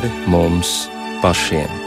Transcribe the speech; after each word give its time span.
pāri 0.00 0.10
mums 0.32 0.88
pašiem. 1.20 1.79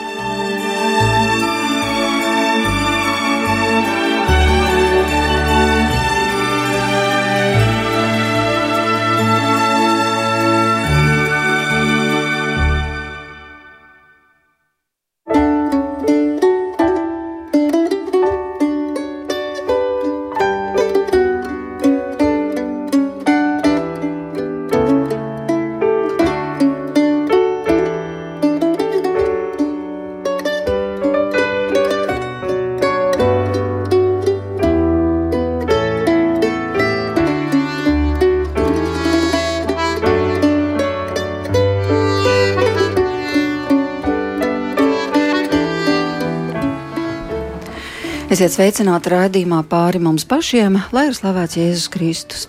Esiet 48.43 48.57
sveicināti 48.57 49.07
raidījumā 49.07 49.61
pāri 49.71 50.01
mums 50.03 50.25
pašiem, 50.27 50.73
lai 50.91 51.05
ir 51.07 51.13
slavēts 51.15 51.55
Jēzus 51.55 51.85
Kristus. 51.93 52.41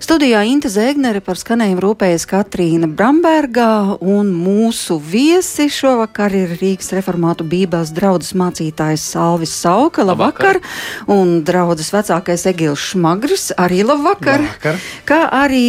Studijā 0.00 0.38
Inte 0.48 0.70
Zēgnere 0.72 1.20
par 1.20 1.36
skanējumu 1.36 1.82
rūpējas 1.84 2.24
Katrīna 2.30 2.88
Brambergā, 2.88 3.98
un 4.00 4.30
mūsu 4.32 4.96
viesi 4.96 5.66
šovakar 5.68 6.32
ir 6.38 6.54
Rīgas 6.56 6.88
reformātu 6.96 7.44
bībeles 7.44 7.92
draudzes 7.92 8.32
mācītājs 8.32 9.04
Salvis 9.12 9.52
Sauka, 9.52 10.06
labvakar, 10.08 10.62
labvakar. 10.62 11.12
un 11.12 11.42
draudzes 11.44 11.92
vecākais 11.92 12.46
Egils 12.48 12.88
Šmagris, 12.94 13.50
arī 13.52 13.82
labvakar, 13.84 14.46
labvakar. 14.46 14.80
kā 15.04 15.20
arī 15.42 15.68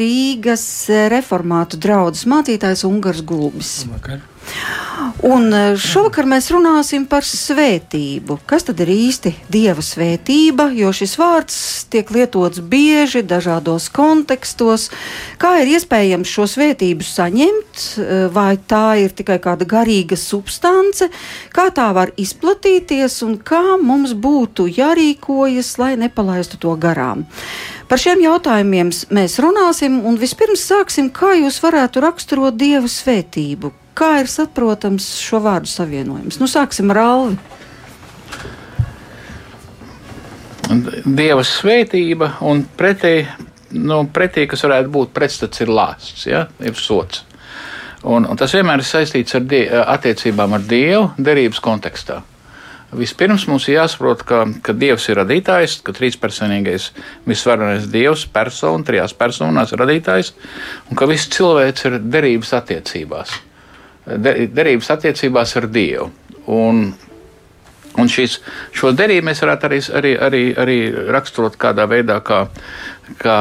Rīgas 0.00 0.64
reformātu 1.12 1.76
draudzes 1.76 2.24
mācītājs 2.32 2.88
Ungars 2.88 3.20
Gulbis. 3.20 3.82
Labvakar. 3.90 4.24
Un 5.26 5.50
e, 5.50 5.60
šovakar 5.74 6.28
mēs 6.30 6.46
runāsim 6.54 7.02
par 7.10 7.24
svētību. 7.26 8.36
Kas 8.46 8.62
tad 8.68 8.78
ir 8.84 8.90
īsti 8.92 9.32
dieva 9.50 9.82
svētība? 9.82 10.68
Jo 10.78 10.92
šis 10.94 11.16
vārds 11.18 11.56
tiek 11.90 12.12
lietots 12.14 12.60
bieži 12.62 13.24
dažādos 13.26 13.88
kontekstos. 13.90 14.92
Kā 15.42 15.56
ir 15.64 15.72
iespējams 15.74 16.30
šo 16.30 16.46
svētību 16.52 17.02
saņemt, 17.02 17.80
e, 17.82 18.20
vai 18.30 18.52
tā 18.70 19.00
ir 19.02 19.16
tikai 19.18 19.40
kāda 19.42 19.66
garīga 19.66 20.14
substance, 20.14 21.10
kā 21.50 21.66
tā 21.74 21.88
var 21.98 22.14
izplatīties 22.14 23.18
un 23.26 23.40
kā 23.42 23.74
mums 23.82 24.14
būtu 24.14 24.68
jārīkojas, 24.70 25.72
lai 25.82 25.96
nepalaistu 25.98 26.62
to 26.62 26.76
garām. 26.78 27.26
Par 27.90 27.98
šiem 27.98 28.22
jautājumiem 28.22 28.94
mēs 29.18 29.40
runāsim, 29.42 29.98
un 30.06 30.14
vispirms 30.20 30.62
sāksim, 30.70 31.10
kā 31.10 31.34
jūs 31.42 31.58
varētu 31.64 32.06
raksturot 32.06 32.54
dieva 32.54 32.86
svētību 32.86 33.74
Kā 33.98 34.20
ir 34.22 34.28
saprotams 34.30 35.08
šo 35.18 35.40
vārdu 35.42 35.66
savienojums? 35.66 36.38
Nu, 36.38 36.46
sāksim 36.46 36.92
ar 36.94 37.00
Alvi. 37.02 37.38
Dieva 41.02 41.42
svētība 41.42 42.34
un 42.46 42.60
pretī, 42.78 43.24
nu, 43.74 44.04
pretī, 44.14 44.44
kas 44.46 44.62
varētu 44.66 44.92
būt 44.94 45.14
pretstats, 45.16 45.64
ir 45.64 45.72
lāsts, 45.72 46.28
ja? 46.28 46.44
ir 46.62 46.78
sots. 46.78 47.24
Un, 48.06 48.28
un 48.28 48.38
tas 48.38 48.54
vienmēr 48.54 48.84
ir 48.84 48.86
saistīts 48.86 49.34
ar 49.34 49.48
die, 49.50 49.64
attiecībām 49.66 50.54
ar 50.54 50.68
Dievu 50.68 51.08
derības 51.18 51.58
kontekstā. 51.64 52.20
Vispirms 52.94 53.48
mums 53.50 53.66
ir 53.68 53.80
jāsaprot, 53.80 54.22
ka, 54.28 54.44
ka 54.64 54.76
Dievs 54.78 55.08
ir 55.10 55.18
radītājs, 55.18 55.80
ka 55.84 55.96
trīspersonīgais 55.96 56.92
visvarenais 57.26 57.90
Dievs, 57.90 58.28
persona, 58.30 58.86
trijās 58.86 59.16
personās 59.18 59.74
radītājs, 59.74 60.32
un 60.86 61.00
ka 61.00 61.10
viss 61.10 61.32
cilvēks 61.34 61.90
ir 61.90 62.00
derības 62.06 62.54
attiecībās 62.62 63.40
derības 64.16 64.90
attiecībās 64.94 65.56
ar 65.58 65.68
Dievu. 65.72 66.08
Un, 66.48 66.86
un 67.98 68.08
šis, 68.08 68.38
šo 68.76 68.92
derību 68.96 69.28
mēs 69.28 69.42
varētu 69.44 69.68
arī, 69.68 69.80
arī, 70.00 70.12
arī, 70.28 70.42
arī 70.64 70.78
raksturot 71.12 71.58
kādā 71.60 71.84
veidā, 71.90 72.18
kā, 72.24 72.44
kā 73.20 73.36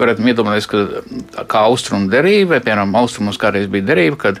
varētu 0.00 0.28
iedomāties, 0.28 0.68
ka 0.68 1.44
kā 1.48 1.64
austrumu 1.70 2.10
derība, 2.12 2.60
piemēram, 2.60 2.94
austrumos 3.00 3.40
kādreiz 3.40 3.70
bija 3.72 3.88
derība, 3.92 4.20
kad, 4.26 4.40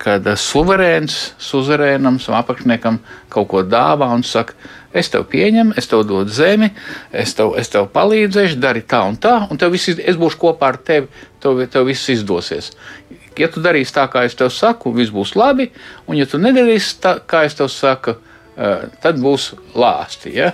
kad 0.00 0.28
suverēns, 0.40 1.18
suzerēnam, 1.42 2.20
savam 2.22 2.40
apakšniekam 2.40 3.00
kaut 3.32 3.50
ko 3.52 3.64
dāvā 3.66 4.08
un 4.14 4.24
saka, 4.24 4.56
es 4.96 5.10
tev 5.12 5.26
pieņemu, 5.30 5.76
es 5.78 5.86
tev 5.90 6.02
dodu 6.08 6.32
zemi, 6.34 6.70
es 7.12 7.34
tev, 7.38 7.52
es 7.60 7.70
tev 7.70 7.90
palīdzēšu, 7.94 8.58
dari 8.62 8.82
tā 8.82 9.04
un 9.06 9.18
tā, 9.20 9.36
un 9.50 9.60
tev 9.60 9.74
viss, 9.74 9.92
es 9.92 10.18
būšu 10.18 10.40
kopā 10.40 10.72
ar 10.72 10.80
tevi, 10.82 11.10
tev, 11.42 11.60
tev 11.70 11.86
viss 11.90 12.10
izdosies 12.16 12.72
ja 13.40 13.48
tu 13.52 13.62
darīsi 13.64 13.94
tā, 13.96 14.06
kā 14.12 14.24
es 14.28 14.36
tev 14.38 14.52
saku, 14.54 14.92
viss 14.96 15.12
būs 15.14 15.34
labi, 15.38 15.70
un 16.06 16.18
ja 16.18 16.26
tu 16.28 16.40
nedarīsi 16.40 16.98
tā, 17.02 17.16
kā 17.26 17.44
es 17.48 17.56
tev 17.58 17.70
saku, 17.72 18.16
eh, 18.56 18.88
tad 19.02 19.20
būs 19.22 19.52
lāsti. 19.74 20.34
Ja? 20.36 20.52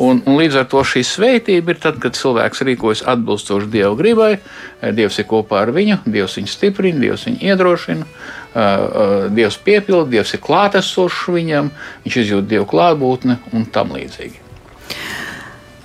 Un, 0.00 0.22
un 0.24 0.36
līdz 0.38 0.60
ar 0.60 0.68
to 0.70 0.82
šī 0.86 1.02
svētība 1.04 1.74
ir 1.74 1.80
tad, 1.82 1.98
kad 2.02 2.14
cilvēks 2.16 2.62
rīkojas 2.66 3.02
atbilstoši 3.10 3.70
Dieva 3.72 3.94
gribai, 3.98 4.32
eh, 4.38 4.92
Dievs 4.96 5.18
ir 5.18 5.26
kopā 5.30 5.64
ar 5.64 5.74
viņu, 5.76 6.02
Dievs 6.06 6.38
viņu 6.38 6.52
stiprina, 6.52 7.02
Dievs 7.02 7.26
viņu 7.28 7.42
iedrošina, 7.50 8.06
eh, 8.06 9.30
Dievs 9.34 9.58
piepilda, 9.64 10.08
Dievs 10.18 10.34
ir 10.34 10.44
klātesošs 10.46 11.26
viņam, 11.34 11.72
viņš 12.06 12.22
izjūt 12.24 12.48
Dievu 12.48 12.70
klātbūtni 12.70 13.38
un 13.52 13.66
tam 13.66 13.90
līdzīgi. 13.96 14.49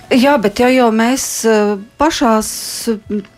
Jā, 0.06 0.36
bet 0.38 0.60
ja 0.62 0.68
jau 0.70 0.92
mēs 0.94 1.22
pašās 1.98 2.48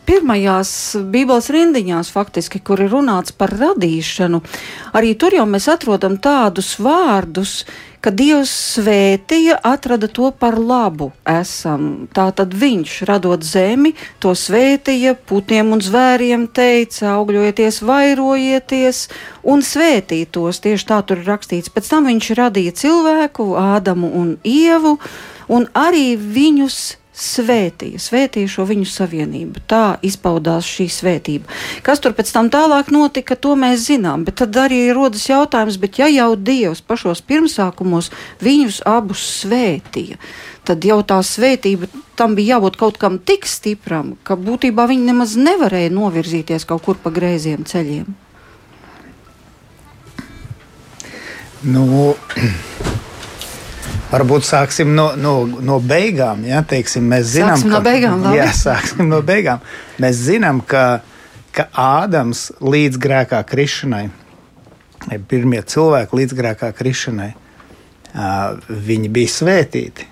pirmajās 0.05 0.71
Bībeles 1.01 1.47
rindiņās, 1.55 2.11
faktiski, 2.12 2.61
kur 2.61 2.83
ir 2.84 2.91
runāts 2.93 3.33
par 3.33 3.55
radīšanu, 3.56 4.43
arī 4.93 5.15
tur 5.17 5.33
jau 5.33 5.47
mēs 5.49 5.65
atrodam 5.73 6.19
tādus 6.21 6.75
vārdus, 6.77 7.62
ka 8.05 8.12
Dievs 8.12 8.53
svētīja, 8.75 9.56
atrada 9.65 10.11
to 10.12 10.29
par 10.29 10.59
labu 10.61 11.09
esam. 11.25 12.05
Tātad 12.12 12.53
viņš, 12.53 12.99
radot 13.09 13.49
zemi, 13.49 13.95
to 14.21 14.35
svētīja, 14.37 15.17
putniem 15.17 15.73
un 15.73 15.81
zvēriem 15.81 16.47
teica, 16.53 17.15
augļojieties, 17.15 17.81
vairojieties 17.89 19.03
un 19.49 19.65
svētītos. 19.65 20.61
Tieši 20.69 20.89
tā 20.93 21.00
tur 21.00 21.25
ir 21.25 21.33
rakstīts. 21.33 21.73
Pēc 21.73 21.91
tam 21.97 22.12
viņš 22.12 22.31
radīja 22.39 22.77
cilvēku, 22.85 23.50
Ādamu 23.56 24.12
un 24.21 24.37
Ievu, 24.45 24.99
un 25.49 25.69
arī 25.77 26.17
viņus 26.17 26.79
svētīja, 27.19 27.99
svētīja 27.99 28.51
šo 28.51 28.65
viņu 28.69 28.87
savienību. 28.89 29.63
Tā 29.71 29.99
izpaudās 30.07 30.69
šī 30.69 30.87
svētība. 30.93 31.51
Kas 31.87 32.03
tur 32.03 32.15
pēc 32.15 32.31
tam 32.35 32.51
tālāk 32.53 32.93
notika, 32.95 33.35
to 33.35 33.57
mēs 33.59 33.89
zinām. 33.89 34.23
Bet 34.29 34.39
tad 34.43 34.57
arī 34.63 34.85
rodas 34.95 35.27
jautājums, 35.29 35.81
ja 35.99 36.07
jau 36.13 36.31
Dievs 36.37 36.85
pašos 36.87 37.25
pirmsākumos 37.27 38.13
viņus 38.45 38.85
abus 38.87 39.25
svētīja, 39.43 40.21
tad 40.69 40.87
jau 40.87 41.01
tā 41.03 41.19
svētība 41.27 41.91
tam 42.19 42.35
bija 42.39 42.57
jābūt 42.57 42.79
kaut 42.79 42.99
kam 42.99 43.19
tik 43.19 43.47
stipram, 43.47 44.17
ka 44.27 44.37
būtībā 44.39 44.89
viņi 44.91 45.11
nemaz 45.11 45.37
nevarēja 45.39 45.91
novirzīties 45.95 46.67
kaut 46.69 46.87
kur 46.87 46.99
pa 47.03 47.15
greiziem 47.15 47.67
ceļiem. 47.67 48.09
Nu, 51.67 52.15
Varbūt 54.09 54.47
sāksim 54.49 54.95
no, 54.97 55.11
no, 55.21 55.35
no 55.45 55.77
beigām. 55.85 56.41
Ja, 56.49 56.63
teiksim, 56.65 57.05
mēs 57.11 57.29
zinām, 57.35 57.59
sāksim 57.59 57.69
ka, 57.69 57.77
no 57.77 57.81
beigām. 57.85 58.23
Labi. 58.25 58.37
Jā, 58.41 58.47
sāksim 58.56 59.09
no 59.11 59.21
beigām. 59.25 59.61
Mēs 60.00 60.23
zinām, 60.25 60.62
ka, 60.65 60.85
ka 61.53 61.67
Ādams 61.77 62.47
līdz 62.65 62.97
grēkā 63.05 63.43
krišanai, 63.49 64.06
pirmie 65.29 65.61
cilvēki 65.61 66.23
līdz 66.23 66.37
grēkā 66.38 66.71
krišanai, 66.79 67.35
viņi 68.69 69.11
bija 69.12 69.35
svētīti. 69.35 70.09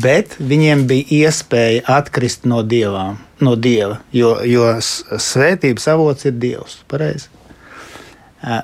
Bet 0.00 0.34
viņiem 0.38 0.82
bija 0.90 1.26
iespēja 1.26 1.84
atkrist 1.98 2.46
no, 2.50 2.64
dievām, 2.66 3.18
no 3.42 3.54
dieva, 3.58 4.00
jo, 4.14 4.36
jo 4.46 4.66
svētības 4.82 5.86
avots 5.94 6.26
ir 6.26 6.34
dievs. 6.38 6.80
Pareizi. 6.90 7.30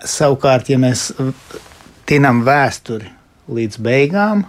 Savukārt, 0.06 0.70
ja 0.72 0.78
mēs 0.80 1.10
tinam 2.08 2.42
vēsturi 2.46 3.10
līdz 3.52 3.82
beigām, 3.82 4.46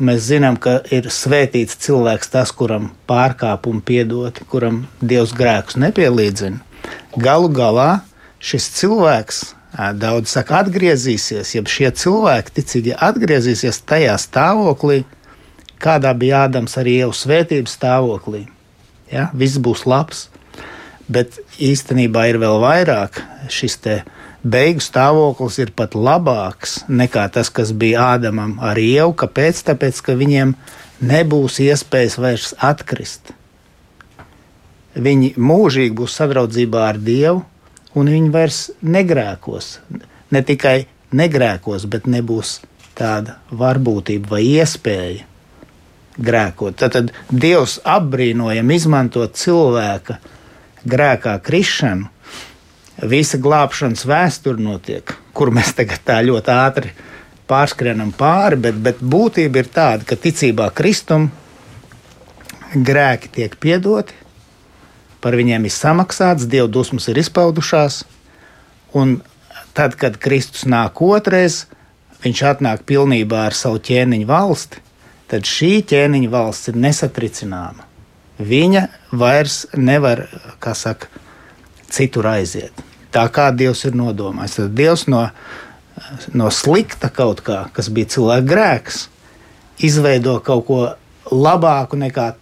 Mēs 0.00 0.24
zinām, 0.30 0.56
ka 0.56 0.78
ir 0.88 1.10
svētīts 1.12 1.76
cilvēks, 1.84 2.30
tas, 2.32 2.52
kuram 2.56 2.90
pārkāpumi 3.10 3.82
piedoti, 3.84 4.46
kuram 4.48 4.86
Dievs 5.04 5.34
grēkus 5.36 5.76
nepielīdzina. 5.76 6.62
Galu 7.20 7.50
galā 7.52 8.00
šis 8.40 8.70
cilvēks, 8.78 9.42
daudz 10.00 10.32
saka, 10.32 10.62
atgriezīsies, 10.64 11.52
ja 11.54 11.64
šie 11.68 11.90
cilvēki 11.92 12.56
ticīgi 12.56 12.96
atgriezīsies 12.96 13.82
tajā 13.88 14.16
stāvoklī, 14.20 15.02
kādā 15.82 16.14
bija 16.16 16.46
Ādams 16.46 16.78
arī 16.80 16.98
jau 17.02 17.12
svētības 17.16 17.76
stāvoklī. 17.76 18.46
Ja? 19.12 19.28
Viss 19.36 19.60
būs 19.60 19.84
labs, 19.84 20.26
bet 21.12 21.36
īstenībā 21.60 22.30
ir 22.32 22.40
vēl 22.40 22.60
vairāk 22.64 23.20
šis 23.52 23.76
te 23.84 24.00
beigu 24.44 24.82
stāvoklis 24.82 25.58
ir 25.62 25.72
pat 25.76 25.94
labāks 25.94 26.82
nekā 26.88 27.28
tas, 27.34 27.50
kas 27.50 27.72
bija 27.72 28.12
Ādamam 28.16 28.58
ar 28.60 28.78
ievu. 28.78 29.14
Kāpēc? 29.22 29.62
Tāpēc, 29.70 30.02
ka 30.04 30.16
viņiem 30.18 30.56
nebūs 31.02 31.60
iespējas 31.62 32.18
vairs 32.18 32.52
atkrist. 32.58 33.32
Viņi 34.92 35.32
mūžīgi 35.40 35.94
būs 35.96 36.18
sadraudzībā 36.18 36.82
ar 36.90 36.98
Dievu, 37.00 37.40
un 37.96 38.10
viņi 38.12 38.32
vairs 38.32 38.62
negrēkos. 38.84 39.78
Ne 40.32 40.42
tikai 40.44 40.86
negrēkos, 41.16 41.86
bet 41.88 42.08
nebūs 42.10 42.58
tāda 42.98 43.38
varbūtība 43.56 44.34
vai 44.34 44.42
iespēja 44.50 45.24
grēkot. 46.20 46.76
Tad, 46.76 46.92
tad 46.92 47.12
Dievs 47.32 47.78
apbrīnojami 47.88 48.76
izmanto 48.76 49.24
cilvēka 49.26 50.18
grēkā 50.84 51.38
krišanu. 51.44 52.10
Visa 53.00 53.38
glābšanas 53.40 54.04
vēsture 54.06 54.60
notiek, 54.60 55.14
kur 55.32 55.50
mēs 55.54 55.72
tagad 55.78 56.02
tā 56.04 56.18
ļoti 56.26 56.52
ātri 56.52 56.92
pārskrienam 57.48 58.12
pāri, 58.16 58.58
bet, 58.60 58.76
bet 58.84 59.00
būtība 59.00 59.62
ir 59.62 59.70
tāda, 59.72 60.04
ka 60.06 60.16
ticībā 60.16 60.68
Kristum 60.76 61.30
grēki 62.72 63.32
tiek 63.32 63.56
piedoti, 63.60 64.14
par 65.22 65.36
viņiem 65.38 65.66
ir 65.68 65.74
samaksāts, 65.74 66.48
Dieva 66.50 66.68
dusmas 66.68 67.08
ir 67.08 67.20
izpaudušās, 67.22 68.02
un 68.98 69.20
tad, 69.76 69.96
kad 69.96 70.18
Kristus 70.20 70.66
nāk 70.68 71.00
otrais, 71.04 71.66
viņš 72.22 72.42
atnāk 72.52 72.84
pilnībā 72.88 73.46
ar 73.48 73.56
savu 73.56 73.80
ķēniņu 73.82 74.28
valsti, 74.28 74.82
tad 75.32 75.48
šī 75.48 75.72
ķēniņa 75.88 76.30
valsts 76.32 76.72
ir 76.72 76.78
nesatricināma. 76.82 77.88
Viņa 78.42 78.86
vairs 79.16 79.64
nevar, 79.76 80.26
kā 80.62 80.74
saka, 80.76 81.08
citur 81.92 82.28
aiziet. 82.32 82.84
Tā 83.12 83.26
kā 83.32 83.50
Dievs 83.54 83.84
ir 83.88 83.96
nodomājis. 83.98 84.58
Tad 84.58 84.76
Dievs 84.76 85.06
no, 85.12 85.26
no 86.32 86.50
slikta 86.50 87.12
kaut 87.12 87.44
kā, 87.44 87.66
kas 87.76 87.90
bija 87.92 88.14
cilvēka 88.16 88.48
grēks, 88.48 89.06
izveido 89.84 90.38
kaut 90.44 90.66
ko 90.68 90.80
labāku 91.32 91.98
nekā 92.00 92.32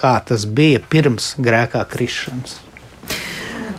kā 0.00 0.16
tas 0.24 0.46
bija 0.46 0.80
pirms 0.90 1.34
grēkā 1.42 1.82
krišanas. 1.90 2.58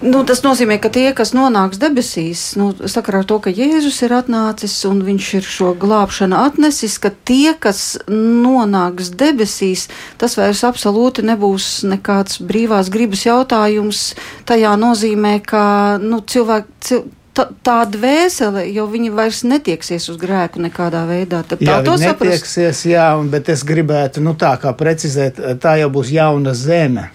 Nu, 0.01 0.23
tas 0.25 0.39
nozīmē, 0.41 0.79
ka 0.81 0.89
tie, 0.89 1.11
kas 1.13 1.29
nonāks 1.37 1.77
debesīs, 1.81 2.55
nu, 2.57 2.71
sakarā 2.89 3.21
ar 3.21 3.27
to, 3.29 3.37
ka 3.43 3.53
Jēzus 3.53 3.99
ir 4.07 4.15
atnācis 4.17 4.73
un 4.89 5.03
viņš 5.05 5.27
ir 5.37 5.45
šo 5.45 5.75
glābšanu 5.77 6.39
atnesis, 6.41 6.97
ka 7.01 7.11
tie, 7.13 7.53
kas 7.53 7.99
nonāks 8.09 9.11
debesīs, 9.13 9.85
tas 10.17 10.39
vairs 10.39 10.63
absolūti 10.65 11.25
nebūs 11.29 11.83
nekāds 11.85 12.41
brīvās 12.41 12.89
gribas 12.89 13.27
jautājums. 13.27 14.03
Tajā 14.49 14.73
nozīmē, 14.81 15.37
ka 15.45 15.63
nu, 16.01 16.23
cilvēki. 16.25 16.77
Cil 16.81 17.05
tā, 17.37 17.45
tā 17.63 17.77
dvēsele, 17.87 18.65
jo 18.73 18.89
viņi 18.91 19.13
vairs 19.15 19.45
netieksies 19.47 20.09
uz 20.11 20.17
grēku 20.19 20.65
nekādā 20.65 21.05
veidā. 21.07 21.45
Tad 21.47 21.61
jā, 21.61 21.77
tā 21.77 21.85
to 21.85 21.95
saprast. 22.01 22.25
Netieksies, 22.41 22.83
jā, 22.89 23.07
bet 23.31 23.53
es 23.53 23.63
gribētu, 23.67 24.25
nu 24.25 24.33
tā 24.33 24.57
kā 24.61 24.73
precizēt, 24.75 25.39
tā 25.61 25.77
jau 25.79 25.93
būs 25.93 26.11
jauna 26.11 26.57
zeme 26.57 27.11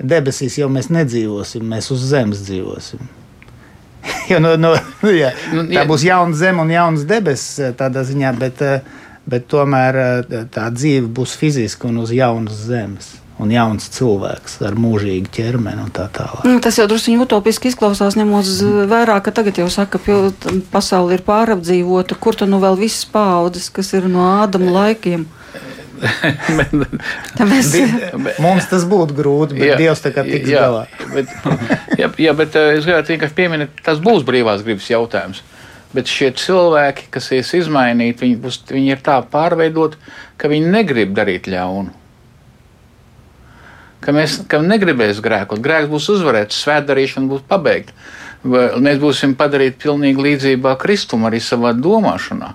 debesīs 0.00 0.58
jau 0.60 0.68
mēs 0.72 0.90
nedzīvosim, 0.92 1.64
mēs 1.68 1.90
uz 1.94 2.04
zemes 2.12 2.44
dzīvosim. 2.48 3.08
jo, 4.30 4.40
no, 4.40 4.54
no, 4.56 4.74
jā, 5.04 5.32
nu, 5.54 5.66
tā 5.70 5.84
būs 5.88 6.04
jauna 6.08 6.36
zeme 6.36 6.64
un 6.64 6.72
jauns 6.72 7.06
debesis 7.08 7.60
eh, 7.60 7.72
tādā 7.76 8.04
ziņā, 8.08 8.32
bet, 8.40 8.62
eh, 8.64 9.08
bet 9.28 9.48
tomēr 9.50 10.00
eh, 10.00 10.36
tā 10.52 10.68
dzīve 10.74 11.10
būs 11.20 11.36
fiziska 11.40 11.90
un 11.90 12.00
uz 12.04 12.14
jaunas 12.16 12.64
zemes 12.68 13.16
un 13.40 13.52
jauns 13.54 13.86
cilvēks 13.94 14.58
ar 14.68 14.74
mūžīgu 14.76 15.30
ķermeni 15.32 15.80
un 15.86 15.92
tā 15.96 16.06
tālāk. 16.12 16.44
Nu, 16.44 16.58
tas 16.60 16.76
jau 16.76 16.84
drusku 16.90 17.14
utopiski 17.24 17.70
izklausās, 17.70 18.18
ņemot 18.18 18.50
vērā, 18.90 19.16
ka 19.24 19.32
tagad 19.32 19.62
jau 19.62 19.68
saka, 19.72 19.96
ka 19.96 20.50
pasaule 20.72 21.16
ir 21.16 21.24
pārapdzīvota, 21.24 22.18
kur 22.20 22.36
tad 22.36 22.52
nu 22.52 22.60
vēl 22.60 22.76
visas 22.82 23.06
paudzes, 23.08 23.70
kas 23.72 23.94
ir 23.96 24.10
no 24.12 24.26
Ādama 24.42 24.74
laikiem. 24.74 25.24
Bet, 26.00 26.72
Tāpēc... 27.36 27.70
bet, 28.24 28.40
mums 28.40 28.68
tas 28.70 28.84
būtu 28.88 29.16
grūti, 29.16 29.56
bet 29.58 29.72
jā, 29.72 29.78
Dievs 29.80 30.02
tā 30.04 30.12
kā 30.14 30.24
tiks 30.26 30.48
jā, 30.48 30.64
galā. 30.64 30.82
bet, 31.12 31.32
jā, 32.00 32.10
jā, 32.24 32.34
bet 32.36 32.56
eh, 32.56 32.74
es 32.78 32.86
gribētu 32.88 33.14
vienkārši 33.14 33.36
pieminēt, 33.36 33.80
tas 33.86 34.00
būs 34.02 34.24
brīvās 34.28 34.64
gribas 34.66 34.88
jautājums. 34.90 35.42
Bet 35.90 36.10
šie 36.10 36.30
cilvēki, 36.38 37.08
kas 37.10 37.32
ies 37.34 37.50
izmainīt, 37.58 38.20
viņi, 38.22 38.36
būs, 38.40 38.60
viņi 38.70 38.94
ir 38.94 39.02
tā 39.04 39.18
pārveidot, 39.32 39.96
ka 40.38 40.50
viņi 40.52 40.70
negrib 40.70 41.16
darīt 41.16 41.50
ļaunu. 41.50 41.96
Ka 44.00 44.14
mēs 44.16 44.38
ka 44.48 44.62
negribēs 44.64 45.20
grēkot, 45.20 45.60
grēks 45.60 45.90
būs 45.90 46.06
uzvarēts, 46.14 46.62
svētdarīšana 46.64 47.28
būs 47.28 47.42
pabeigta. 47.50 47.92
Mēs 48.40 48.96
būsim 49.02 49.34
padarīti 49.36 49.82
pilnīgi 49.82 50.24
līdzībā 50.24 50.72
Kristum 50.80 51.26
arī 51.28 51.42
savā 51.44 51.74
domāšanā. 51.76 52.54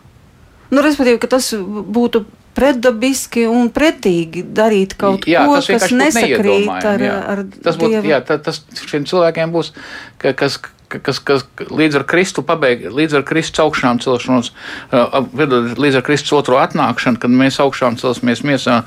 Nu, 0.74 0.82
respektīvi, 0.82 1.20
ka 1.22 1.30
tas 1.36 1.52
būtu 1.54 2.24
pretdabiski 2.56 3.46
un 3.52 3.70
pretīgi 3.74 4.46
darīt 4.56 4.96
kaut 5.00 5.28
jā, 5.30 5.44
ko, 5.48 5.60
kas 5.60 5.90
nesakrīt 5.92 6.72
ar, 6.72 7.04
jā. 7.04 7.18
ar 7.34 7.44
tas 7.66 7.80
būtu, 7.80 8.06
jā, 8.08 8.22
tā, 8.26 8.40
tas 8.42 8.62
šiem 8.86 9.08
cilvēkiem 9.10 9.52
būs, 9.54 9.74
ka, 10.22 10.32
kas, 10.38 10.58
kas, 10.90 11.20
kas 11.20 11.46
līdz 11.68 12.00
ar 12.00 12.06
Kristu 12.08 12.46
pabeig, 12.48 12.86
līdz 12.96 13.20
ar 13.20 13.26
Kristus 13.28 13.64
augšām 13.66 14.00
celšanos, 14.04 14.52
līdz 14.92 16.00
ar 16.00 16.06
Kristus 16.08 16.36
otro 16.38 16.60
atnākšanu, 16.62 17.20
kad 17.22 17.34
mēs 17.34 17.60
augšām 17.64 18.00
celsimies 18.02 18.46
miesā 18.48 18.82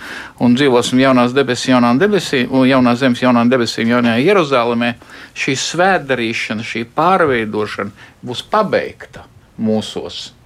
un 0.44 0.56
dzīvosim 0.56 1.02
jaunās 1.02 1.36
debesīs, 1.36 1.72
jaunā 1.74 1.92
debesī, 2.00 2.44
jaunās 2.70 3.02
zemes, 3.02 3.22
jaunā 3.24 3.44
debesī, 3.50 3.84
jaunajā 3.90 4.24
Jeruzalemē, 4.24 4.94
šī 5.38 5.58
svētdarīšana, 5.66 6.66
šī 6.66 6.86
pārveidošana 6.96 8.10
būs 8.24 8.44
pabeigta 8.48 9.28
mūsos. 9.58 10.37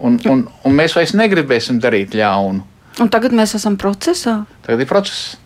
Un, 0.00 0.16
un, 0.30 0.46
un 0.64 0.76
mēs 0.76 0.96
vairs 0.96 1.12
negribēsim 1.18 1.80
darīt 1.82 2.16
ļaunu. 2.16 2.64
Un 3.00 3.08
tagad 3.12 3.34
mēs 3.36 3.54
esam 3.56 3.76
procesā. 3.80 4.42
Tagad 4.64 4.82
ir 4.84 4.88
process. 4.90 5.36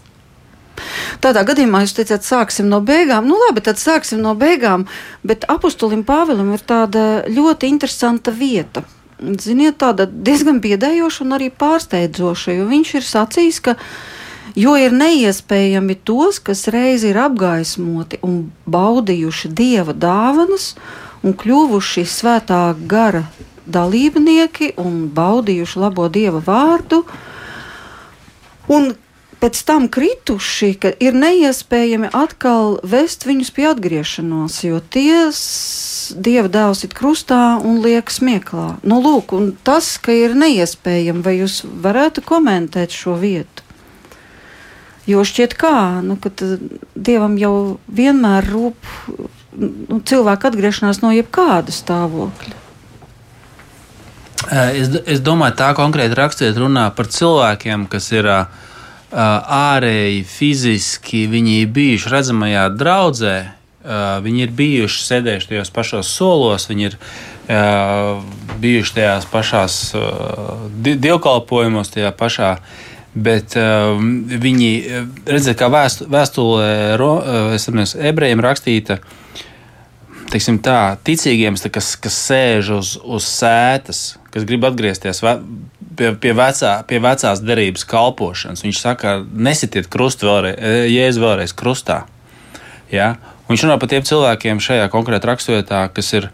Tādā 1.22 1.44
gadījumā 1.46 1.84
jūs 1.84 1.94
teicāt, 1.96 2.26
sāksim 2.26 2.66
no 2.70 2.80
beigām. 2.84 3.28
Nu, 3.28 3.36
labi, 3.46 3.62
tad 3.64 3.78
sāksim 3.78 4.22
no 4.24 4.34
beigām. 4.38 4.88
Bet 5.26 5.46
apustulim 5.50 6.02
Pāvilam 6.06 6.50
ir 6.54 6.64
tāda 6.66 7.24
ļoti 7.30 7.70
interesanta 7.70 8.34
vieta. 8.34 8.84
Ziniet, 9.20 9.78
tāda 9.80 10.08
diezgan 10.10 10.58
biedējoša 10.64 11.22
un 11.24 11.36
arī 11.36 11.48
pārsteidzoša, 11.54 12.58
jo 12.58 12.66
viņš 12.68 12.94
ir 12.98 13.06
sacījis, 13.06 13.60
ka 13.64 13.76
jo 14.58 14.74
ir 14.76 14.92
neiespējami 14.96 15.96
tos, 16.04 16.42
kas 16.42 16.66
reiz 16.74 17.06
ir 17.06 17.20
apgaismoti 17.22 18.18
un 18.26 18.50
baudījuši 18.66 19.52
dieva 19.54 19.94
dāvanas 19.94 20.72
un 21.24 21.38
kļuvuši 21.38 22.04
svētā 22.10 22.66
gara 22.90 23.24
dalībnieki 23.66 24.74
un 24.80 25.06
baudījuši 25.14 25.80
labo 25.80 26.08
dieva 26.12 26.42
vārdu. 26.44 27.04
Un 28.72 28.94
pēc 29.44 29.60
tam 29.68 29.88
krituši, 29.92 30.70
ka 30.80 30.92
ir 31.04 31.16
neiespējami 31.20 32.08
atkal 32.16 32.78
vest 32.80 33.26
viņus 33.28 33.50
pie 33.52 33.66
atgriešanās, 33.72 34.62
jo 34.64 34.80
tie 34.80 35.28
dieva 36.16 36.48
dēls 36.52 36.84
ir 36.86 36.94
krustā 36.96 37.58
un 37.60 37.82
liek 37.84 38.12
smieklā. 38.12 38.78
Nu, 38.84 39.02
lūk, 39.04 39.34
tas, 39.66 39.96
ka 40.00 40.16
ir 40.16 40.36
neiespējami, 40.38 41.24
vai 41.24 41.38
jūs 41.42 41.60
varētu 41.64 42.24
komentēt 42.24 42.96
šo 42.96 43.18
vietu? 43.20 43.64
Jo 45.04 45.20
šķiet, 45.28 45.52
kā, 45.60 46.00
nu, 46.00 46.16
ka 46.16 46.32
dievam 46.96 47.36
jau 47.36 47.54
vienmēr 47.92 48.48
rūp 48.48 48.92
nu, 49.60 50.00
cilvēku 50.00 50.48
atgriešanās 50.48 51.02
no 51.04 51.12
jebkāda 51.12 51.74
stāvokļa. 51.74 52.63
Eh, 54.52 54.76
es, 54.82 54.90
es 55.08 55.20
domāju, 55.24 55.56
tā 55.56 55.70
konkrēti 55.76 56.16
raksturiet 56.18 56.58
runā 56.60 56.88
par 56.96 57.08
cilvēkiem, 57.08 57.86
kas 57.88 58.10
ir 58.12 58.28
uh, 58.28 58.64
ārēji, 59.14 60.24
fiziski, 60.28 61.24
viņi 61.32 61.60
ir 61.62 61.70
bijuši 61.72 62.10
redzamajā 62.12 62.64
draudzē, 62.76 63.36
uh, 63.44 64.02
viņi 64.24 64.44
ir 64.44 64.56
bijuši 64.58 65.06
sēdējuši 65.06 65.48
tajos 65.52 65.72
pašos 65.72 66.10
solos, 66.18 66.68
viņi 66.68 66.90
ir 66.90 66.96
uh, 66.98 68.20
bijuši 68.60 68.96
tajās 68.98 69.28
pašās 69.32 69.78
dievkalpojumos, 70.84 71.94
tajā 71.94 72.12
pašā. 72.18 72.56
Bet 73.14 73.54
uh, 73.56 73.94
viņi 74.42 74.70
redzēja, 75.24 75.56
kā 75.56 75.70
vēstulē, 75.70 76.10
vēstulē 76.18 77.86
ebrejiem 78.10 78.42
rakstīta, 78.44 78.98
teiksim, 80.34 80.58
tā, 80.58 80.98
ticīgiem, 81.06 81.56
kas, 81.72 81.94
kas 82.02 82.20
sēž 82.26 82.72
uz, 82.74 82.92
uz 83.06 83.30
sētas, 83.30 84.02
kas 84.34 84.46
grib 84.48 84.66
atgriezties 84.66 85.22
pie, 85.22 86.10
pie, 86.20 86.32
vecā, 86.36 86.74
pie 86.88 87.00
vecās 87.02 87.42
derības 87.44 87.86
kalpošanas. 87.90 88.64
Viņš 88.66 88.80
saka, 88.82 89.16
nesitiet 89.22 89.88
krustu 89.92 90.28
vēlreiz, 90.28 90.58
jēzu 90.90 91.22
vēlreiz 91.24 91.54
krustā. 91.56 92.02
Ja? 92.92 93.14
Un 93.44 93.54
viņš 93.54 93.66
runā 93.66 93.78
par 93.80 93.92
tiem 93.92 94.06
cilvēkiem 94.06 94.62
šajā 94.64 94.88
konkrētā 94.92 95.30
raksturvietā, 95.30 95.84
kas 95.94 96.10
ir 96.16 96.30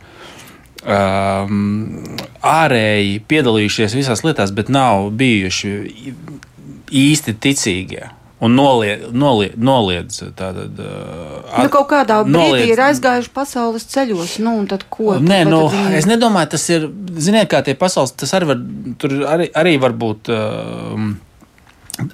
um, 0.84 1.98
ārēji 2.46 3.18
piedalījušies 3.30 3.98
visās 3.98 4.24
lietās, 4.26 4.54
bet 4.54 4.72
nav 4.72 5.10
bijuši 5.18 5.74
īsti 7.00 7.36
ticīgie. 7.42 8.08
Un 8.40 8.54
noliedz, 8.56 9.08
noliedz, 9.12 9.56
noliedz 9.56 10.20
tātad, 10.38 10.78
uh, 10.80 11.62
Nu, 11.62 11.68
kaut 11.68 11.88
kādā 11.90 12.20
brīdī 12.24 12.32
noliedz- 12.36 12.72
ir 12.72 12.78
aizgājuši 12.88 13.32
pasaules 13.34 13.84
ceļos, 13.92 14.38
nu, 14.40 14.56
un 14.62 14.66
tad 14.70 14.84
ko? 14.90 15.16
Nē, 15.20 15.42
nu, 15.48 15.68
tad 15.68 15.74
viņi- 15.78 15.96
es 15.98 16.06
nedomāju, 16.06 16.50
tas 16.56 16.68
ir. 16.70 16.88
Ziniet, 17.20 17.48
kā 17.50 17.62
tie 17.64 17.74
pasaules, 17.74 18.12
tas 18.16 18.32
arī 18.32 18.46
var, 18.52 18.62
tur 18.98 19.10
arī, 19.34 19.50
arī 19.52 19.78
var 19.80 19.92
būt. 19.92 20.28
Uh, 20.30 21.10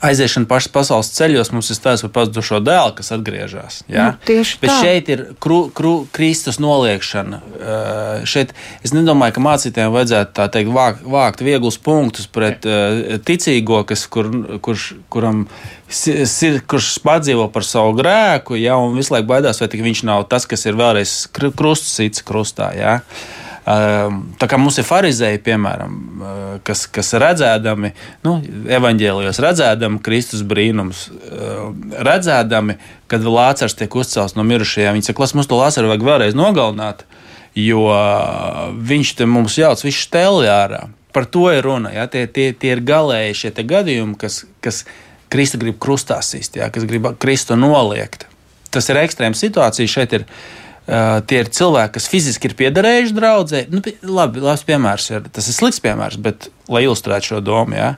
Aiziešana 0.02 0.48
pašā 0.50 0.72
pasaules 0.74 1.12
ceļos 1.14 1.52
mums 1.54 1.68
ir 1.70 1.76
stāsts 1.78 2.02
par 2.02 2.10
pazudušo 2.16 2.58
dēlu, 2.64 2.94
kas 2.98 3.12
atgriežas. 3.14 3.84
Ja? 3.86 4.08
Nu, 4.08 4.16
tieši 4.26 4.56
Bet 4.60 4.70
tā. 4.72 4.78
šeit 4.82 5.08
ir 5.14 5.20
kru, 5.38 5.68
kru, 5.70 6.08
Kristus 6.16 6.58
noliekšana. 6.58 7.38
Uh, 7.38 8.24
šeit 8.26 8.50
es 8.82 8.90
nedomāju, 8.96 9.36
ka 9.36 9.44
mācītājiem 9.46 9.94
vajadzētu 9.94 10.48
teikt, 10.56 10.72
vākt, 10.74 11.04
vākt 11.06 11.44
vieglus 11.46 11.78
punktus 11.78 12.26
pret 12.26 12.66
uh, 12.66 13.14
ticīgo, 13.22 13.84
kas, 13.86 14.08
kur, 14.10 14.26
kurš, 14.58 14.88
kuram 15.12 15.46
si- 15.46 15.75
si- 16.26 16.60
kurš 16.66 16.98
padzīvo 17.04 17.48
par 17.52 17.64
savu 17.64 17.94
grēku, 17.98 18.58
ja, 18.60 18.76
un 18.76 18.96
visu 18.96 19.14
laiku 19.14 19.28
baidās, 19.30 19.60
vai 19.60 19.68
viņš 19.68 20.04
nav 20.04 20.28
tas, 20.28 20.46
kas 20.46 20.66
ir 20.66 20.74
vēlreiz 20.78 21.28
kru- 21.32 21.52
krustsīts 21.54 22.24
krustā. 22.26 22.72
Ja. 22.76 23.00
Um, 23.66 24.20
Tā 24.38 24.46
kā 24.46 24.58
mums 24.62 24.78
ir 24.78 24.84
farizēji, 24.86 25.40
piemēram, 25.42 25.94
uh, 26.22 26.58
kas, 26.62 26.84
kas 26.86 27.10
redzēdami, 27.18 27.92
nu, 28.22 28.36
evanģēlijos 28.70 29.40
redzēdami 29.42 29.98
Kristus 30.06 30.44
brīnums, 30.46 31.08
uh, 31.10 31.72
redzēdami, 31.98 32.76
kad 33.10 33.26
Lācars 33.26 33.74
tiek 33.74 33.90
uzcelts 33.90 34.36
no 34.38 34.44
mirušajiem, 34.46 34.94
viņi 34.94 35.08
saka, 35.10 35.26
mums 35.34 35.50
to 35.50 35.58
Lācaru 35.58 35.90
vajag 35.90 36.06
vēlreiz 36.06 36.38
nogalināt, 36.38 37.02
jo 37.58 37.88
uh, 37.90 38.70
viņš 38.70 39.16
te 39.18 39.26
mums 39.26 39.58
jauc 39.58 39.82
visu 39.82 39.98
stēli 40.06 40.46
ārā. 40.46 40.84
Par 41.10 41.26
to 41.26 41.48
ir 41.50 41.64
runa. 41.64 41.90
Ja? 41.90 42.06
Tie, 42.06 42.26
tie, 42.28 42.52
tie 42.52 42.74
ir 42.76 42.84
galēji 42.86 43.34
šie 43.40 43.50
gadījumi, 43.66 44.14
kas, 44.20 44.44
kas 44.62 44.84
Kristu 45.32 45.58
grib 45.62 45.80
krustā 45.82 46.20
sist, 46.22 46.56
ja? 46.58 46.70
kas 46.70 46.86
grib 46.88 47.08
Kristu 47.22 47.56
noliegt. 47.58 48.28
Tas 48.70 48.88
ir 48.92 49.00
ekstrēms 49.00 49.42
situācija. 49.42 49.90
Šeit 49.90 50.16
ir 50.20 50.28
Uh, 50.86 51.16
tie 51.26 51.40
ir 51.42 51.48
cilvēki, 51.50 51.96
kas 51.96 52.04
fiziski 52.06 52.46
ir 52.46 52.52
piederējuši 52.54 53.14
draudzē. 53.16 53.60
Nu, 53.74 53.80
labi, 54.06 54.38
labs 54.38 54.60
piemērs 54.68 55.08
ir. 55.10 55.24
Tas 55.34 55.48
ir 55.50 55.56
slikts 55.56 55.80
piemērs, 55.82 56.14
bet, 56.22 56.46
lai 56.70 56.84
ilustrētu 56.84 57.32
šo 57.32 57.40
domu, 57.42 57.74
ja, 57.74 57.88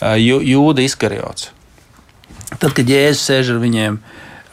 uh, 0.00 0.16
Jū- 0.18 0.40
jūda 0.42 0.82
izkarjots. 0.82 1.52
Tad, 2.56 2.72
kad 2.74 2.90
Jēzus 2.90 3.22
sēž 3.28 3.52
ar 3.54 3.60
viņiem, 3.62 4.00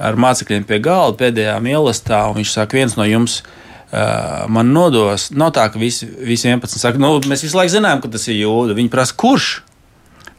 ar 0.06 0.22
mācekļiem 0.22 0.68
pie 0.70 0.78
galda 0.86 1.18
pēdējā 1.24 1.56
mīlestībā, 1.66 2.22
un 2.30 2.38
viņš 2.38 2.54
saka, 2.60 2.78
viens 2.78 2.94
no 2.94 3.10
jums 3.10 3.40
uh, 3.42 4.46
man 4.54 4.70
nodos, 4.70 5.32
nav 5.34 5.56
tā, 5.58 5.66
ka 5.74 5.82
visi, 5.82 6.06
visi 6.06 6.46
11 6.46 6.78
saka, 6.86 7.02
nu, 7.02 7.16
mēs 7.26 7.42
visu 7.48 7.58
laiku 7.58 7.74
zinām, 7.74 8.06
ka 8.06 8.14
tas 8.14 8.30
ir 8.30 8.38
jūda. 8.44 8.78
Viņi 8.78 8.94
prasa, 8.94 9.18
kurš 9.18 9.50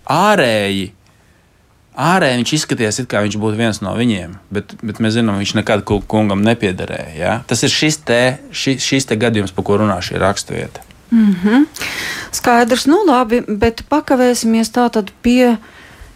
ārēji 0.07 0.93
Ārēji 2.01 2.39
viņš 2.41 2.53
izskatījās, 2.57 2.99
it 3.03 3.09
kā 3.11 3.21
viņš 3.25 3.37
būtu 3.41 3.59
viens 3.59 3.81
no 3.85 3.93
viņiem, 3.99 4.39
bet, 4.55 4.73
bet 4.81 5.01
mēs 5.05 5.19
zinām, 5.19 5.41
viņš 5.43 5.57
nekad 5.59 5.83
ku- 5.85 6.01
kungam 6.01 6.41
nepiederēja. 6.47 7.17
Ja? 7.19 7.33
Tas 7.51 7.65
ir 7.67 7.73
šis 7.75 8.01
te, 8.09 8.21
ši, 8.57 8.79
šis 8.81 9.11
te 9.11 9.19
gadījums, 9.21 9.53
par 9.53 9.67
ko 9.69 9.81
runā 9.83 9.99
šī 10.05 10.21
raksturvieta. 10.23 10.87
Skaidrs, 12.33 12.87
nu 12.87 13.03
labi, 13.05 13.43
bet 13.43 13.83
pakavēsimies 13.91 14.71
tātad 14.73 15.11
pie 15.25 15.57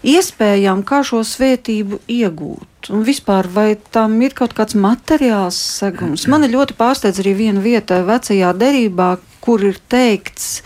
iespējām, 0.05 0.85
kā 0.87 1.03
šo 1.07 1.23
svētību 1.27 2.01
iegūt. 2.09 2.91
Un 2.95 3.05
vispār, 3.07 3.49
vai 3.49 3.75
tam 3.97 4.17
ir 4.23 4.37
kaut 4.37 4.55
kāds 4.57 4.77
materiāls 4.77 5.59
segums? 5.81 6.29
Man 6.31 6.45
ļoti 6.49 6.77
pārsteidz 6.79 7.23
arī 7.23 7.33
viena 7.39 7.65
vieta 7.65 8.03
vecajā 8.07 8.53
derībā, 8.61 9.17
kur 9.45 9.65
ir 9.65 9.81
teikts 9.89 10.63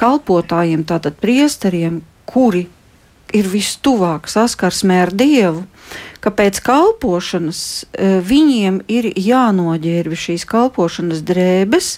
kalpotājiem, 0.00 0.84
tātad 0.88 1.16
priesteriem, 1.20 2.00
kuri 2.26 2.66
ir 3.36 3.48
vistuvāk 3.50 4.28
saskarsmē 4.30 5.00
ar 5.06 5.14
Dievu, 5.14 5.64
ka 6.20 6.32
pēc 6.34 6.60
kalpošanas 6.64 7.62
eh, 7.92 8.18
viņiem 8.24 8.82
ir 8.92 9.10
jānoģērbi 9.16 10.18
šīs 10.26 10.46
kalpošanas 10.48 11.24
drēbes, 11.26 11.96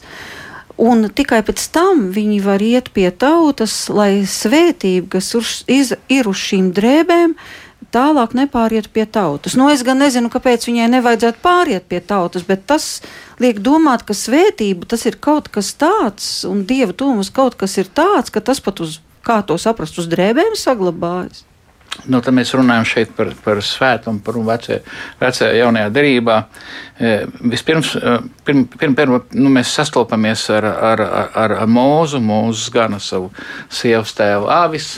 Un 0.83 1.05
tikai 1.13 1.43
pēc 1.45 1.67
tam 1.71 2.07
viņi 2.15 2.39
var 2.43 2.63
iet 2.65 2.89
pie 2.97 3.11
tautas, 3.13 3.75
lai 3.93 4.25
svētība, 4.27 5.19
kas 5.19 5.29
uz, 5.39 5.51
iz, 5.71 5.93
ir 6.09 6.27
uz 6.31 6.41
šīm 6.41 6.73
drēbēm, 6.75 7.37
tālāk 7.93 8.33
nepāriet 8.35 8.89
pie 8.89 9.05
tautas. 9.05 9.55
Nu, 9.59 9.69
es 9.71 9.85
gan 9.85 10.01
nezinu, 10.01 10.31
kāpēc 10.33 10.65
viņai 10.67 10.89
nevajadzētu 10.95 11.43
pāriet 11.45 11.87
pie 11.91 12.01
tautas, 12.01 12.47
bet 12.49 12.65
tas 12.67 13.03
liek 13.43 13.61
domāt, 13.61 14.07
ka 14.09 14.17
svētība 14.17 14.89
tas 14.89 15.05
ir 15.07 15.21
kaut 15.21 15.53
kas 15.53 15.75
tāds, 15.77 16.31
un 16.49 16.65
dieva 16.65 16.97
tūmas 16.97 17.31
kaut 17.35 17.59
kas 17.61 17.77
ir 17.79 17.93
tāds, 17.93 18.33
ka 18.33 18.41
tas 18.41 18.63
pat 18.65 18.81
uz, 18.81 18.99
kā 19.27 19.41
to 19.47 19.59
saprast, 19.61 19.99
uz 19.99 20.11
drēbēm 20.11 20.55
saglabājas. 20.59 21.45
Nu, 22.09 22.23
tad 22.25 22.33
mēs 22.35 22.55
runājam 22.57 22.87
šeit 22.89 23.11
par, 23.15 23.31
par 23.45 23.61
svētumu, 23.63 24.23
par 24.25 24.39
vecajā, 24.47 24.79
vecajā 25.21 25.51
jaunajā 25.59 25.91
derībā. 25.93 26.39
E, 26.97 27.11
Vispirms 27.53 27.93
e, 27.99 28.15
pirm, 28.47 28.65
pirm, 28.73 28.97
pirm, 28.97 29.19
nu, 29.37 29.53
mēs 29.53 29.75
sastopamies 29.77 30.47
ar, 30.57 30.67
ar, 30.73 31.03
ar, 31.05 31.57
ar 31.61 31.69
mūzu. 31.69 32.23
Mūzes 32.25 32.73
gana 32.73 32.99
savu 33.03 33.29
sievas 33.69 34.17
tēvu 34.17 34.49
avis, 34.51 34.95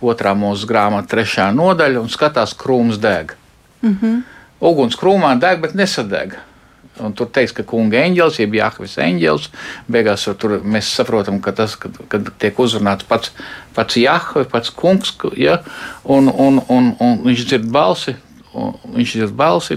otrā 0.00 0.36
mūzes 0.38 0.68
grāmata, 0.70 1.16
trešā 1.16 1.50
nodaļa 1.56 2.04
un 2.04 2.12
skatās 2.14 2.54
krūms 2.56 3.02
deg. 3.02 3.34
Mm 3.82 3.98
-hmm. 4.00 4.22
Uguns 4.70 4.96
krūmā 4.96 5.34
deg, 5.42 5.60
bet 5.60 5.74
nesadeg. 5.74 6.38
Un 7.04 7.12
tur 7.16 7.28
teiks, 7.32 7.52
ka 7.56 7.64
kunga 7.68 8.00
eņģēlis, 8.06 8.38
jeb 8.40 8.54
Jānis 8.56 8.96
eņģēlis, 9.04 9.48
beigās 9.92 10.24
tur 10.40 10.56
mēs 10.64 10.88
saprotam, 10.96 11.40
ka 11.44 11.52
tas, 11.56 11.74
kad, 11.80 11.98
kad 12.12 12.30
tiek 12.40 12.56
uzrunāts 12.62 13.08
pats, 13.08 13.34
pats 13.76 13.98
Jānis, 14.00 14.48
pats 14.52 14.72
kungs, 14.72 15.12
ja, 15.36 15.58
un, 16.04 16.30
un, 16.32 16.62
un, 16.72 16.94
un 17.00 17.20
viņš 17.26 17.44
dzird 17.50 17.68
balsi. 17.72 18.16
Viņš 18.56 19.10
dzird 19.18 19.34
balsi, 19.36 19.76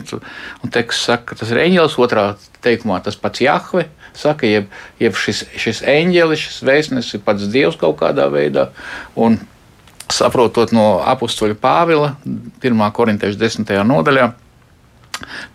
un 0.63 0.71
teksts 0.71 1.09
saka, 1.09 1.33
ka 1.33 1.41
tas 1.41 1.49
ir 1.51 1.59
eņģēlis. 1.65 1.97
Otrā 1.99 2.29
teikumā 2.63 3.01
tas 3.03 3.19
pats 3.19 3.43
Jānis 3.43 3.91
saka, 4.15 4.47
jeb, 4.47 4.69
jeb 5.03 5.19
šis, 5.19 5.43
šis 5.59 5.83
eņģēlis, 5.83 6.45
šis 6.47 6.63
vēstnesis 6.67 7.17
ir 7.17 7.25
pats 7.25 7.49
Dievs 7.51 7.79
kaut 7.79 7.99
kādā 7.99 8.29
veidā. 8.31 8.69
Un, 9.19 9.35
saprotot 10.13 10.73
no 10.75 10.99
apakstuļa 11.05 11.57
Pāvila, 11.61 12.13
1. 12.63 12.85
korintiešu 12.95 13.39
10. 13.39 13.73
nodaļā, 13.87 14.29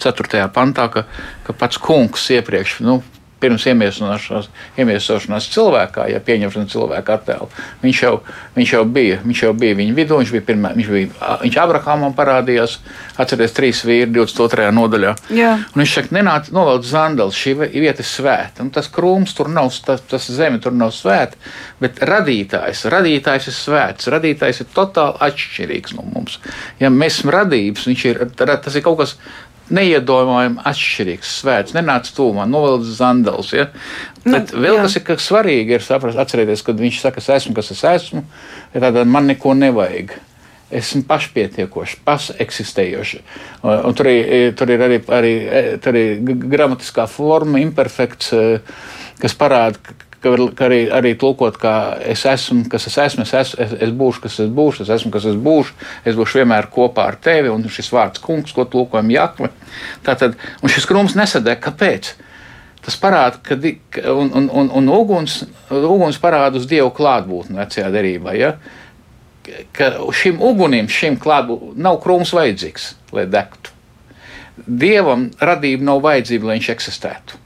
4. 0.04 0.46
pantā, 0.54 0.88
ka, 0.92 1.06
ka 1.46 1.56
pats 1.58 1.80
kungs 1.82 2.30
iepriekš. 2.34 2.80
Nu, 2.84 3.02
Pirms 3.44 3.66
iemiesošanās, 3.68 4.46
iemiesošanās 4.80 5.46
cilvēkā, 5.52 6.06
ja 6.08 6.20
pieņemšana 6.24 6.70
cilvēka 6.70 7.16
attēlu, 7.18 7.48
viņš 7.82 7.98
jau, 8.00 8.12
viņš 8.54 8.70
jau 8.72 8.82
bija, 8.88 9.18
viņš 9.20 9.42
jau 9.42 9.50
bija 9.58 9.76
viņa 9.76 9.96
vidū, 9.98 10.16
viņš 10.22 10.32
bija 10.32 10.44
pirmā, 10.46 10.70
viņš 10.78 10.88
bija, 10.94 11.32
viņš 11.42 11.58
Abrahamam 11.60 12.14
parādījās, 12.16 12.78
atcerieties, 13.20 13.56
trīs 13.58 13.82
vīri 13.84 14.08
22. 14.14 14.70
nodaļā. 14.78 15.12
Jā. 15.36 15.50
Un 15.74 15.82
viņš 15.82 15.96
saka, 15.98 16.14
nenāc, 16.16 16.48
novelc 16.56 16.88
zandals, 16.88 17.36
šī 17.36 17.56
vieta 17.66 18.00
ir 18.00 18.08
svēta. 18.08 18.64
Un 18.64 18.72
tas 18.72 18.88
krūms 18.94 19.36
tur 19.36 19.52
nav, 19.52 19.68
tas, 19.84 20.00
tas 20.08 20.30
zeme 20.38 20.62
tur 20.64 20.72
nav 20.72 20.94
svēta, 20.96 21.36
bet 21.82 22.00
radītājs, 22.00 22.86
radītājs 22.94 23.50
ir 23.50 23.58
svēts, 23.58 24.08
radītājs 24.14 24.62
ir 24.64 24.72
totāli 24.72 25.20
atšķirīgs 25.28 25.98
no 25.98 26.06
mums. 26.14 26.38
Ja 26.80 26.88
mēs 26.88 27.18
esam 27.18 27.34
radības, 27.34 27.90
viņš 27.90 28.08
ir, 28.14 28.24
tas 28.38 28.72
ir 28.72 28.86
kaut 28.86 29.02
kas 29.02 29.18
neiedomājami 29.72 30.60
atšķirīgs, 30.68 31.30
svēts, 31.40 31.74
nenāc 31.76 32.10
tūmā, 32.16 32.44
novelc 32.50 32.84
zandals. 32.88 33.54
Ja? 33.56 33.70
Nu, 34.24 34.36
Bet 34.36 34.52
vēl 34.52 34.78
jā. 34.78 34.84
kas 34.84 34.98
ir 34.98 35.06
kas 35.06 35.26
svarīgi, 35.30 35.76
ir 35.76 35.84
saprast, 35.84 36.20
atcerieties, 36.20 36.64
kad 36.66 36.80
viņš 36.80 37.00
saka, 37.00 37.22
es 37.22 37.30
esmu, 37.38 37.54
kas 37.56 37.72
es 37.74 37.82
esmu, 37.88 38.24
ja 38.74 38.84
tad 38.84 39.00
man 39.08 39.30
neko 39.30 39.56
nevajag. 39.58 40.16
Esmu 40.74 41.04
pašpietiekošs, 41.06 41.98
pašeksistējošs. 42.06 43.18
Un, 43.62 43.92
tur, 43.94 44.08
ir, 44.10 44.54
tur 44.58 44.72
ir 44.72 44.82
arī, 44.82 44.96
arī, 45.12 45.34
tur 45.84 45.98
ir 46.00 46.24
gramatiskā 46.50 47.04
forma, 47.06 47.60
imperfekts, 47.62 48.32
eh, 48.34 48.80
kas 49.20 49.36
parāda, 49.38 49.94
ka, 50.24 50.30
ka 50.30 50.32
var- 50.32 50.54
ka 50.56 50.66
arī, 50.70 50.80
arī 50.96 51.12
tulkot, 51.20 51.58
kā 51.60 51.74
es 52.00 52.24
esmu, 52.26 52.64
kas 52.72 52.86
es 52.88 52.96
esmu, 53.04 53.22
es, 53.28 53.34
esmu, 53.34 53.60
es, 53.64 53.72
es 53.84 53.92
būšu, 54.00 54.22
kas 54.24 54.38
es 54.40 54.48
būšu, 54.56 54.82
es 54.86 54.92
esmu, 54.96 55.12
kas 55.12 55.26
es 55.28 55.36
būšu, 55.36 55.74
es 56.08 56.16
būšu 56.16 56.40
vienmēr 56.40 56.70
kopā 56.72 57.04
ar 57.12 57.18
tevi, 57.20 57.52
un 57.52 57.62
šis 57.68 57.92
vārds 57.92 58.22
kungs, 58.24 58.52
ko 58.56 58.64
tulkojam 58.64 59.10
jakli. 59.12 59.50
Tātad, 60.06 60.38
un 60.62 60.72
šis 60.72 60.88
krūms 60.88 61.14
nesadeg, 61.20 61.60
kāpēc? 61.60 62.14
Tas 62.84 62.96
parāda, 63.00 63.38
ka 63.44 63.56
ka- 63.90 64.12
un, 64.12 64.32
un, 64.36 64.48
un, 64.52 64.70
un 64.80 64.88
uguns, 64.92 65.42
uguns 65.70 66.18
parāda 66.20 66.56
uz 66.60 66.66
dievu 66.68 66.90
klātbūtni 66.96 67.56
vecajā 67.56 67.92
derībā. 67.92 68.34
Ja? 68.36 68.54
Ka 69.76 69.92
šim 70.12 70.40
ugunim, 70.40 70.88
šim 70.88 71.16
klātbūtnim 71.20 71.76
nav 71.84 72.00
krūms 72.04 72.32
vajadzīgs, 72.36 72.90
lai 73.12 73.24
degtu. 73.28 73.72
Dievam 74.68 75.30
radība 75.40 75.82
nav 75.88 76.02
vajadzīga, 76.04 76.46
lai 76.46 76.58
viņš 76.58 76.68
eksistētu. 76.76 77.40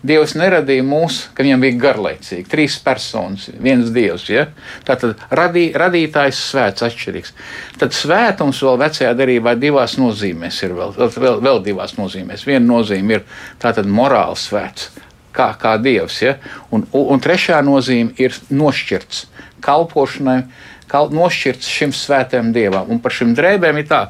Dievs 0.00 0.32
neradīja 0.32 0.80
mūs, 0.86 1.26
ka 1.36 1.44
viņam 1.44 1.60
bija 1.60 1.76
garlaicīgi. 1.82 2.46
Trīs 2.48 2.78
personas, 2.80 3.50
viens 3.60 3.90
dievs. 3.92 4.24
Ja? 4.32 4.46
Tātad 4.88 5.20
radī, 5.36 5.66
radītājs 5.76 6.40
svēts 6.52 6.86
atšķirīgs. 6.86 7.34
Tad 7.82 7.92
svētums 7.92 8.62
vēl 8.64 8.80
vecajā 8.80 9.10
darbā 9.18 9.54
divās 9.60 9.98
nozīmēs 10.00 10.62
ir 10.64 10.72
vēl, 10.78 10.96
vēl, 10.96 11.36
vēl 11.44 11.60
divās 11.68 11.98
nozīmēs. 11.98 12.46
Viena 12.48 12.64
nozīme 12.64 13.18
ir 13.18 13.28
tātad 13.60 13.90
morāls 13.92 14.46
svēts, 14.48 14.88
kā, 15.36 15.50
kā 15.60 15.76
dievs. 15.76 16.22
Ja? 16.24 16.38
Un, 16.72 16.88
un 16.96 17.20
trešā 17.20 17.60
nozīme 17.66 18.16
ir 18.16 18.40
nošķirts 18.48 19.26
kalpošanai, 19.60 20.40
kal- 20.88 21.12
nošķirts 21.12 21.68
šim 21.76 21.92
svētajam 21.92 22.54
dievam. 22.56 22.88
Un 22.88 23.04
par 23.04 23.12
šīm 23.12 23.36
drēbēm 23.36 23.84
ir 23.84 23.90
tā, 23.92 24.06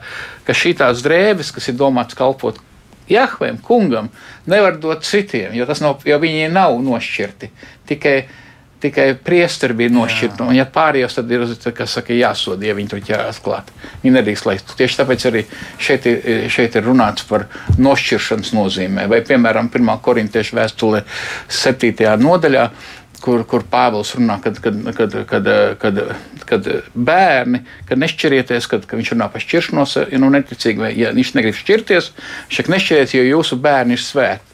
ka 0.47 0.55
šīs 0.55 1.03
drēbes, 1.03 1.51
kas 1.59 1.73
ir 1.73 1.81
domātas 1.83 2.15
kalpot 2.15 2.63
Jahvēm, 3.11 3.59
kungam, 3.65 4.11
nevar 4.51 4.79
dot 4.81 5.07
citiem, 5.07 5.55
jo, 5.57 5.67
nav, 5.81 6.05
jo 6.07 6.21
viņi 6.23 6.51
nav 6.53 6.77
nošķirti. 6.85 7.51
Tikai, 7.91 8.15
tikai 8.81 9.07
priesteri 9.25 9.75
bija 9.77 9.93
nošķirti. 9.93 10.45
Un, 10.47 10.55
ja 10.57 10.67
pārējos, 10.71 11.19
tad 11.19 11.33
ir 11.35 11.45
saka, 11.59 12.15
jāsoda, 12.17 12.69
ja 12.69 12.77
viņi 12.79 12.93
tur 12.93 13.03
ķērās 13.05 13.43
klāt. 13.45 13.73
Viņi 14.05 14.15
nedrīkst 14.17 14.47
laist. 14.49 14.73
Tieši 14.79 15.01
tāpēc 15.03 15.27
arī 15.31 15.45
šeit 15.83 16.07
ir, 16.11 16.47
šeit 16.53 16.79
ir 16.79 16.87
runāts 16.87 17.27
par 17.29 17.49
nošķiršanas 17.83 18.55
nozīmē. 18.57 19.09
Vai, 19.11 19.21
piemēram, 19.27 19.73
1. 19.75 19.93
korintiešu 20.07 20.61
vēstulē 20.61 21.05
7. 21.61 22.15
nodaļā 22.23 22.71
kur, 23.21 23.45
kur 23.49 23.65
Pāvils 23.71 24.15
runā, 24.17 24.39
kad, 24.45 24.59
kad, 24.65 24.77
kad, 24.97 25.17
kad, 25.29 25.51
kad, 25.81 26.01
kad 26.49 26.69
bērni, 26.95 27.63
kad 27.89 28.01
nešķirieties, 28.01 28.69
kad, 28.71 28.87
kad 28.89 29.01
viņš 29.01 29.15
runā 29.15 29.29
par 29.33 29.45
šķiršanos, 29.45 29.97
nu, 30.21 30.33
neticīgi, 30.35 30.85
vai 30.85 30.93
ja 30.99 31.13
viņš 31.17 31.35
negrib 31.37 31.59
šķirties, 31.59 32.13
viņš 32.49 32.61
saka, 32.61 32.75
nešķirieties, 32.77 33.17
jo 33.19 33.29
jūsu 33.29 33.61
bērni 33.61 33.99
ir 33.99 34.05
svēti. 34.05 34.47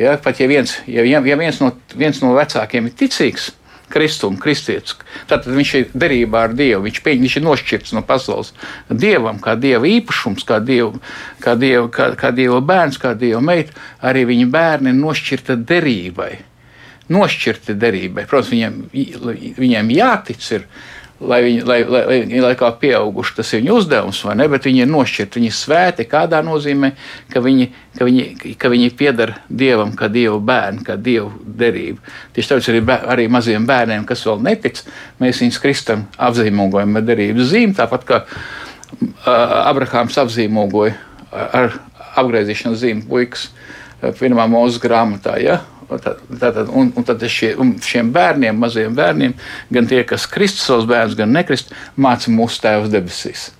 Ja, 0.00 0.16
pat 0.16 0.40
ja 0.40 0.48
viens, 0.48 0.78
ja, 0.88 1.04
ja 1.04 1.20
viens, 1.20 1.58
no, 1.60 1.74
viens 1.94 2.22
no 2.24 2.32
vecākiem 2.32 2.88
ir 2.88 2.94
ticīgs, 2.96 3.50
kristumu, 3.92 4.40
kristietis. 4.40 4.96
Tad 5.28 5.46
viņš 5.46 5.72
ir 5.76 5.90
derībā 5.92 6.46
ar 6.46 6.54
Dievu. 6.56 6.86
Viņš, 6.86 7.00
pieņ, 7.04 7.26
viņš 7.26 7.36
ir 7.38 7.44
nošķirts 7.44 7.92
no 7.96 8.02
pasaules 8.08 8.54
dievam, 8.88 9.40
kā 9.42 9.52
dieva 9.60 9.88
īpašums, 9.88 10.46
kā 10.48 10.62
dieva, 10.64 10.96
kā 11.42 11.56
dieva, 11.60 11.90
kā, 11.92 12.08
kā 12.18 12.32
dieva 12.34 12.62
bērns, 12.64 13.00
kā 13.02 13.12
dieva 13.18 13.42
meita. 13.44 13.76
Arī 14.00 14.24
viņa 14.30 14.48
bērni 14.54 14.94
ir 14.94 14.98
nošķirta 15.00 15.58
derībai. 15.68 16.32
Nošķirti 17.12 17.76
derībai. 17.78 18.26
Protams, 18.30 18.50
viņiem, 18.52 18.82
viņiem 19.60 19.94
jātic. 19.98 20.50
Ir, 20.58 20.66
Lai 21.22 21.38
viņi, 21.44 21.60
lai, 21.62 21.76
lai, 21.86 22.00
lai, 22.08 22.38
lai 22.42 22.52
kā 22.58 22.66
pieauguši, 22.80 23.34
tas 23.36 23.52
ir 23.52 23.60
viņu 23.60 23.76
uzdevums, 23.78 24.18
vai 24.26 24.32
ne? 24.40 24.48
Bet 24.50 24.64
viņi 24.66 24.80
ir 24.82 24.88
nošķirti, 24.90 25.38
viņi 25.38 25.50
ir 25.52 25.54
svēti 25.54 26.06
kādā 26.10 26.40
nozīmē, 26.42 26.90
ka 27.30 27.38
viņi, 27.44 27.68
ka 27.94 28.08
viņi, 28.08 28.24
ka 28.58 28.70
viņi 28.72 28.88
pieder 28.98 29.34
dievam, 29.46 29.92
kā 29.98 30.08
dievu 30.10 30.40
bērnu, 30.42 30.82
kā 30.88 30.96
dievu 30.98 31.30
derību. 31.60 32.02
Tieši 32.34 32.50
tāpēc 32.50 32.70
arī, 32.72 32.82
bēr, 32.90 33.06
arī 33.14 33.28
maziem 33.30 33.68
bērniem, 33.70 34.02
kas 34.08 34.26
vēl 34.26 34.42
netic, 34.48 34.82
mēs 35.22 35.44
viņus 35.44 35.60
kristam 35.62 36.04
apzīmogojam 36.18 36.98
ar 36.98 37.06
derības 37.06 37.52
zīmi, 37.54 37.78
tāpat 37.78 38.08
kā 38.08 38.22
uh, 38.26 38.42
Abrahāms 39.62 40.18
apzīmogoja 40.24 40.96
ar 41.32 41.78
apgriezīšanas 42.18 42.82
zīmi 42.82 43.06
puikas 43.08 43.46
pirmā 44.18 44.48
mūzes 44.50 44.82
grāmatā. 44.82 45.38
Ja? 45.38 45.60
Tātad, 46.00 46.68
un, 46.68 46.92
un 46.96 47.04
tad 47.04 47.22
šie, 47.28 47.52
un 47.60 47.74
šiem 47.82 48.12
bērniem, 48.14 48.58
maziem 48.58 48.94
bērniem, 48.96 49.34
gan 49.72 49.88
tie, 49.90 50.02
kas 50.08 50.28
kristus 50.30 50.64
savus 50.68 50.86
bērnus, 50.90 51.18
gan 51.18 51.32
nekrist, 51.34 51.74
māca 51.96 52.32
mūsu 52.32 52.62
tēvs 52.64 52.92
debesīs. 52.92 53.50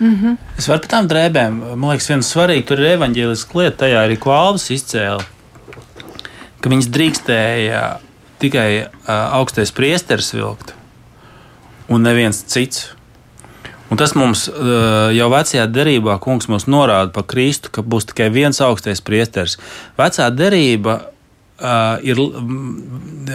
Mm 0.00 0.14
-hmm. 0.16 0.36
Es 0.58 0.68
varu 0.68 0.80
par 0.80 0.90
tām 0.90 1.08
drēbēm. 1.08 1.58
Man 1.76 1.90
liekas, 1.90 2.08
viena 2.08 2.22
svarīga 2.22 2.66
tur 2.66 2.80
ir 2.80 2.94
evanģēliska 2.96 3.58
lieta. 3.58 3.76
Tajā 3.84 4.04
arī 4.06 4.16
Kvalvis 4.16 4.70
izcēla, 4.70 5.24
ka 6.60 6.70
viņas 6.70 6.88
drīkstēja 6.88 7.82
tikai 8.38 8.70
uh, 8.84 8.88
augstais 9.36 9.72
priesteris 9.72 10.32
vilkt, 10.34 10.74
un 11.88 12.02
neviens 12.02 12.44
cits. 12.46 12.94
Un 13.90 13.98
tas 13.98 14.14
mums 14.14 14.48
uh, 14.48 15.10
jau 15.10 15.28
vecajā 15.32 15.66
derībā, 15.66 16.18
kungs, 16.22 16.46
mums 16.48 16.68
norāda 16.70 17.10
par 17.12 17.26
Kristu, 17.26 17.72
ka 17.74 17.82
būs 17.82 18.06
tikai 18.06 18.30
viens 18.30 18.60
augstais 18.60 19.00
priesteris. 19.02 19.58
Vecā 19.98 20.30
derība 20.30 21.00
ir, 21.60 22.20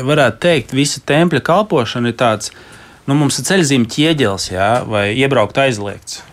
varētu 0.06 0.42
teikt, 0.42 0.74
visa 0.76 1.02
tempļa 1.06 1.42
kalpošana 1.46 2.12
ir 2.12 2.18
tāds, 2.20 2.52
nu, 3.06 3.18
mums 3.18 3.38
ir 3.40 3.48
ceļzīme 3.50 3.90
ķieģelis, 3.92 4.48
jā, 4.54 4.70
vai 4.90 5.08
iebraukt 5.14 5.60
aizliegts. 5.62 6.24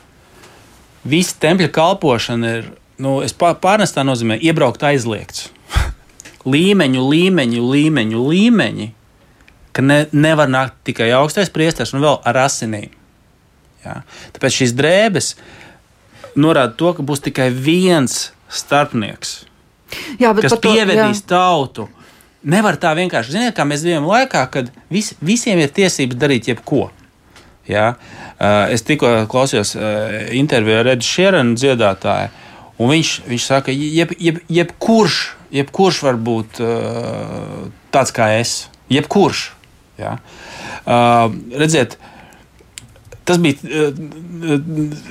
Visa 1.08 1.36
tempļa 1.42 1.68
kalpošana 1.74 2.54
ir, 2.60 2.70
nu, 3.02 3.18
es 3.24 3.34
pārnestā 3.36 4.04
nozīmē, 4.06 4.38
iebraukt 4.40 4.84
aizliegts. 4.86 5.50
līmeņu, 6.54 7.04
līmeņu, 7.12 7.62
līmeņu, 7.74 8.24
līmeņi, 8.32 8.88
ka 9.76 9.84
ne, 9.84 10.02
nevar 10.12 10.50
nākt 10.52 10.80
tikai 10.88 11.10
augstais 11.16 11.52
priesteris 11.52 11.94
un 11.96 12.04
vēl 12.04 12.20
ar 12.28 12.42
asinīm. 12.46 12.92
Jā. 13.82 14.00
Tāpēc 14.36 14.60
šīs 14.60 14.76
drēbes 14.78 15.32
norāda 16.38 16.76
to, 16.78 16.92
ka 16.96 17.04
būs 17.04 17.24
tikai 17.24 17.50
viens 17.50 18.30
starpnieks 18.52 19.40
Jā, 20.20 20.32
kas 20.38 20.54
to- 20.54 20.60
pievedīs 20.64 21.22
jā. 21.22 21.28
tautu. 21.34 21.88
Nevar 22.42 22.74
tā 22.82 22.90
vienkārši. 22.98 23.36
Ziniet, 23.36 23.54
kā 23.54 23.66
mēs 23.68 23.84
dzīvojam 23.84 24.08
laikā, 24.10 24.42
kad 24.50 24.70
vis, 24.90 25.12
visiem 25.22 25.60
ir 25.62 25.70
tiesības 25.70 26.18
darīt 26.18 26.48
jebko. 26.50 26.88
Ja? 27.70 27.92
Uh, 28.42 28.72
es 28.74 28.82
tikko 28.82 29.12
klausījos 29.30 29.76
uh, 29.78 30.16
interviju 30.34 30.80
ar 30.80 30.88
Redu 30.90 31.06
Šerenu 31.06 31.54
dziedātāju, 31.54 32.32
un 32.82 32.90
viņš, 32.90 33.12
viņš 33.30 33.46
saka, 33.46 33.70
jeb, 33.70 34.16
jeb, 34.18 34.40
jebkurš, 34.50 35.20
jebkurš 35.54 36.02
var 36.02 36.18
būt 36.18 36.58
uh, 36.64 37.70
tāds 37.94 38.10
kā 38.16 38.32
es. 38.40 38.56
Jebkurš. 38.90 39.52
Uh, 40.02 41.30
redziet, 41.54 41.94
Tas 43.24 43.38
bija 43.38 43.56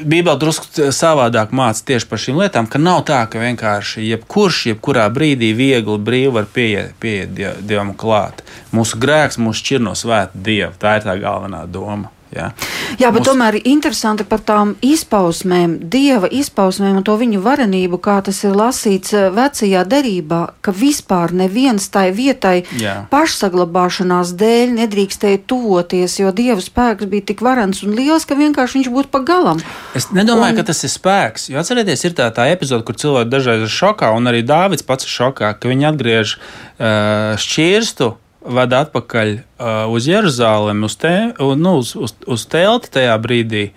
Bībelē 0.03 0.35
drusku 0.39 0.89
savādāk 0.91 1.53
mācīts 1.55 1.85
tieši 1.87 2.07
par 2.09 2.19
šīm 2.19 2.39
lietām, 2.41 2.67
ka 2.67 2.81
nav 2.81 3.03
tā, 3.07 3.21
ka 3.31 3.39
vienkārši 3.39 4.03
jebkurš, 4.09 4.65
jebkurā 4.73 5.05
brīdī 5.15 5.53
viegli, 5.55 5.97
brīvi 5.97 6.33
var 6.35 6.49
pieiet, 6.53 6.95
pieiet 6.99 7.33
die- 7.37 7.53
Dievam 7.61 7.93
klāt. 7.95 8.43
Mūsu 8.75 8.99
grēks 8.99 9.39
mūs 9.39 9.61
šķir 9.63 9.79
no 9.87 9.91
svēta 9.95 10.35
Dieva. 10.35 10.73
Tā 10.79 10.97
ir 10.97 11.07
tā 11.07 11.15
galvenā 11.21 11.65
doma. 11.71 12.09
Ja? 12.31 12.51
Jā, 12.99 13.09
bet 13.11 13.21
Mums- 13.21 13.27
tomēr 13.27 13.55
ir 13.59 13.65
interesanti 13.67 14.23
par 14.23 14.39
tām 14.39 14.75
izpausmēm, 14.81 15.77
dieva 15.91 16.29
izpausmēm 16.31 16.97
un 17.01 17.03
to 17.03 17.17
viņu 17.19 17.41
varenību, 17.43 17.99
kā 17.99 18.21
tas 18.23 18.43
ir 18.43 18.55
lasīts 18.55 19.13
eh, 19.13 19.29
vecajā 19.35 19.83
derībā, 19.87 20.41
ka 20.61 20.71
vispār 20.71 21.33
neviens 21.35 21.89
tai 21.91 22.11
vietai 22.15 22.63
Jā. 22.79 23.05
pašsaglabāšanās 23.11 24.31
dēļ 24.39 24.71
nedrīkstēja 24.79 25.41
tuvoties, 25.47 26.19
jo 26.21 26.31
dieva 26.31 26.61
spēks 26.63 27.09
bija 27.11 27.27
tik 27.33 27.43
varens 27.43 27.83
un 27.83 27.95
liels, 27.97 28.25
ka 28.25 28.35
vienkārši 28.39 28.79
viņš 28.79 28.89
būtu 28.95 29.11
pa 29.11 29.19
galam. 29.27 29.59
Es 29.95 30.07
nedomāju, 30.15 30.55
Un- 30.55 30.61
ka 30.61 30.67
tas 30.71 30.83
ir 30.83 30.89
spēks. 30.93 31.49
Jo 31.51 31.59
atcerieties, 31.59 32.05
ir 32.05 32.15
tā, 32.17 32.31
tā 32.31 32.47
epizode, 32.53 32.85
kur 32.87 32.95
cilvēki 32.95 33.29
dažreiz 33.29 33.61
ir 33.67 33.71
šokā, 33.75 34.15
un 34.15 34.23
arī 34.31 34.43
Dārvids 34.47 34.85
pats 34.87 35.03
ir 35.05 35.11
šokā, 35.11 35.53
ka 35.59 35.67
viņi 35.69 35.87
atgriež 35.91 36.37
uh, 36.37 37.35
šķirstu. 37.37 38.15
Vada 38.41 38.79
atpakaļ 38.81 39.31
uh, 39.37 39.91
uz 39.93 40.07
Jeruzalem, 40.09 40.79
uz, 40.83 40.95
te, 40.97 41.11
nu, 41.37 41.75
uz, 41.77 41.91
uz, 41.95 42.15
uz 42.25 42.45
telti 42.49 42.89
tajā 42.95 43.13
brīdī. 43.21 43.67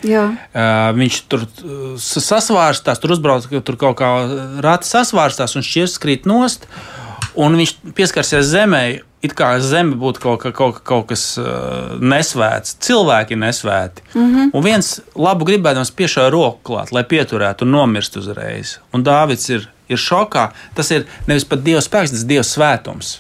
Uh, 0.55 0.89
viņš 0.97 1.19
tur 1.29 1.43
uh, 1.45 1.83
sasvārstās, 2.01 3.01
tur 3.03 3.13
uzbrauc, 3.13 3.45
tur 3.61 3.77
kaut 3.77 3.99
kā 4.01 4.09
rati 4.65 4.89
sasvārstās 4.89 5.57
un 5.59 5.67
šķirs 5.67 5.99
krīt 6.01 6.25
nost. 6.31 6.65
Un 7.37 7.57
viņš 7.59 7.75
pieskarsies 7.99 8.47
zemē, 8.47 8.81
it 9.27 9.33
kā 9.37 9.51
zeme 9.61 9.97
būtu 10.01 10.23
kaut, 10.23 10.41
ka- 10.45 10.53
kaut, 10.55 10.79
kaut 10.87 11.07
kas 11.11 11.25
uh, 11.41 11.99
nesvēts, 12.01 12.77
cilvēki 12.87 13.37
nesvēti. 13.41 14.03
Mm 14.15 14.29
-hmm. 14.35 14.51
Un 14.55 14.63
viens 14.65 15.01
labu 15.17 15.45
gribēdams 15.45 15.91
piešāva 15.93 16.31
roku 16.31 16.61
klāt, 16.73 16.93
lai 16.93 17.03
pieturētu 17.05 17.63
un 17.67 17.71
nomirst 17.77 18.17
uzreiz. 18.17 18.79
Un 18.93 19.05
Dāvids 19.05 19.51
ir, 19.51 19.69
ir 19.89 19.99
šokā. 19.99 20.49
Tas 20.75 20.91
ir 20.91 21.05
nevis 21.27 21.45
pat 21.45 21.59
Dieva 21.63 21.81
spēks, 21.81 22.11
tas 22.11 22.23
ir 22.23 22.27
Dieva 22.29 22.45
svētums. 22.45 23.19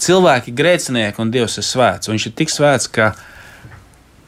Cilvēki 0.00 0.54
grēcinieki 0.56 1.20
un 1.20 1.30
Dievs 1.34 1.58
ir 1.60 1.66
svēts. 1.66 2.08
Un 2.08 2.16
viņš 2.16 2.26
ir 2.30 2.36
tik 2.38 2.48
svēts, 2.52 2.88
ka 2.88 3.10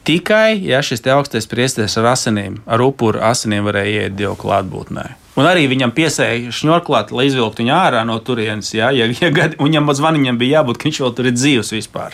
tikai 0.05 0.59
ja 0.67 0.81
šis 0.85 1.01
augstais 1.13 1.47
priesteris 1.49 1.95
ar 1.97 2.11
asinīm, 2.13 2.59
ar 2.67 2.83
upuru 2.85 3.21
asinīm 3.23 3.65
varēja 3.69 4.07
iet 4.07 4.17
Dieva 4.19 4.35
klātbūtnē. 4.39 5.05
Un 5.39 5.47
arī 5.49 5.63
viņam 5.71 5.89
piesēja 5.95 6.51
šņurklāt, 6.53 7.09
lai 7.15 7.25
izvilktu 7.25 7.63
viņu 7.63 7.73
ārā 7.73 8.03
no 8.05 8.19
turienes. 8.21 8.69
Ja, 8.75 8.91
ja, 8.93 9.07
ja 9.09 9.31
un 9.57 9.65
viņam 9.65 9.89
zvaniņam 9.97 10.37
bija 10.37 10.59
jābūt, 10.59 10.77
ka 10.77 10.89
viņš 10.91 11.01
vēl 11.05 11.15
tur 11.17 11.31
ir 11.31 11.37
dzīves 11.39 11.73
vispār. 11.73 12.13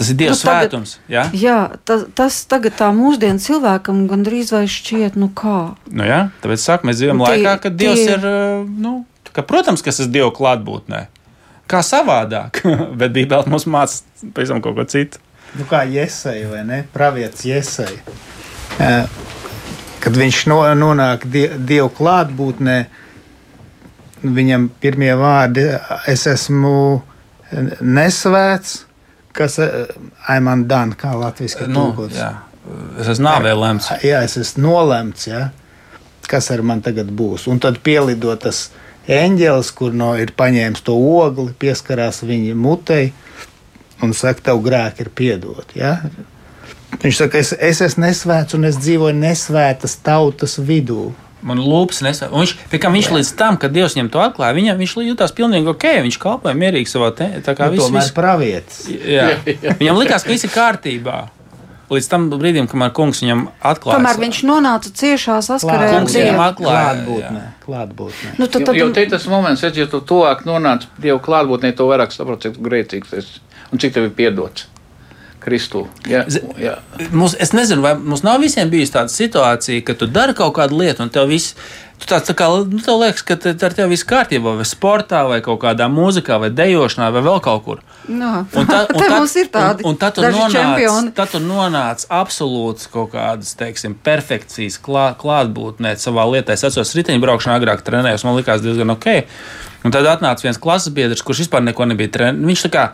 Tas 0.00 0.08
ir 0.08 0.16
Dieva 0.16 0.32
Nu, 0.32 0.38
tagad- 0.40 0.70
svētums. 0.70 0.94
Ja? 1.12 1.26
Jā, 1.36 1.58
tas, 1.84 2.06
tas 2.16 2.38
tagad 2.48 2.72
tā 2.78 2.88
mūsdienu 2.96 3.36
cilvēkam 3.44 4.06
gandrīz 4.08 4.48
vai 4.54 4.64
šķiet, 4.64 5.18
nu 5.20 5.28
kā. 5.28 5.74
Nu, 5.92 6.06
jā, 6.08 6.30
tāpēc 6.40 6.64
sāk, 6.64 6.86
mēs 6.88 7.02
dzīvojam 7.02 7.20
laikā, 7.26 7.58
kad 7.66 7.76
Dievs 7.76 8.00
tie- 8.00 8.14
ir. 8.16 8.24
uh, 8.24 8.64
Nu, 8.64 9.04
ka, 9.36 9.42
protams, 9.44 9.82
ka 9.84 9.90
tas 9.92 10.00
ir 10.00 10.06
Dieva 10.08 10.30
klātbūtnē. 10.32 11.02
Kā 11.70 11.82
savādāk, 11.86 12.62
bet 13.00 13.12
Bībelē 13.14 13.50
mums 13.50 13.66
māca 13.70 14.30
pavisam 14.34 14.62
kaut 14.64 14.78
ko 14.78 14.86
citu. 14.90 15.20
Nu, 15.58 15.66
kā 15.70 15.82
Jēzus 15.90 16.48
vai 16.50 16.64
ne? 16.66 16.80
Pravietis 16.94 17.46
Jēzus. 17.46 17.94
Kad 20.00 20.16
viņš 20.16 20.44
no, 20.48 20.62
nonāk 20.78 21.26
die, 21.28 21.46
Dieva 21.68 21.90
klātbūtnē, 21.92 22.76
viņam 24.24 24.68
pirmie 24.80 25.12
vārdi- 25.18 25.66
es 26.14 26.26
esmu 26.30 27.02
nesvēts, 27.80 28.84
kas 29.36 29.58
man 30.40 30.66
dan, 30.70 30.94
kā 30.94 31.12
latviešu 31.18 31.66
Nu, 31.68 31.90
tulkots. 31.90 32.16
jā, 32.16 32.30
es 33.00 33.10
esmu 33.14 33.26
nāvē 33.26 33.54
lemts. 33.58 33.90
Jā, 34.06 34.22
es 34.24 34.36
esmu 34.40 34.64
nolemts, 34.68 35.26
ja? 35.26 35.50
kas 36.30 36.50
ar 36.54 36.62
man 36.62 36.80
tagad 36.80 37.10
būs. 37.10 37.48
Un 37.50 37.58
tad 37.58 37.80
pielido 37.82 38.34
tas 38.38 38.68
eņģelis, 39.08 39.70
kur 39.78 39.94
no 39.96 40.12
ir 40.20 40.32
paņēmis 40.36 40.82
to 40.86 40.94
ogli, 40.96 41.52
pieskarās 41.58 42.22
viņa 42.26 42.54
mutei 42.58 43.12
un 44.02 44.12
saka, 44.16 44.40
tev 44.50 44.60
grēki 44.64 45.04
ir 45.06 45.10
piedoti. 45.14 45.80
Ja? 45.80 45.96
Viņš 47.00 47.16
saka, 47.24 47.38
es, 47.40 47.52
es 47.54 47.80
esmu 47.84 48.04
nesvēts 48.06 48.56
un 48.58 48.64
es 48.68 48.78
dzīvoju 48.80 49.16
nesvētas 49.16 49.98
tautas 50.04 50.58
vidū. 50.58 51.10
Man 51.46 51.56
lūpas 51.64 52.02
nesā. 52.04 52.26
Un 52.28 52.42
Viņš, 52.44 52.54
viņš 52.68 53.06
līdz 53.16 53.28
tam, 53.38 53.56
kad 53.56 53.72
Dievs 53.72 53.94
viņam 53.96 54.10
to 54.12 54.20
atklāja, 54.20 54.52
viņam, 54.58 54.76
viņš 54.82 54.92
jutās 55.06 55.32
pilnīgi 55.32 55.70
ok. 55.72 55.86
Viņš 56.04 56.18
kalpoja 56.20 56.52
mierīgi 56.58 56.90
savā 56.90 57.08
te, 57.16 57.30
tā 57.46 57.54
kā 57.56 57.70
Nu, 57.70 57.78
viss. 57.78 57.86
tomēr 57.86 58.02
viss- 58.04 58.12
pravietis. 58.12 58.80
Jā. 59.08 59.28
Viņam 59.80 60.00
likās, 60.02 60.26
ka 60.26 60.34
viss 60.34 60.44
ir 60.44 60.52
kārtībā. 60.52 61.16
Līdz 61.90 62.06
tam 62.06 62.28
brīdim, 62.30 62.68
kamēr 62.70 62.92
kungs 62.94 63.18
viņam 63.24 63.48
atklāja. 63.66 63.98
Kamēr 63.98 64.20
viņš 64.22 64.40
nonāca 64.46 64.92
ciešā 64.94 65.40
saskarē 65.42 65.88
ar 65.96 66.04
Dievu. 66.06 66.38
atklāja. 66.44 66.82
Klātbūtnē. 66.94 67.42
klātbūtnē. 67.66 68.34
Nu, 68.38 68.46
tad, 68.46 68.60
Jo, 68.60 68.66
tad, 68.66 68.76
jo 68.78 68.90
te 68.94 69.02
ir 69.02 69.10
tas 69.10 69.26
moments, 69.26 69.60
kad 69.66 69.76
ja 69.76 69.86
tu 69.90 69.98
tuvāk 70.00 70.44
nonāc 70.46 70.86
Dieva 71.02 71.18
klātbūtnē, 71.18 71.72
to 71.74 71.88
vairāk 71.90 72.14
saproti, 72.14 72.50
cik 72.50 72.62
grēcīgs 72.62 73.16
esi 73.18 73.40
un 73.72 73.78
cik 73.82 73.94
tev 73.94 74.06
ir 74.06 74.14
piedots. 74.14 74.66
Kristū. 75.40 75.86
Jā, 76.10 76.24
jā. 76.60 76.74
Mums, 77.16 77.32
es 77.40 77.54
nezinu, 77.56 77.80
vai 77.84 77.94
mums 77.96 78.20
nav 78.26 78.40
visiem 78.42 78.68
bijusi 78.68 78.92
tāda 78.98 79.08
situācija, 79.12 79.84
ka 79.88 79.94
tu 79.96 80.06
dari 80.10 80.34
kaut 80.36 80.52
kādu 80.58 80.76
lietu, 80.82 81.00
un 81.06 81.12
tev 81.14 81.30
viss. 81.32 81.54
Tu 82.00 82.08
tāds, 82.08 82.24
tā 82.30 82.32
kā, 82.32 82.46
nu, 82.64 82.78
tev 82.80 82.96
liekas, 83.02 83.20
ka 83.28 83.34
te- 83.36 83.52
ar 83.52 83.74
tevi 83.76 83.90
viss 83.92 84.06
kārtībā, 84.08 84.54
vai 84.56 84.64
sportā, 84.64 85.18
vai 85.28 85.42
kaut 85.44 85.58
kādā 85.60 85.84
mūzikā, 85.92 86.38
vai 86.40 86.48
dejošanā, 86.48 87.10
vai 87.12 87.20
vēl 87.26 87.40
kaut 87.44 87.64
kur. 87.66 87.82
jā. 88.08 88.30
Un 88.56 88.68
tā, 88.70 88.78
un 88.96 89.02
tā- 89.02 89.10
mums 89.18 89.34
ir 89.36 89.50
tādi 89.52 89.84
un, 89.84 89.90
un 89.92 89.98
tad 90.00 90.14
tu 90.16 90.22
nonāc, 90.24 90.54
čempioni. 90.54 91.12
tad 91.18 91.28
tu 91.34 91.40
nonāc 91.44 92.06
absolūts 92.08 92.88
kaut 92.92 93.12
kādas, 93.12 93.52
teiksim, 93.60 93.96
perfekcijas 94.00 94.78
klā, 94.80 95.10
klātbūtnē 95.20 95.92
savā 96.00 96.24
lietā. 96.32 96.56
Es 96.56 96.64
atceros, 96.64 96.94
riteņbraukšanā 96.96 97.58
agrāk 97.60 97.84
trenējos, 97.84 98.24
man 98.24 98.36
likās 98.40 98.64
diezgan 98.64 98.96
ok. 98.96 99.06
Un 99.84 99.92
tad 99.92 100.08
atnāca 100.08 100.44
viens 100.48 100.60
klases 100.60 100.92
biedrs, 100.96 101.20
kurš 101.24 101.44
vispār 101.44 101.64
neko 101.68 101.84
nebija 101.92 102.12
trenējis. 102.16 102.48
Viņš 102.48 102.64
tā 102.68 102.72
kā, 102.78 102.88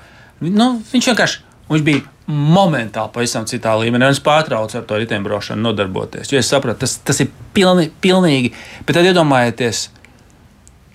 nu, 0.51 0.73
viņš 0.93 1.13
vienkārši, 1.15 1.41
viņš 1.71 1.87
bija 1.93 2.03
momentāli 2.27 3.13
pavisam 3.15 3.47
citā 3.47 3.75
līmenī. 3.79 4.09
Es 4.11 4.23
pārtraucu 4.25 4.81
ar 4.81 4.87
to 4.89 4.99
riteņbraukšanu 5.03 5.63
nodarboties, 5.63 6.33
jo 6.33 6.41
es 6.41 6.51
sapratu, 6.51 6.83
tas, 6.83 6.97
tas 7.07 7.23
ir 7.23 7.31
pilni, 7.55 7.89
pilnīgi. 8.03 8.53
Bet 8.87 8.99
tad 8.99 9.07
iedomājieties, 9.11 9.87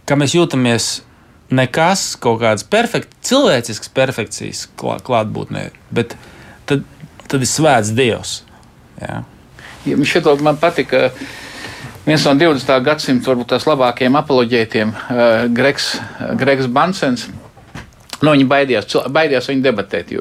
ka 0.10 0.17
mēs 0.20 0.36
jūtamies 0.36 0.89
nekas, 1.56 2.12
kaut 2.20 2.41
kādas 2.44 2.67
perfekt, 2.67 3.13
cilvēciskas 3.28 3.91
perfekcijas 3.96 4.65
klā, 4.80 4.98
klātbūtnē, 5.04 5.70
bet 5.96 6.15
tad, 6.70 6.84
tad 7.28 7.39
ir 7.39 7.50
svēts 7.50 7.94
Dievs. 7.96 8.41
Jā. 9.02 9.22
Ja, 9.88 10.04
šito 10.06 10.36
man 10.46 10.60
patika. 10.62 11.10
Viens 12.06 12.24
no 12.26 12.34
20. 12.34 12.70
gadsimta 12.82 13.30
varbūt 13.30 13.52
tās 13.54 13.67
labākajiem 13.70 14.15
apoloģētiem, 14.17 14.91
uh, 14.91 15.28
Gregs, 15.54 15.94
Gregs 16.39 16.65
Bansens. 16.65 17.28
Nu, 18.22 18.36
viņi 18.36 18.46
baidījās, 18.50 18.86
baidījās 19.10 19.48
viņu 19.50 19.64
debatēt, 19.66 20.12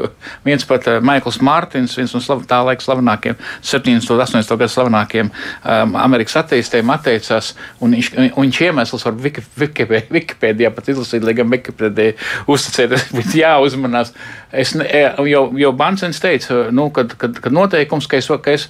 viens 0.46 0.64
pat 0.68 0.86
uh, 0.88 0.98
Maikls 1.04 1.40
Mārtiņš, 1.44 1.96
viens 2.00 2.14
no 2.16 2.20
slav, 2.24 2.44
tā 2.48 2.60
laika 2.64 2.84
slavenākajiem, 2.84 3.36
70. 3.60 4.12
un 4.14 4.22
80. 4.24 4.54
gadu 4.56 4.72
slavenākajiem 4.72 5.28
um, 5.30 5.96
Amerikas 6.00 6.38
ateistiem, 6.40 6.92
atteicās. 6.94 7.52
Un 7.80 7.96
viņš, 7.96 8.10
un 8.30 8.46
viņš 8.46 8.60
iemesls 8.68 9.04
var 9.04 9.18
Wiki- 9.26 9.44
Wikipē- 9.60 10.06
Wikipēdijā 10.12 10.72
pat 10.76 10.88
izlasīt, 10.94 11.26
lai 11.26 11.36
gan 11.36 11.52
Wikipēdijā 11.52 12.16
uzticēties, 12.50 13.10
bet 13.18 13.36
jāuzmanās. 13.42 14.14
Es, 14.50 14.72
ne, 14.78 14.88
e, 14.88 15.04
jo, 15.30 15.44
jo 15.60 15.74
Bansens 15.76 16.22
teica, 16.22 16.66
nu, 16.72 16.88
kad, 16.94 17.12
kad, 17.20 17.36
kad 17.44 17.54
noteikums, 17.54 18.08
ka 18.10 18.20
es, 18.20 18.30
ka 18.40 18.56
es 18.56 18.68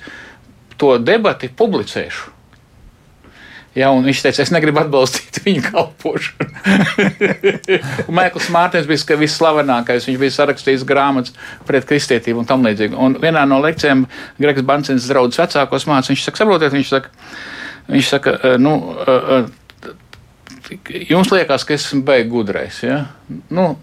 to 0.80 0.96
debati 0.98 1.52
publicēšu. 1.54 2.39
Jā, 3.78 3.86
un 3.94 4.02
viņš 4.02 4.20
teica, 4.24 4.42
es 4.42 4.50
negribu 4.50 4.80
atbalstīt 4.82 5.38
viņa 5.46 5.70
kalpošanu. 5.70 6.48
Maikls 8.10 8.48
Mārtiņš 8.50 8.88
bija 8.90 9.18
visslavenākais. 9.20 10.08
Viņš 10.10 10.18
bija 10.18 10.34
sarakstījis 10.34 10.86
grāmatas 10.88 11.36
pret 11.68 11.86
kristietību 11.86 12.42
un 12.42 12.48
tam 12.50 12.66
līdzīgi. 12.66 12.98
Un 12.98 13.14
vienā 13.22 13.44
no 13.46 13.60
lekcijām 13.62 14.06
Gregs 14.42 14.66
Bansins 14.66 15.06
draugs 15.10 15.38
vecākos 15.38 15.86
mācīs. 15.86 16.10
Viņš 16.16 16.26
saka, 16.26 16.42
saprotiet, 16.42 16.74
viņš 16.74 16.90
saka, 16.96 17.14
viņš 17.94 18.10
saka 18.16 18.36
"Eh, 18.42 18.58
nu, 18.58 18.74
jums 21.10 21.30
liekas, 21.30 21.64
ka 21.64 21.74
es 21.74 21.86
esmu 21.86 22.02
beigas 22.06 22.32
gudrais. 22.32 22.82
Ja? 22.82 23.04
Nu, 23.50 23.76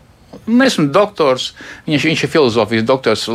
Nesmu 0.47 0.87
doktors, 0.93 1.49
viņš, 1.87 2.05
viņš 2.09 2.23
ir 2.27 2.31
filozofijas 2.31 2.85
doktors. 2.87 3.25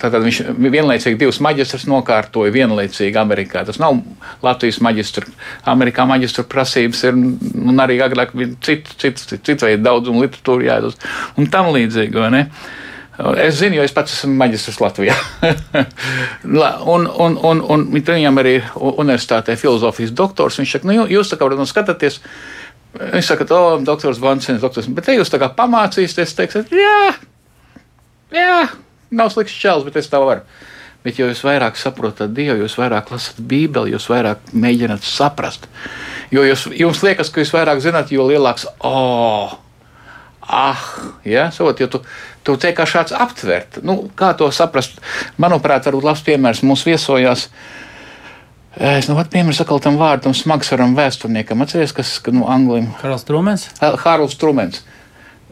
Tātad 0.00 0.24
viņš 0.24 0.40
vienlaicīgi 0.56 1.18
divus 1.20 1.40
maģistrus 1.44 1.86
nokārtoja 1.90 2.52
vienlaicīgi 2.54 3.20
Amerikā. 3.20 3.64
Tas 3.68 3.80
nav 3.82 4.00
Latvijas 4.44 4.80
maģistra. 4.84 5.26
Amerikā 5.70 6.06
maģistra 6.08 6.44
prasības 6.50 7.04
ir 7.08 7.16
un 7.18 7.82
arī 7.82 8.00
agrāk 8.04 8.34
bija 8.36 8.54
citu, 8.64 8.96
citu, 8.96 9.26
citu, 9.26 9.42
citu 9.50 9.68
veidu 9.68 9.84
daudzumu 9.86 10.24
literatūru 10.24 10.66
jāiedod 10.68 11.10
un 11.38 11.50
tam 11.52 11.72
līdzīgi. 11.74 12.46
Es 13.20 13.58
zinu, 13.60 13.76
jo 13.76 13.82
es 13.84 13.92
pats 13.92 14.14
esmu 14.14 14.32
maģistrs 14.40 14.78
Latvijā. 14.80 15.12
La- 16.60 16.78
un, 16.88 17.04
un, 17.04 17.36
un, 17.44 17.60
un 17.60 17.82
viņam 17.92 18.40
arī 18.40 18.54
universitātē 18.80 19.58
filozofijas 19.60 20.14
doktors. 20.16 20.56
Viņš 20.62 20.72
saka, 20.78 20.88
nu, 20.88 20.94
jū- 21.02 21.10
jūs 21.18 21.28
tā 21.32 21.36
kā 21.36 21.44
varat 21.50 21.68
skatāties. 21.68 22.20
Viņš 22.98 23.28
saka, 23.30 23.46
o, 23.54 23.78
doktors 23.86 24.18
Bansens, 24.22 24.62
doktors, 24.62 24.88
bet 24.90 25.06
te 25.06 25.14
jūs 25.14 25.30
tā 25.30 25.38
kā 25.38 25.50
pamācīsieties, 25.54 26.34
teiksiet, 26.38 26.72
jā, 26.74 27.12
jā, 28.34 28.56
nav 29.14 29.30
slikts 29.30 29.54
čels, 29.54 29.86
bet 29.86 30.00
es 30.00 30.10
tā 30.10 30.18
varu. 30.22 30.42
Bet, 31.00 31.16
jo 31.16 31.30
jūs 31.30 31.40
vairāk 31.46 31.78
saprotat 31.80 32.34
Dievu, 32.36 32.58
jūs 32.60 32.74
vairāk 32.76 33.08
lasat 33.08 33.38
Bībeli, 33.40 33.94
jūs 33.94 34.10
vairāk 34.10 34.50
mēģināt 34.52 35.06
saprast. 35.06 35.64
Jo 36.34 36.44
jūs, 36.44 36.66
jums 36.76 37.00
liekas, 37.06 37.30
ka 37.32 37.40
jūs 37.40 37.54
vairāk 37.54 37.80
zināt, 37.80 38.12
jo 38.12 38.26
lielāks, 38.28 38.66
oh, 38.84 39.54
ah, 40.44 40.82
ja, 41.24 41.48
savot, 41.54 41.80
jo 41.80 41.88
tu, 41.88 42.02
tu 42.44 42.56
tiek 42.60 42.76
kā 42.76 42.84
šāds 42.84 43.16
aptvert. 43.16 43.80
Nu, 43.86 44.10
kā 44.18 44.34
to 44.36 44.50
saprast? 44.52 45.00
Manuprāt, 45.40 45.88
varbūt 45.88 46.10
labs 46.10 46.24
piemērs 46.26 46.60
mums 46.66 46.84
viesojās. 46.84 47.48
Es 48.78 49.08
nu 49.10 49.16
piemēru 49.18 49.64
atkal 49.64 49.80
tam 49.82 49.96
vārdam 49.98 50.34
smagsvaram 50.36 50.94
vēsturniekam. 50.94 51.62
Atceries, 51.64 51.90
kas, 51.94 52.12
ka, 52.22 52.30
nu, 52.30 52.44
anglim. 52.46 52.92
Karls 53.00 53.26
Trumens. 53.26 53.66
Hārls 53.80 54.36
Trumens. 54.38 54.84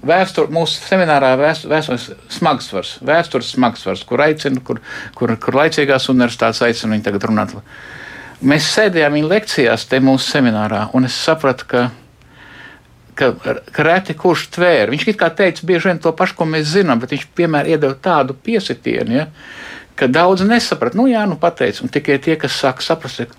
Vēstur, 0.07 0.47
mūsu 0.55 0.79
seminārā 0.87 1.33
vēstures 1.41 2.13
smagsvars, 2.31 2.93
vēstures 3.03 3.49
smagsvars, 3.57 4.05
kur 4.07 4.23
aicina, 4.23 4.63
kur, 4.63 4.79
kur, 5.19 5.33
kur 5.43 5.59
laicīgās 5.59 6.07
universitātes 6.13 6.63
aicina 6.63 6.95
viņu 6.95 7.07
tagad 7.09 7.27
runāt. 7.27 7.57
Mēs 8.47 8.69
sēdējām 8.77 9.17
viņa 9.19 9.31
lekcijās 9.33 9.89
te 9.91 9.99
mūsu 9.99 10.31
seminārā, 10.37 10.85
un 10.95 11.09
es 11.09 11.17
sapratu, 11.19 11.67
ka, 11.67 11.83
ka, 13.19 13.33
ka 13.75 13.89
reti 13.89 14.15
kurš 14.15 14.47
tvēra. 14.55 14.93
Viņš 14.95 15.09
it 15.11 15.19
kā 15.19 15.33
teica 15.35 15.67
bieži 15.67 15.91
vien 15.91 15.99
to 16.05 16.15
pašu, 16.15 16.39
ko 16.39 16.47
mēs 16.47 16.71
zinām, 16.77 17.03
bet 17.03 17.17
viņš 17.17 17.27
piemēram 17.35 17.75
iedeva 17.75 17.99
tādu 17.99 18.39
piesitienu, 18.39 19.19
ja, 19.19 19.27
ka 19.99 20.07
daudz 20.07 20.47
nesaprata. 20.47 20.99
Nu 20.99 21.09
jā, 21.11 21.27
nu 21.27 21.39
pateic, 21.41 21.83
un 21.83 21.91
tikai 21.93 22.21
tie, 22.23 22.39
kas 22.39 22.57
sāk 22.63 22.83
saprast, 22.85 23.27
ir, 23.27 23.35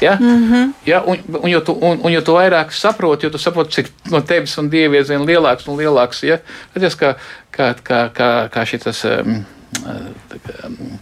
Ja? 0.00 0.16
Mm 0.20 0.52
-hmm. 0.52 0.72
ja, 0.84 1.02
un, 1.02 1.18
un, 1.42 1.50
jo 1.50 1.60
tu, 1.60 1.72
un, 1.72 1.98
un 2.02 2.12
jo 2.12 2.20
tu 2.20 2.32
vairāk 2.32 2.70
saproti, 2.70 3.26
jo 3.26 3.30
tu 3.30 3.38
saproti, 3.38 3.70
cik 3.70 3.86
no 4.10 4.20
tevis 4.20 4.58
un 4.58 4.70
dievi 4.70 4.96
ir 4.96 5.04
vien 5.08 5.26
lielāks 5.26 5.68
un 5.68 5.78
lielāks. 5.78 6.22
Ja? 6.22 6.38
Redzēs, 6.74 6.96
kā, 6.96 7.14
kā, 7.56 7.74
kā, 7.84 8.08
kā, 8.12 8.48
kā 8.48 8.64
šitas. 8.64 9.04
Um, 9.04 9.44
um, 10.64 10.98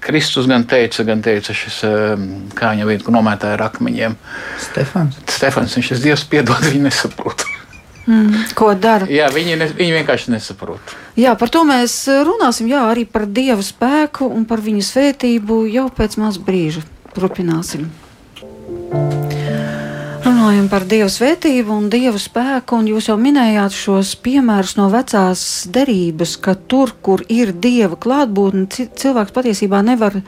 Kristus 0.00 0.46
gan 0.46 0.64
teica, 0.64 1.04
gan 1.04 1.22
teica 1.22 1.54
šis, 1.54 1.82
um, 1.82 2.48
kā 2.54 2.70
viņa 2.70 2.86
vien, 2.86 3.02
kur 3.02 3.12
nomētāja 3.14 3.52
ar 3.52 3.62
akmeņiem. 3.62 4.16
Stefans. 4.58 5.16
Stefans, 5.28 5.76
viņš 5.76 5.90
ir 5.90 5.98
Dievs, 5.98 6.24
piedod, 6.24 6.60
viņi 6.60 6.82
nesaprot. 6.82 7.44
Mm, 8.08 8.46
ko 8.56 8.70
dara? 8.72 9.04
Jā, 9.12 9.26
viņi, 9.28 9.56
ne, 9.60 9.66
viņi 9.76 9.92
vienkārši 9.98 10.32
nesaprot. 10.32 10.94
Jā, 11.20 11.34
par 11.36 11.50
to 11.52 11.60
mēs 11.68 11.92
runāsim. 12.24 12.70
Jā, 12.72 12.86
arī 12.88 13.04
par 13.04 13.26
Dieva 13.28 13.60
spēku 13.60 14.30
un 14.32 14.46
par 14.48 14.62
viņa 14.64 14.84
svētību 14.86 15.66
jau 15.68 15.88
pēc 15.92 16.16
maz 16.22 16.38
brīža. 16.40 16.86
Turpināsim. 17.12 17.84
Runājam 20.24 20.68
par 20.72 20.84
Dieva 20.88 21.08
svētību 21.12 21.74
un 21.76 21.90
Dieva 21.92 22.16
spēku, 22.20 22.78
un 22.80 22.88
jūs 22.90 23.10
jau 23.10 23.16
minējāt 23.20 23.76
šos 23.76 24.14
piemērus 24.24 24.76
no 24.80 24.88
vecās 24.92 25.42
derības, 25.72 26.36
ka 26.40 26.54
tur, 26.56 26.94
kur 27.04 27.22
ir 27.28 27.52
Dieva 27.52 27.96
klātbūtne, 28.00 28.66
ci- 28.72 28.88
cilvēks 28.88 29.34
patiesībā 29.36 29.82
nevar 29.84 30.20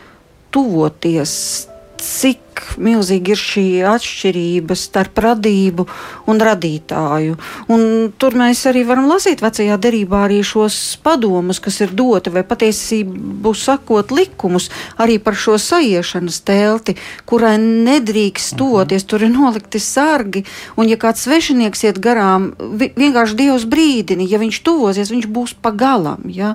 tuvoties. 0.52 1.69
Cik 2.00 2.50
milzīgi 2.80 3.34
ir 3.34 3.40
šī 3.40 3.64
atšķirība 3.88 4.76
starp 4.78 5.18
radību 5.24 5.86
un 6.30 6.40
radītāju. 6.40 7.36
Un 7.72 7.82
tur 8.20 8.36
mēs 8.38 8.62
arī 8.70 8.84
varam 8.88 9.08
lasīt 9.10 9.42
vecajā 9.44 9.76
derībā 9.80 10.24
arī 10.26 10.40
šos 10.46 10.76
padomus, 11.04 11.60
kas 11.62 11.80
ir 11.84 11.94
doti, 11.96 12.32
vai 12.32 12.44
patiesību 12.46 13.52
sakot, 13.56 14.14
likumus 14.14 14.70
arī 15.00 15.18
par 15.22 15.36
šo 15.38 15.56
saiešanas 15.60 16.40
telti, 16.46 16.96
kurai 17.28 17.56
nedrīkst 17.60 18.56
tuvoties. 18.60 19.06
Tur 19.08 19.26
ir 19.26 19.34
nolikti 19.34 19.82
sargi, 19.82 20.44
un 20.80 20.90
ja 20.90 21.00
kāds 21.00 21.26
svešinieks 21.26 21.84
iet 21.88 22.00
garām, 22.02 22.52
vi 22.80 22.92
vienkārši 22.96 23.38
Dievs 23.40 23.66
brīdina, 23.70 24.26
ja 24.28 24.40
viņš 24.42 24.62
tuvosies, 24.66 25.12
viņš 25.12 25.28
būs 25.32 25.56
pagalam. 25.62 26.24
Ja? 26.28 26.54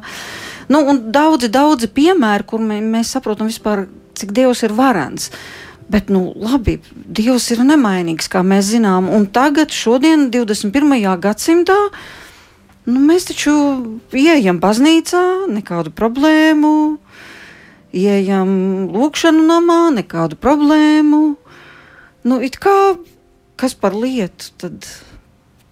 Nu, 0.69 0.81
un 0.89 1.05
daudzi, 1.13 1.49
daudzi 1.53 1.89
piemēri, 1.93 2.47
kur 2.49 2.63
mē, 2.63 2.79
mēs 2.81 3.13
saprotam 3.13 3.49
vispār, 3.51 3.85
cik 4.15 4.33
Dievs 4.35 4.65
ir 4.65 4.75
varants. 4.75 5.31
Bet, 5.91 6.09
nu, 6.09 6.31
labi, 6.41 6.79
Dievs 6.91 7.51
ir 7.53 7.61
nemainīgs, 7.61 8.31
kā 8.31 8.41
mēs 8.41 8.71
zinām. 8.73 9.11
Un 9.13 9.27
tagad, 9.29 9.73
šodien, 9.75 10.29
21. 10.33 11.03
gadsimtā, 11.21 11.77
Nu, 12.85 12.99
mēs 13.01 13.25
taču 13.25 13.51
ieejam 14.13 14.59
baznīcā, 14.61 15.49
nekādu 15.49 15.89
problēmu. 15.97 16.99
Ieejam 17.97 18.51
lūkšanu 18.93 19.41
namā, 19.47 19.79
nekādu 19.95 20.37
problēmu. 20.37 21.21
Nu, 22.29 22.37
it 22.45 22.59
kā 22.61 22.93
kas 23.57 23.73
par 23.73 23.95
lietu 23.97 24.51
tad 24.61 24.85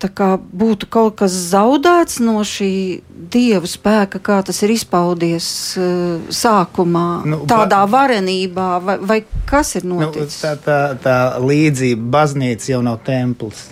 būtu 0.09 0.89
kaut 0.91 1.17
kas 1.21 1.35
zaudēts 1.51 2.19
no 2.23 2.41
šī 2.47 3.01
dieva 3.33 3.67
spēka, 3.69 4.19
kā 4.23 4.41
tas 4.45 4.61
ir 4.65 4.73
izpaudies 4.75 5.47
uh, 5.79 6.21
sākumā, 6.29 7.07
nu, 7.29 7.41
tādā 7.49 7.83
varenībā, 7.89 8.69
vai, 8.83 8.97
vai 8.99 9.19
kas 9.49 9.75
ir 9.79 9.87
noticis? 9.89 10.41
Nu, 10.43 10.49
tā, 10.49 10.55
tā, 10.65 10.79
tā 11.03 11.17
līdzība 11.43 12.09
baznīca 12.17 12.73
jau 12.75 12.81
nav 12.85 13.01
templis. 13.07 13.69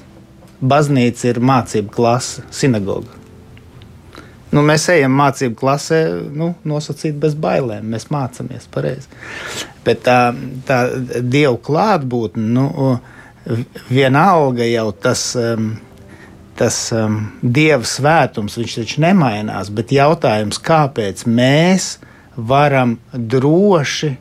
Baznīca 0.61 1.31
ir 1.31 1.41
mācību 1.41 1.89
klase, 1.93 2.45
sinagoga. 2.53 3.21
Nu, 4.51 4.59
mēs 4.67 4.89
ejam 4.91 5.13
mācību 5.15 5.55
klasē, 5.55 6.01
nu, 6.35 6.51
nosacīt 6.67 7.15
bez 7.19 7.37
bailēm. 7.39 7.87
Mēs 7.93 8.09
mācāmies 8.11 8.67
pareizi. 8.71 9.07
Bet 9.85 10.03
tā, 10.03 10.33
tā 10.67 10.81
dievu 11.23 11.55
klātbūtne, 11.63 12.43
nu, 12.57 12.89
vienalga 13.89 14.67
jau 14.67 14.91
tas. 14.91 15.31
Um, 15.39 15.71
tas 16.61 16.77
um, 16.93 17.23
dieva 17.41 17.81
svētums, 17.87 18.59
viņš 18.59 18.77
taču 18.77 19.01
nemainās, 19.01 19.71
bet 19.73 19.93
jautājums, 19.95 20.61
kāpēc 20.61 21.23
mēs 21.25 21.95
varam 22.37 22.99
droši 23.11 24.13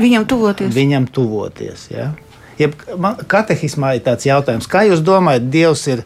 viņam 0.00 0.24
tuvoties? 0.28 0.72
Viņam 0.72 1.08
tuvoties 1.12 1.90
ja? 1.92 2.14
Jeb, 2.56 2.72
man, 2.96 3.18
katehismā 3.28 3.96
ir 3.98 4.04
tāds 4.06 4.24
jautājums, 4.24 4.68
kā 4.70 4.86
jūs 4.88 5.02
domājat, 5.04 5.50
Dievs 5.52 5.84
ir 5.92 6.04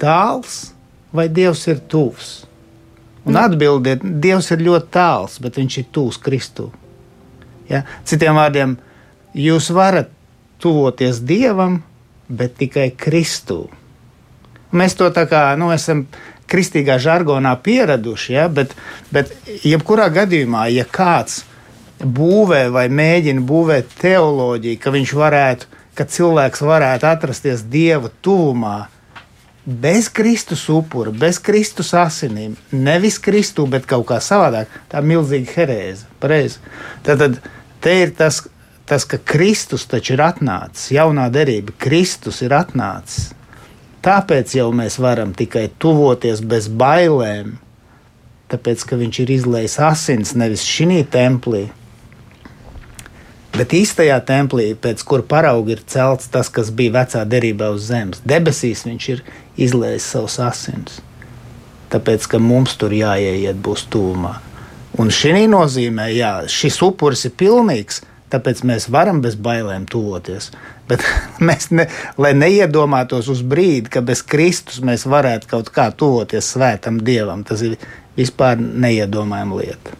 tāls 0.00 0.70
vai 1.12 1.26
Dievs 1.28 1.66
ir 1.68 1.82
tuvs? 1.92 2.30
Un 3.26 3.34
mm. 3.34 3.40
atbildiet, 3.42 4.06
Dievs 4.24 4.48
ir 4.54 4.64
ļoti 4.64 4.88
tāls, 4.96 5.36
bet 5.44 5.60
viņš 5.60 5.80
ir 5.82 5.88
tūs 5.92 6.16
Kristu. 6.24 6.70
Ja? 7.68 7.82
Citiem 8.08 8.40
vārdiem, 8.40 8.78
jūs 9.36 9.68
varat 9.76 10.08
tuvoties 10.64 11.20
Dievam, 11.28 11.82
bet 12.32 12.56
tikai 12.56 12.88
Kristū. 12.96 13.66
Mēs 14.72 14.96
to 14.98 15.08
tā 15.14 15.24
kā 15.30 15.42
nu, 15.60 15.70
esam 15.72 16.06
kristīgā 16.48 16.98
žargonā 17.00 17.54
pieraduši, 17.64 18.32
ja? 18.34 18.48
bet, 18.48 18.74
bet 19.12 19.32
jebkurā 19.64 20.08
gadījumā, 20.12 20.68
ja 20.72 20.84
kāds 20.84 21.42
būvē 21.98 22.68
vai 22.72 22.86
mēģina 22.92 23.42
būvēt 23.46 23.96
teoloģiju, 24.00 24.80
ka 24.80 24.92
viņš 24.94 25.14
varētu, 25.18 25.72
ka 25.98 26.06
cilvēks 26.06 26.62
varētu 26.62 27.08
atrasties 27.08 27.64
Dieva 27.66 28.10
tuvumā, 28.22 28.86
bez 29.68 30.08
Kristus 30.08 30.62
upura, 30.72 31.12
bez 31.12 31.40
Kristus 31.44 31.92
asinīm, 31.92 32.54
nevis 32.72 33.18
Kristu, 33.20 33.66
bet 33.68 33.88
kaut 33.88 34.06
kā 34.08 34.20
savādāk, 34.24 34.70
tā 34.88 35.02
ir 35.02 35.10
milzīga 35.10 35.56
herēze. 35.56 36.06
Pareizi. 36.22 36.62
Tad, 37.04 37.20
tad 37.20 37.40
te 37.84 37.96
ir 38.04 38.14
tas, 38.16 38.40
tas, 38.88 39.04
ka 39.04 39.20
Kristus 39.20 39.84
taču 39.90 40.14
ir 40.16 40.24
atnācis, 40.24 40.92
jaunā 40.96 41.28
derība, 41.34 41.76
Kristus 41.82 42.40
ir 42.46 42.56
atnācis. 42.56 43.34
Tāpēc 44.08 44.54
jau 44.56 44.70
mēs 44.72 44.94
varam 45.04 45.34
tikai 45.36 45.66
tuvoties 45.76 46.40
bez 46.40 46.70
bailēm, 46.80 47.58
tāpēc 48.48 48.84
ka 48.88 48.96
viņš 48.96 49.18
ir 49.20 49.32
izlējis 49.34 49.74
asins 49.84 50.32
nevis 50.32 50.64
šī 50.64 51.02
templī, 51.12 51.66
bet 53.52 53.74
īstajā 53.76 54.16
templī, 54.24 54.70
pēc 54.80 55.04
kura 55.04 55.26
parauga 55.28 55.74
ir 55.74 55.82
celts 55.84 56.30
tas, 56.32 56.48
kas 56.48 56.70
bija 56.72 56.94
vecā 57.02 57.26
derībā 57.28 57.68
uz 57.74 57.90
zemes. 57.90 58.22
Debesīs 58.24 58.86
viņš 58.88 59.10
ir 59.12 59.22
izlējis 59.68 60.08
savus 60.14 60.38
asins. 60.40 61.02
Tāpēc, 61.92 62.24
ka 62.32 62.40
mums 62.40 62.78
tur 62.80 62.96
jāieiet 62.96 63.60
būs 63.60 63.84
tūmā. 63.92 64.38
Un 64.96 65.12
šī 65.12 65.44
nozīmē, 65.52 66.08
jā, 66.16 66.32
šis 66.48 66.80
upuris 66.86 67.26
ir 67.28 67.36
pilnīgs, 67.36 68.00
tāpēc 68.32 68.64
mēs 68.64 68.88
varam 68.92 69.20
bez 69.20 69.36
bailēm 69.36 69.84
tuvoties. 69.90 70.48
Bet 70.88 71.04
mēs, 71.48 71.70
ne, 71.74 71.88
lai 72.20 72.34
neiedomātos 72.36 73.30
uz 73.32 73.44
brīdi, 73.44 73.92
ka 73.92 74.02
bez 74.04 74.22
Kristus 74.26 74.82
mēs 74.84 75.06
varētu 75.08 75.50
kaut 75.50 75.72
kā 75.74 75.90
tuvoties 75.92 76.52
svētam 76.54 77.00
Dievam, 77.04 77.44
tas 77.46 77.64
ir 77.66 77.78
vispār 78.18 78.58
neiedomājama 78.58 79.62
lieta. 79.62 79.96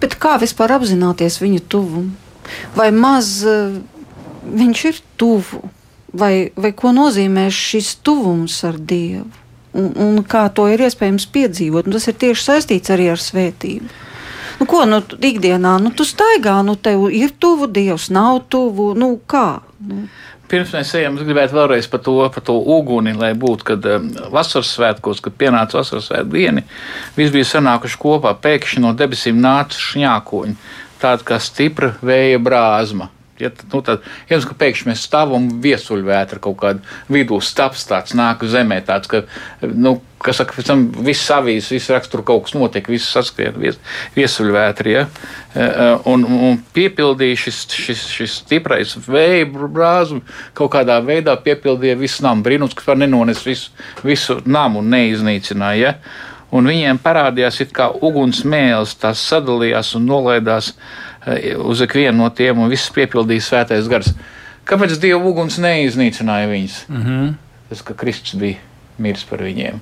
Bet 0.00 0.16
kā 0.20 0.36
vispār 0.40 0.76
apzināties 0.78 1.40
viņa 1.42 1.64
tuvumu? 1.70 2.14
Vai 2.74 2.88
maz 2.90 3.40
uh, 3.46 3.76
viņš 4.42 4.84
ir 4.90 5.02
tuvu, 5.20 5.60
vai, 6.12 6.50
vai 6.56 6.72
ko 6.76 6.94
nozīmē 6.96 7.46
šis 7.54 7.94
tuvums 8.04 8.56
ar 8.66 8.80
Dievu? 8.80 9.28
Un, 9.70 9.92
un 10.02 10.22
kā 10.26 10.48
to 10.50 10.64
ir 10.66 10.82
iespējams 10.82 11.28
piedzīvot? 11.30 11.86
Un 11.86 11.94
tas 11.94 12.08
ir 12.10 12.16
tieši 12.18 12.42
saistīts 12.42 12.90
arī 12.90 13.06
ar 13.12 13.20
svētību. 13.22 13.90
Nu, 14.60 14.66
ko 14.68 14.82
nu, 14.84 14.98
ikdienā 15.00 15.76
nu, 15.80 15.92
tu 15.96 16.04
staigā, 16.04 16.58
nu, 16.66 16.74
tev 16.76 17.06
ir 17.14 17.30
tuvu, 17.38 17.68
Dievs 17.70 18.10
nav 18.12 18.42
tuvu. 18.52 18.90
Nu, 18.98 19.14
kā? 19.30 19.62
Nu. 19.80 20.02
Pirms 20.50 20.74
mēs 20.76 20.90
ejam, 20.98 21.14
es 21.16 21.24
gribētu 21.24 21.56
vēlreiz 21.56 21.86
par 21.88 22.02
to, 22.04 22.16
par 22.34 22.44
to 22.44 22.56
uguni, 22.74 23.14
lai 23.16 23.30
būtu, 23.38 23.66
kad 23.70 23.86
um, 23.88 24.10
vasaras 24.34 24.74
svētkos, 24.76 25.22
kad 25.24 25.36
pienāca 25.40 25.78
vasaras 25.78 26.10
svētku 26.10 26.34
diena, 26.34 26.64
visi 27.16 27.32
bija 27.36 27.48
sanākuši 27.54 28.00
kopā, 28.02 28.34
pēkšņi 28.44 28.82
no 28.84 28.92
debesīm 28.98 29.40
nāca 29.40 29.80
šņākoņi, 29.80 30.58
tāda 31.00 31.26
kā 31.30 31.40
stipra 31.40 31.94
vēja 32.04 32.42
brāzma 32.44 33.08
Ja, 33.40 33.50
nu, 33.72 33.80
tad, 33.86 34.04
ja 34.28 34.38
ka 34.44 34.56
pēkšņi 34.60 34.90
mēs 34.90 35.06
stāvam 35.08 35.48
viesuļvētra 35.64 36.40
kaut 36.44 36.58
kādā 36.60 36.98
vidū, 37.12 37.40
stāps 37.44 37.86
tāds 37.88 38.14
nāk 38.18 38.44
zemē, 38.44 38.80
tāds, 38.86 39.08
ka, 39.10 39.22
nu, 39.62 39.98
kas 40.20 40.40
saka, 40.40 40.54
pēc 40.56 40.68
tam 40.68 40.84
viss 41.06 41.30
avīs, 41.32 41.70
viss 41.72 41.90
rakstur 41.92 42.22
kaut 42.26 42.46
kas 42.46 42.54
notiek, 42.56 42.88
viss 42.92 43.10
saskrien 43.14 43.56
vies, 43.60 43.78
viesuļvētri, 44.16 44.94
ja, 44.94 45.06
e, 45.06 45.64
e, 45.64 45.90
un, 46.12 46.26
un 46.50 46.58
piepildīja 46.76 47.42
šis, 47.46 47.60
šis, 47.72 48.06
šis 48.18 48.38
stiprais 48.42 48.96
vēja 49.08 49.48
brāzum, 49.50 50.22
kaut 50.58 50.74
kādā 50.76 51.00
veidā 51.04 51.36
piepildīja 51.40 51.98
visu 52.00 52.26
namu, 52.26 52.44
brīnums, 52.46 52.76
ka 52.76 52.92
var 52.92 53.00
nenones 53.00 53.44
visu, 53.46 53.72
visu 54.04 54.40
namu 54.44 54.84
un 54.84 54.92
neiznīcināja, 54.92 55.94
ja, 55.94 56.26
un 56.52 56.68
viņiem 56.68 57.00
parādījās 57.00 57.62
it 57.64 57.72
kā 57.76 57.88
uguns 58.02 58.42
mēls, 58.44 58.98
tās 59.00 59.22
sadalījās 59.30 59.94
un 59.96 60.08
nolaidās, 60.10 60.74
uh, 60.74 61.09
uz 61.64 61.80
ikvienu 61.84 62.22
no 62.22 62.30
tiem, 62.32 62.58
un 62.58 62.70
viss 62.72 62.92
piepildīja 62.94 63.44
svētais 63.44 63.88
gars. 63.90 64.12
Kāpēc 64.68 64.96
Dieva 65.02 65.20
uguns 65.26 65.58
neiznīcināja 65.60 66.48
viņus? 66.50 66.82
Mm 66.88 67.02
-hmm. 67.04 67.32
Tas, 67.70 67.82
ka 67.82 67.94
Kristus 67.94 68.38
bija 68.40 68.58
miris 68.98 69.24
par 69.24 69.42
viņiem. 69.42 69.80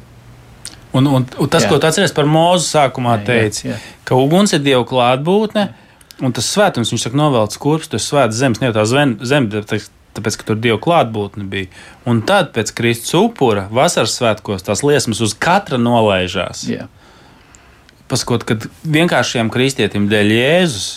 Un, 0.93 1.07
un, 1.07 1.27
un 1.39 1.49
tas, 1.49 1.65
jā. 1.65 1.69
ko 1.69 1.79
tu 1.79 1.87
atceries 1.87 2.15
par 2.17 2.25
mūzu 2.25 2.65
sākumā, 2.65 3.19
teica, 3.25 3.77
ka 4.05 4.17
uguns 4.17 4.55
ir 4.57 4.63
Dieva 4.65 4.85
klātbūtne, 4.89 5.69
un 6.25 6.33
tas 6.33 6.49
svētums, 6.49 6.93
viņš 6.93 7.03
saka, 7.05 7.17
novelc 7.17 7.57
kurpes, 7.61 7.91
tas 7.93 8.09
svēts 8.09 8.39
zemes, 8.41 8.61
ne 8.61 8.71
jau 8.71 8.77
tā 8.79 8.85
zem, 8.89 9.49
tāpēc, 10.17 10.39
ka 10.41 10.49
tur 10.49 10.57
Dieva 10.57 10.79
klātbūtne 10.79 11.45
bija. 11.45 11.69
Un 12.09 12.23
tad 12.23 12.55
pēc 12.57 12.73
Kristus 12.75 13.15
upura 13.15 13.69
vasaras 13.71 14.17
svētkos 14.17 14.65
tās 14.65 14.83
liesmas 14.83 15.21
uz 15.21 15.37
katra 15.37 15.79
nolaižās. 15.79 16.65
Jā. 16.71 16.89
Pasakot, 18.09 18.47
ka 18.49 18.57
vienkāršiem 18.89 19.53
kristietim 19.53 20.09
dēļ 20.09 20.33
Jēzus 20.33 20.89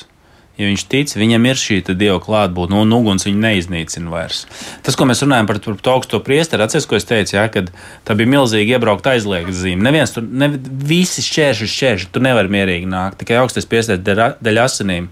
ja 0.61 0.69
viņš 0.69 0.83
tic, 0.91 1.13
viņam 1.17 1.47
ir 1.49 1.57
šī 1.59 1.79
dieva 1.89 2.19
klātbūtne, 2.21 2.83
un 2.83 2.93
uguns 2.93 3.25
viņu 3.25 3.41
neiznīcina 3.41 4.11
vairs. 4.13 4.43
Tas, 4.85 4.97
ko 4.99 5.07
mēs 5.09 5.23
runājam 5.25 5.49
par, 5.49 5.59
par 5.65 5.79
to 5.81 5.95
augsto 5.95 6.19
priesteri, 6.23 6.65
atceries, 6.65 6.87
ko 6.89 6.99
es 6.99 7.07
teicu, 7.09 7.35
ja, 7.37 7.47
kad 7.51 7.71
tā 8.07 8.15
bija 8.19 8.29
milzīga 8.35 8.77
iebraukta 8.77 9.15
aizliegta 9.15 9.55
zīme. 9.57 9.83
Neviens 9.87 10.13
tur, 10.13 10.25
ne, 10.25 10.51
visi 10.85 11.25
šķērši, 11.25 11.69
šķērši, 11.73 12.11
tu 12.13 12.23
nevari 12.23 12.53
mierīgi 12.53 12.89
nākt, 12.91 13.19
tikai 13.23 13.41
augstais 13.41 13.67
priesteris 13.69 14.05
dēļ, 14.05 14.61
asinīm. 14.61 15.09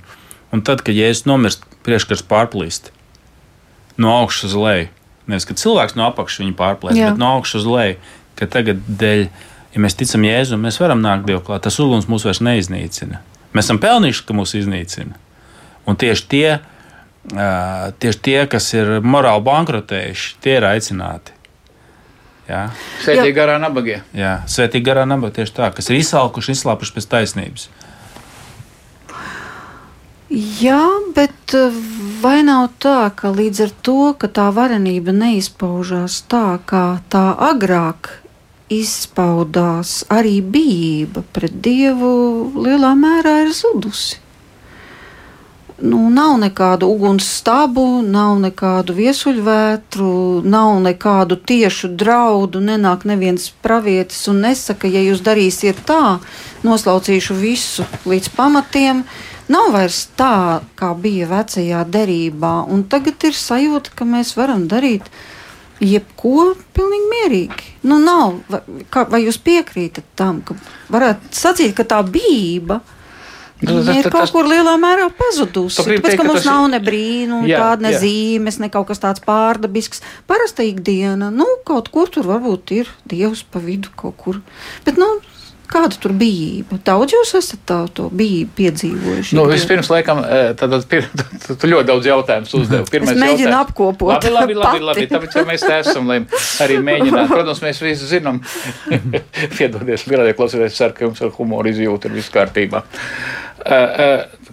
Un 0.53 0.63
tad, 0.65 0.85
kad 0.85 0.97
Jēzus 0.97 1.27
nomirst, 1.29 1.65
priekškars 1.85 2.25
pārplīst 2.29 2.93
no 3.99 4.13
augšas 4.21 4.51
uz 4.51 4.57
leju. 4.57 4.89
Nevis, 5.29 5.45
ka 5.45 5.57
cilvēks 5.57 5.97
no 5.97 6.07
apakšas 6.09 6.41
viņu 6.41 6.55
pārplēst, 6.57 6.97
bet 6.97 7.19
no 7.21 7.33
augšas 7.37 7.61
uz 7.61 7.67
leju, 7.69 7.97
ka 8.39 8.47
tagad 8.49 8.81
dēļ, 8.87 9.25
ja 9.75 9.81
mēs 9.83 9.97
ticam 9.99 10.25
Jēzum, 10.25 10.63
mēs 10.65 10.79
varam 10.81 11.03
nākt 11.03 11.27
Dievu 11.27 11.43
klāt, 11.45 11.65
tas 11.67 11.77
uguns 11.83 12.09
mūs 12.09 12.25
vairs 12.25 12.41
neiznīcina. 12.45 13.21
Mēs 13.53 13.67
esam 13.67 13.81
pelnījuši, 13.81 14.25
ka 14.25 14.35
mūs 14.37 14.55
iznīcina. 14.57 15.17
Un 15.89 15.97
tieši 15.97 16.25
tie, 16.29 16.47
tieši 17.99 18.21
tie 18.25 18.39
kas 18.51 18.69
ir 18.77 18.99
morāli 19.01 19.45
bankrotējuši, 19.47 20.31
tie 20.43 20.57
ir 20.59 20.69
aicināti. 20.69 21.35
Jā. 22.49 22.63
Svētīgi 23.03 23.35
garā 23.37 23.59
nabagie. 23.61 23.99
Jā, 24.17 24.39
svētīgi 24.49 24.87
garā 24.87 25.05
nabagie 25.09 25.41
tieši 25.41 25.55
tā, 25.57 25.69
kas 25.75 25.89
ir 25.91 25.99
izsalkuši, 25.99 26.55
izslāpuši 26.57 26.95
pēc 26.95 27.09
taisnības. 27.11 27.67
Jā, 30.29 30.81
bet 31.17 31.53
vai 32.21 32.39
nav 32.45 32.67
tā, 32.81 33.09
ka 33.17 33.31
līdz 33.33 33.61
ar 33.65 33.71
to, 33.85 33.99
ka 34.21 34.29
tā 34.29 34.49
varenība 34.53 35.13
neizpaužās 35.13 36.21
tā, 36.29 36.59
kā 36.69 37.01
tā 37.09 37.31
agrāk 37.49 38.11
izpaudās, 38.69 40.03
arī 40.13 40.37
bijība 40.45 41.25
pret 41.33 41.57
Dievu 41.65 42.13
lielā 42.61 42.93
mērā 42.97 43.39
ir 43.47 43.53
zudusi? 43.57 44.21
Nu, 45.81 46.09
nav 46.09 46.37
nekādu 46.39 46.87
ugunsstabu, 46.91 47.83
nav 48.05 48.37
nekādu 48.43 48.95
viesuļvētru, 48.97 50.11
nav 50.43 50.79
nekādu 50.83 51.37
tiešu 51.51 51.91
draudu, 51.99 52.61
nenāk 52.63 53.05
neviens 53.09 53.49
pravietis 53.63 54.21
un 54.31 54.43
nesaka, 54.45 54.89
ja 54.91 55.01
jūs 55.05 55.23
darīsiet 55.25 55.81
tā, 55.87 56.19
noslaucīšu 56.67 57.39
visu 57.39 57.87
līdz 58.09 58.31
pamatiem. 58.35 59.03
Nav 59.49 59.71
vairs 59.73 60.03
tā, 60.19 60.61
kā 60.77 60.91
bija 60.93 61.29
vecajā 61.31 61.81
derībā, 61.89 62.53
un 62.69 62.85
tagad 62.89 63.25
ir 63.25 63.33
sajūta, 63.33 63.95
ka 63.97 64.05
mēs 64.05 64.35
varam 64.37 64.67
darīt 64.69 65.09
jebko 65.81 66.53
pilnīgi 66.75 67.09
mierīgi. 67.15 67.73
Nu, 67.89 67.97
nav, 68.03 68.41
vai, 68.51 68.61
kā, 68.93 69.07
vai 69.09 69.23
jūs 69.23 69.39
piekrītat 69.41 70.13
tam, 70.19 70.43
ka 70.45 70.59
varētu 70.93 71.33
sacīt, 71.33 71.73
ka 71.77 71.87
tā 71.87 72.03
bība 72.05 72.81
ir? 72.83 72.95
Nu, 73.59 73.81
tas, 73.83 73.89
ir 73.91 74.05
tas, 74.05 74.13
kaut 74.13 74.23
tas, 74.23 74.31
kur 74.31 74.47
lielā 74.47 74.75
mērā 74.79 75.09
pazudusi. 75.11 75.81
Tāpēc, 75.81 76.03
teikt, 76.05 76.21
ka 76.21 76.27
mums 76.27 76.45
ka 76.45 76.53
nav 76.53 76.67
ne 76.71 76.79
brīnuma, 76.83 77.47
tāda 77.49 77.83
ne 77.83 77.91
jā. 77.91 77.99
zīmes, 78.05 78.59
ne 78.63 78.69
kaut 78.71 78.87
kas 78.87 79.03
tāds 79.03 79.23
pārdabisks. 79.25 79.99
Parasta 80.29 80.63
ikdiena, 80.63 81.27
nu, 81.33 81.47
kaut 81.67 81.91
kur 81.91 82.11
tur 82.13 82.29
varbūt 82.29 82.75
ir 82.77 82.93
dievs 83.11 83.43
pa 83.43 83.59
vidu 83.63 83.91
kaut 83.99 84.15
kur. 84.21 84.39
Bet, 84.87 84.95
nu, 85.01 85.09
Kāda 85.69 85.99
tur 86.01 86.15
bija? 86.17 86.63
Daudz 86.85 87.13
jūs 87.13 87.31
esat 87.37 87.59
tā, 87.69 87.77
to 87.93 88.07
bija 88.09 88.47
piedzīvojuši. 88.57 89.35
Nu, 89.37 89.43
vispirms, 89.51 89.91
laikam, 89.91 90.21
tad, 90.57 90.73
pir, 90.89 91.05
tad, 91.19 91.51
tu 91.61 91.69
ļoti 91.69 91.89
daudz 91.91 92.07
jautājumus 92.09 92.55
uzdevi. 92.57 92.87
Pirmais 92.89 93.13
es 93.13 93.21
mēģinu 93.21 93.45
jautājums. 93.45 93.69
apkopot. 93.69 94.13
Labi, 94.15 94.31
labi, 94.33 94.55
labi, 94.57 94.81
labi. 94.87 95.03
Tāpēc 95.11 95.37
mēs 95.49 95.65
te 95.67 95.75
esam, 95.77 96.09
lai 96.09 96.23
arī 96.65 96.79
mēģinātu. 96.87 97.29
Protams, 97.35 97.61
mēs 97.65 97.81
visi 97.85 98.09
zinām, 98.09 98.41
piedodies, 99.59 100.07
vienādie 100.09 100.33
klausīties, 100.37 100.79
ceru, 100.79 100.95
ka 100.97 101.05
jums 101.05 101.21
ar 101.25 101.35
humoru 101.37 101.69
izjūta 101.69 102.09
ir 102.09 102.17
viss 102.17 102.33
kārtībā. 102.33 102.81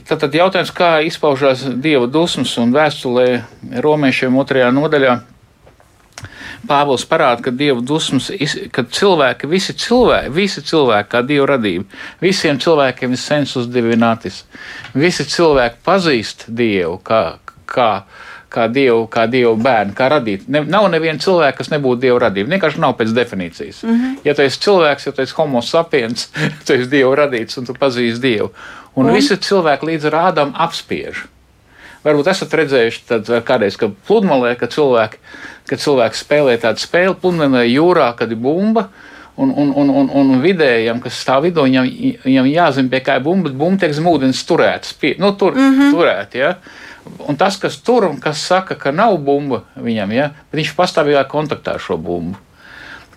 Tātad 0.06 0.36
jautājums, 0.36 0.74
kā 0.76 0.90
izpaužās 1.06 1.64
dieva 1.82 2.10
dusmas 2.10 2.52
un 2.60 2.76
vēstulē 2.76 3.26
romiešiem 3.86 4.36
otrajā 4.42 4.68
nodaļā. 4.74 5.16
Pāvils 6.66 7.06
parāda, 7.08 7.42
ka 7.46 7.52
dievu 7.54 7.82
dusmas, 7.86 8.30
ka 8.74 8.84
cilvēki, 8.98 9.48
visi 9.50 9.74
cilvēki, 9.78 10.32
visi 10.34 10.62
cilvēki 10.66 11.10
kā 11.12 11.22
dievu 11.26 11.46
radība, 11.50 11.84
visiem 12.22 12.58
cilvēkiem 12.62 13.14
ir 13.14 13.20
sensus 13.20 13.68
divinātis. 13.70 14.44
Visi 14.94 15.26
cilvēki 15.30 15.82
pazīst 15.86 16.46
dievu 16.48 16.98
kā, 17.06 17.20
kā, 17.70 17.90
kā 18.52 18.66
dievu, 18.72 19.04
kā 19.12 19.26
dievu 19.30 19.54
bērnu, 19.62 19.94
kā 19.96 20.08
radīt. 20.12 20.48
Ne, 20.48 20.64
nav 20.64 20.88
neviena 20.92 21.22
cilvēka, 21.22 21.60
kas 21.60 21.70
nebūtu 21.74 22.02
dievu 22.06 22.18
radība. 22.22 22.54
Vienkārši 22.56 22.82
nav 22.82 22.96
pēc 22.98 23.14
definīcijas. 23.16 23.82
Mm 23.84 23.94
-hmm. 23.94 24.18
Ja 24.24 24.34
tu 24.34 24.42
esi 24.42 24.60
cilvēks, 24.66 25.06
ja 25.06 25.12
tu 25.12 25.22
esi 25.22 25.34
homo 25.36 25.62
sapiens, 25.62 26.28
tu 26.66 26.72
esi 26.72 26.90
dievu 26.90 27.14
radīts 27.14 27.58
un 27.58 27.66
tu 27.66 27.74
pazīsti 27.74 28.20
dievu. 28.20 28.50
Un, 28.94 29.06
un? 29.06 29.12
visi 29.12 29.36
cilvēki 29.36 29.86
līdz 29.86 30.10
rādām 30.10 30.52
apspiež. 30.54 31.26
Varbūt 32.06 32.30
esat 32.30 32.54
redzējuši 32.54 33.02
tad, 33.08 33.28
kādreiz, 33.46 33.74
ka 33.80 33.90
pludmalē, 34.06 34.54
ka 34.60 34.68
cilvēki, 34.70 35.18
kad 35.66 35.82
cilvēki 35.82 36.20
spēlē 36.20 36.56
tādu 36.62 36.82
spēli 36.84 37.16
pludmalē 37.18 37.64
jūrā, 37.66 38.12
kad 38.18 38.30
ir 38.30 38.40
bumba. 38.40 38.88
Un, 39.36 39.50
un, 39.52 39.72
un, 39.76 39.90
un, 39.92 40.06
un 40.16 40.38
vidējam, 40.40 41.00
kas 41.04 41.18
stāv 41.20 41.42
vidū, 41.44 41.66
viņam, 41.66 41.88
viņam 42.22 42.46
jāzina, 42.48 42.88
pie 42.88 43.02
kā 43.04 43.18
ir 43.18 43.24
bumba, 43.26 43.50
bet 43.50 43.58
bumba 43.60 43.82
tiek 43.82 43.92
zem 43.92 44.06
ūdens 44.08 44.40
turētas. 44.48 44.94
Pie, 44.96 45.10
nu, 45.20 45.34
tur, 45.36 45.52
mm 45.52 45.74
-hmm. 45.74 45.90
turēt, 45.92 46.38
ja? 46.38 46.54
Un 47.28 47.36
tas, 47.36 47.58
kas 47.60 47.76
tur 47.84 48.06
un 48.08 48.16
kas 48.20 48.40
saka, 48.40 48.74
ka 48.74 48.92
nav 48.92 49.18
bumba 49.18 49.64
viņam, 49.76 50.14
ja? 50.16 50.30
bet 50.50 50.62
viņš 50.62 50.72
pastāvīgā 50.78 51.26
kontaktā 51.28 51.74
ar 51.76 51.84
šo 51.84 51.98
bumbu. 52.00 52.38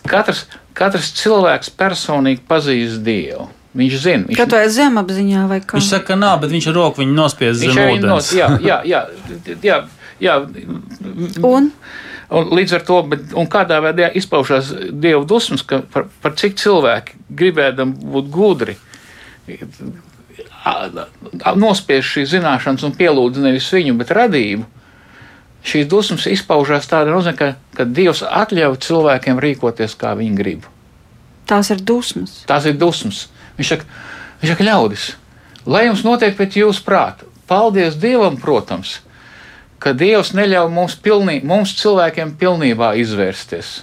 Katrs, 0.10 0.45
katrs 0.73 1.13
cilvēks 1.21 1.71
personīgi 1.78 2.43
pazīst 2.47 3.04
Dievu. 3.06 3.47
Viņš 3.77 3.95
zina. 4.01 4.25
Viņš... 4.25 4.38
Kad 4.39 4.53
vai 4.55 4.65
zemapziņā 4.73 5.45
vai 5.49 5.60
kā? 5.62 5.77
Viņš 5.77 5.89
saka, 5.93 6.08
ka 6.12 6.17
nav, 6.17 6.39
bet 6.41 6.53
viņš 6.53 6.69
ar 6.71 6.77
roku 6.79 7.03
viņu 7.03 7.13
nospiedz 7.13 7.62
zem 7.62 7.77
ūdens. 7.77 8.10
Nos, 8.10 8.32
jā, 8.34 8.49
jā, 8.65 8.79
jā, 8.89 9.03
jā, 9.62 9.77
jā. 10.23 10.38
Un? 11.45 11.69
Un 12.29 12.51
līdz 12.53 12.75
ar 12.77 12.84
to, 12.86 12.97
bet, 13.10 13.29
kādā 13.49 13.79
veidā 13.82 14.10
izpaužās 14.17 14.71
dievu 14.89 15.23
dusmas, 15.29 15.63
ka 15.65 15.82
par, 15.93 16.08
par 16.21 16.36
cik 16.38 16.58
cilvēki 16.62 17.17
gribēdam 17.29 17.93
būt 17.93 18.29
gudri, 18.34 18.75
nospiež 21.58 22.05
šīs 22.05 22.34
zināšanas 22.36 22.86
un 22.86 22.93
pielūdz 22.97 23.41
nevis 23.45 23.69
viņu, 23.73 23.95
bet 24.01 24.13
radību. 24.17 24.65
Šīs 25.69 25.89
dusmas 25.91 26.25
izpaužās 26.32 26.88
tādā 26.88 27.12
nozīmē, 27.12 27.36
ka, 27.36 27.49
ka 27.75 27.86
Dievs 27.86 28.21
atļauj 28.23 28.77
cilvēkiem 28.86 29.41
rīkoties, 29.43 29.97
kā 29.99 30.13
viņi 30.17 30.38
grib. 30.38 30.69
Tās 31.49 31.73
ir 31.73 31.82
dusmas. 31.84 32.43
Tās 32.47 32.69
ir 32.69 32.77
dusmas. 32.79 33.25
Viņš 33.60 33.74
saka, 33.74 33.88
viņš 34.39 34.54
saka 34.54 34.65
ļaudis, 34.65 35.10
lai 35.67 35.86
jums 35.89 36.06
notiek 36.08 36.38
pēc 36.38 36.62
jūsu 36.62 36.86
prāta. 36.86 37.28
Paldies 37.50 37.98
Dievam, 38.00 38.38
protams, 38.39 39.00
ka 39.82 39.91
Dievs 39.98 40.32
neļauj 40.38 40.69
mums, 40.72 40.95
pilnī, 41.04 41.39
mums 41.43 41.74
cilvēkiem 41.80 42.36
pilnībā 42.39 42.93
izvērsties. 43.02 43.80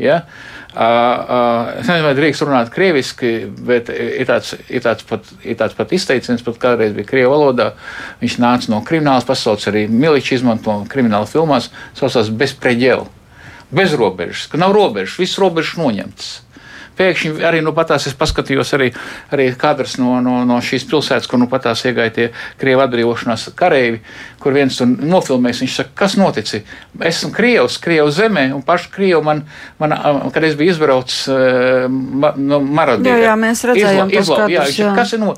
Ja? 0.00 0.22
Uh, 0.70 0.78
uh, 0.80 1.70
es 1.80 1.88
nezinu, 1.90 2.06
vai 2.06 2.12
drīkst 2.14 2.44
runāt 2.46 2.68
krieviski, 2.72 3.32
bet 3.66 3.90
ir 3.90 4.28
tāds, 4.28 4.54
ir 4.70 4.84
tāds, 4.84 5.04
pat, 5.08 5.26
ir 5.42 5.58
tāds 5.58 5.74
pat 5.76 5.92
izteiciens, 5.96 6.44
pat 6.46 6.60
kādreiz 6.62 6.94
bija 6.96 7.08
krievu 7.08 7.34
valodā. 7.34 7.72
Viņš 8.22 8.36
nāca 8.40 8.70
no 8.72 8.78
kriminālas 8.86 9.26
pasaules, 9.28 9.66
arī 9.68 9.88
miliči 9.90 10.38
izmanto 10.38 10.78
krimināla 10.92 11.26
filmās, 11.28 11.72
saucās 11.98 12.30
bezpreģēlu, 12.30 13.08
bez 13.74 13.96
robežas, 13.98 14.46
ka 14.52 14.62
nav 14.62 14.76
robežas, 14.76 15.18
viss 15.18 15.42
robežas 15.42 15.74
noņemtas 15.80 16.30
pēkšņi 17.00 17.44
arī 17.48 17.62
nu 17.64 17.72
patās 17.76 18.06
es 18.10 18.16
paskatījos 18.18 18.74
arī, 18.76 18.90
arī 19.34 19.48
kadrs 19.58 19.96
no, 20.00 20.18
no, 20.24 20.40
no 20.48 20.58
šīs 20.64 20.86
pilsētas, 20.90 21.28
kur 21.30 21.40
nu 21.40 21.48
patās 21.50 21.84
iegāja 21.88 22.14
tie 22.16 22.26
Krievu 22.60 22.84
atbrīvošanās 22.84 23.48
kareivi, 23.58 24.02
kur 24.42 24.56
viens 24.56 24.76
tur 24.78 24.90
nofilmēs. 24.90 25.62
Viņš 25.64 25.78
saka, 25.80 25.94
kas 26.02 26.16
notici? 26.20 26.62
Esmu 27.10 27.32
Krievs, 27.36 27.78
Krievu 27.82 28.12
zemē, 28.14 28.50
un 28.56 28.64
pašu 28.66 28.92
Krievu 28.94 29.24
man, 29.26 29.44
man 29.80 29.96
kad 30.34 30.44
es 30.46 30.58
biju 30.58 30.76
izbraucis 30.76 31.24
ma, 31.88 32.34
no 32.36 32.60
Maradīna. 32.64 33.16
Jā, 33.16 33.30
jā, 33.30 33.38
mēs 33.40 33.64
redzējām 33.70 34.12
izla, 34.14 34.20
izla, 34.20 34.50
jā, 34.52 34.66
jā. 34.74 34.92
Kas 34.98 35.16
ir 35.16 35.22
no, 35.22 35.34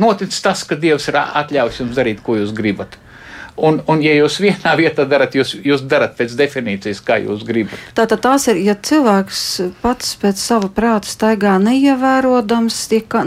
noticis 0.00 0.42
tas, 0.44 0.64
ka 0.66 0.78
Dievs 0.80 1.08
ir 1.10 1.20
atļauts 1.20 1.82
jums 1.82 1.96
darīt, 1.98 2.24
ko 2.24 2.38
jūs 2.40 2.54
gribat? 2.56 2.98
Un, 3.60 3.80
un 3.90 4.00
ja 4.04 4.14
jūs 4.16 4.38
vienā 4.40 4.72
vietā 4.78 5.04
darat, 5.08 5.34
jūs, 5.36 5.54
jūs 5.64 5.84
darat 5.88 6.16
pēc 6.18 6.34
definīcijas, 6.38 7.02
kā 7.04 7.18
jūs 7.20 7.44
gribat. 7.46 7.80
Tātad 7.96 8.22
tās 8.24 8.46
ir, 8.48 8.60
ja 8.64 8.74
cilvēks 8.74 9.42
pats 9.82 10.14
pēc 10.20 10.40
sava 10.40 10.70
prāta 10.72 11.10
staigā 11.10 11.56
neievērojams 11.62 12.78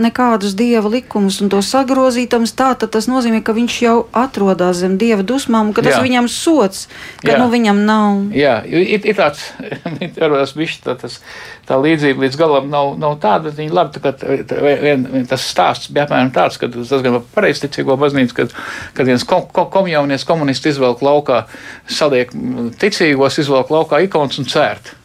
nekādus 0.02 0.56
dieva 0.58 0.90
likumus 0.90 1.40
un 1.44 1.52
to 1.54 1.62
sagrozītams, 1.66 2.56
tā, 2.58 2.74
tad 2.80 2.94
tas 2.96 3.08
nozīmē, 3.12 3.44
ka 3.46 3.56
viņš 3.56 3.78
jau 3.84 3.96
atrodas 4.24 4.82
zem 4.82 4.98
dieva 5.02 5.26
dusmām 5.26 5.70
un 5.70 5.76
ka 5.76 5.86
tas 5.86 5.98
Jā. 5.98 6.04
viņam 6.04 6.30
sots, 6.32 6.88
ka 7.22 7.36
Jā. 7.36 7.40
nu 7.42 7.50
viņam 7.54 7.84
nav. 7.88 8.34
Jā, 8.36 8.58
ir, 8.66 9.06
ir 9.06 9.18
tāds, 9.18 9.46
tas 10.18 10.56
bišķi, 10.58 10.82
tā, 10.86 10.98
tas, 11.00 11.20
tā 11.70 11.78
līdzība 11.80 12.26
līdz 12.26 12.40
galam 12.40 12.70
nav, 12.74 12.94
nav 13.00 13.18
tāda, 13.24 13.50
bet 13.50 13.60
viņi 13.62 13.74
labi, 13.76 14.02
tā, 14.04 14.14
tā, 14.18 14.60
vien, 14.64 15.06
vien, 15.08 15.28
tas 15.30 15.46
stāsts 15.48 15.92
bija 15.94 16.08
apmēram 16.08 16.34
tāds, 16.36 16.60
ka 16.62 16.70
tas 16.74 16.94
gan 17.06 17.20
pareizticīgo 17.36 17.98
baznīcu, 18.00 18.38
kad, 18.42 18.56
kad 18.98 19.10
viens 19.10 19.26
ko, 19.28 19.44
ko, 19.54 19.68
komjaunis 19.74 20.23
Toreiz 20.24 20.28
komunisti 20.28 20.72
izvelk 20.72 21.02
laukā, 21.04 21.46
saliek 21.88 22.32
ticīgos, 22.80 23.40
izvelk 23.40 23.70
laukā 23.72 24.04
ikonas 24.06 24.40
un 24.40 24.48
cērt. 24.48 24.96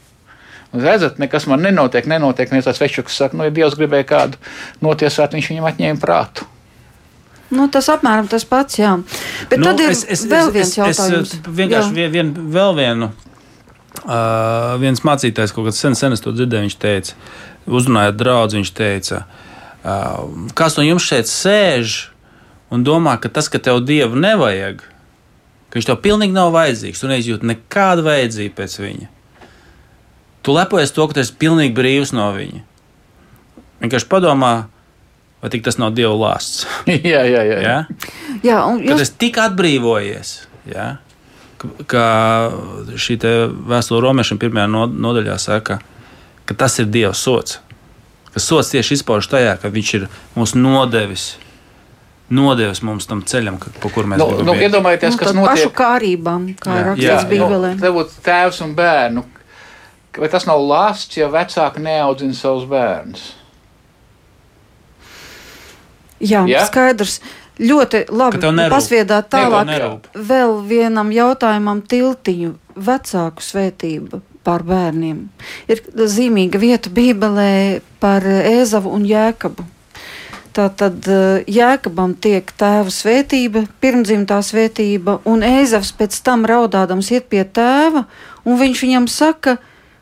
Un 0.72 0.83
redzat, 0.85 1.18
nekas 1.18 1.46
man 1.48 1.62
nenotiek, 1.62 2.07
nenotiek. 2.07 2.50
Viens 2.50 2.66
tāds 2.66 2.81
večuks 2.81 3.16
saka, 3.16 3.37
nu, 3.37 3.46
ja 3.46 3.50
Dievs 3.50 3.76
gribēja 3.78 4.04
kādu 4.07 4.38
notiesāt, 4.85 5.33
viņš 5.35 5.48
viņam 5.50 5.68
atņēma 5.70 6.00
prātu. 6.00 6.44
Nu, 7.50 7.64
tas 7.72 7.88
apmēram 7.88 8.28
tas 8.28 8.44
pats, 8.44 8.76
jā. 8.78 8.98
Bet 9.48 9.62
nu, 9.62 9.70
tad 9.70 9.81
ir 9.81 9.94
es, 9.94 10.04
es, 10.04 10.26
vēl 10.28 10.52
viens 10.52 10.68
es, 10.68 10.76
jautājums. 10.76 11.33
Es 11.33 11.48
vienkārši 11.48 11.94
vien, 11.96 12.12
vien, 12.12 12.35
vēl 12.52 12.76
vienu. 12.76 13.09
Uh, 14.04 14.76
viens 14.78 15.00
mācītājs 15.02 15.54
kaut 15.57 15.70
kāds 15.70 15.81
sen, 15.81 15.96
sen 15.96 16.12
es 16.14 16.22
to 16.22 16.35
dzirdēju, 16.37 16.68
viņš 16.68 16.76
teica, 16.78 17.16
uzrunājot 17.66 18.20
draugu, 18.20 18.61
viņš 18.61 18.70
teica, 18.76 19.22
uh, 19.81 20.28
kas 20.54 20.76
no 20.76 20.85
jums 20.85 21.09
šeit 21.09 21.33
sēž 21.33 21.96
un 22.70 22.85
domā, 22.85 23.16
ka 23.18 23.33
tas, 23.33 23.48
ka 23.48 23.59
tev 23.59 23.81
dievu 23.88 24.20
nevajag, 24.20 24.85
ka 25.68 25.78
viņš 25.78 25.88
tev 25.90 26.00
pilnīgi 26.04 26.37
nav 26.37 26.52
vajadzīgs. 26.54 27.02
Tu 27.02 27.11
neizjūti 27.11 27.48
nekādu 27.48 28.07
vajadzību 28.07 28.57
pēc 28.57 28.76
viņa. 28.81 29.09
Tu 30.46 30.54
lepojies 30.57 30.94
to, 30.96 31.07
ka 31.09 31.16
tu 31.16 31.22
esi 31.22 31.37
pilnīgi 31.40 31.76
brīvs 31.76 32.14
no 32.16 32.30
viņa. 32.36 32.62
Vienkārši 33.82 34.09
padomā, 34.11 34.53
vai 35.42 35.51
tas 35.53 35.78
nav 35.78 35.92
Dieva 35.97 36.14
lāsts. 36.16 36.64
jā, 37.12 37.20
jā, 37.28 37.42
jā. 37.45 37.59
jā? 37.62 37.76
jā 38.47 38.62
un 38.64 38.80
jūs... 38.80 38.88
Kad 38.90 39.05
es 39.05 39.12
tik 39.20 39.38
atbrīvojies, 39.42 40.32
jā, 40.72 40.88
ka 41.90 42.05
šī 42.97 43.18
vēstule 43.68 44.03
romiešiem 44.07 44.40
pirmajā 44.40 44.70
nodaļā 44.72 45.36
saka, 45.42 45.80
ka 46.49 46.57
tas 46.59 46.78
ir 46.80 46.88
Dieva 46.90 47.12
sots. 47.18 47.61
Ka 48.32 48.40
sots 48.42 48.72
tieši 48.72 48.99
izpaužas 48.99 49.30
tajā, 49.30 49.55
ka 49.61 49.70
viņš 49.72 49.92
ir 49.99 50.09
mums 50.36 50.55
nodevis 50.57 51.34
nodevis 52.35 52.83
mums 52.85 53.09
tam 53.09 53.22
ceļam, 53.26 53.59
pa 53.59 53.91
kur 53.93 54.09
mēs 54.11 54.20
nu, 54.20 54.45
nu, 54.47 54.55
iedomājieties, 54.55 55.16
nu, 55.16 55.20
kas 55.22 55.35
notiek. 55.37 55.51
Pašu 55.55 55.72
kārībām, 55.76 56.47
kā 56.61 56.79
rakstīts 56.91 57.26
Bībelē. 57.31 57.74
Nu, 57.76 57.83
te 57.83 57.93
būtu 57.95 58.22
tēvs 58.26 58.62
un 58.66 58.76
bērnu. 58.79 59.24
Vai 60.18 60.31
tas 60.33 60.49
nav 60.49 60.61
lāsts, 60.66 61.14
ja 61.18 61.29
vecāki 61.31 61.83
neaudzina 61.85 62.35
savus 62.35 62.64
bērnus? 62.68 63.26
Jā, 66.18 66.43
ja? 66.51 66.64
skaidrs. 66.66 67.20
Ļoti 67.59 68.05
labi 68.14 68.39
Ka 68.39 68.53
pasviedāt 68.70 69.33
tālāk. 69.33 70.07
Vēl 70.14 70.53
vienam 70.68 71.09
jautājumam 71.11 71.81
tiltiņu 71.91 72.53
vecāku 72.87 73.43
svētību 73.43 74.20
pār 74.47 74.62
bērniem. 74.66 75.24
Ir 75.66 75.83
zīmīga 76.09 76.61
vieta 76.62 76.93
Bībelē 76.95 77.81
par 78.03 78.22
Ēzavu 78.22 78.95
un 78.95 79.09
Jēkabu. 79.09 79.66
Tātad 80.59 81.06
eh, 81.06 81.44
Jēkabam 81.54 82.16
tiek 82.18 82.48
tēva 82.59 82.90
svētība, 82.90 83.62
pirmdzimtā 83.82 84.40
svētība, 84.42 85.20
un 85.30 85.44
Ēzavs 85.46 85.92
pēc 85.94 86.16
tam 86.26 86.42
raudādams 86.50 87.12
iet 87.14 87.28
pie 87.30 87.44
tēva, 87.46 88.02
un 88.42 88.59
viņš 88.59 88.82
viņam 88.82 89.06
saka, 89.12 89.54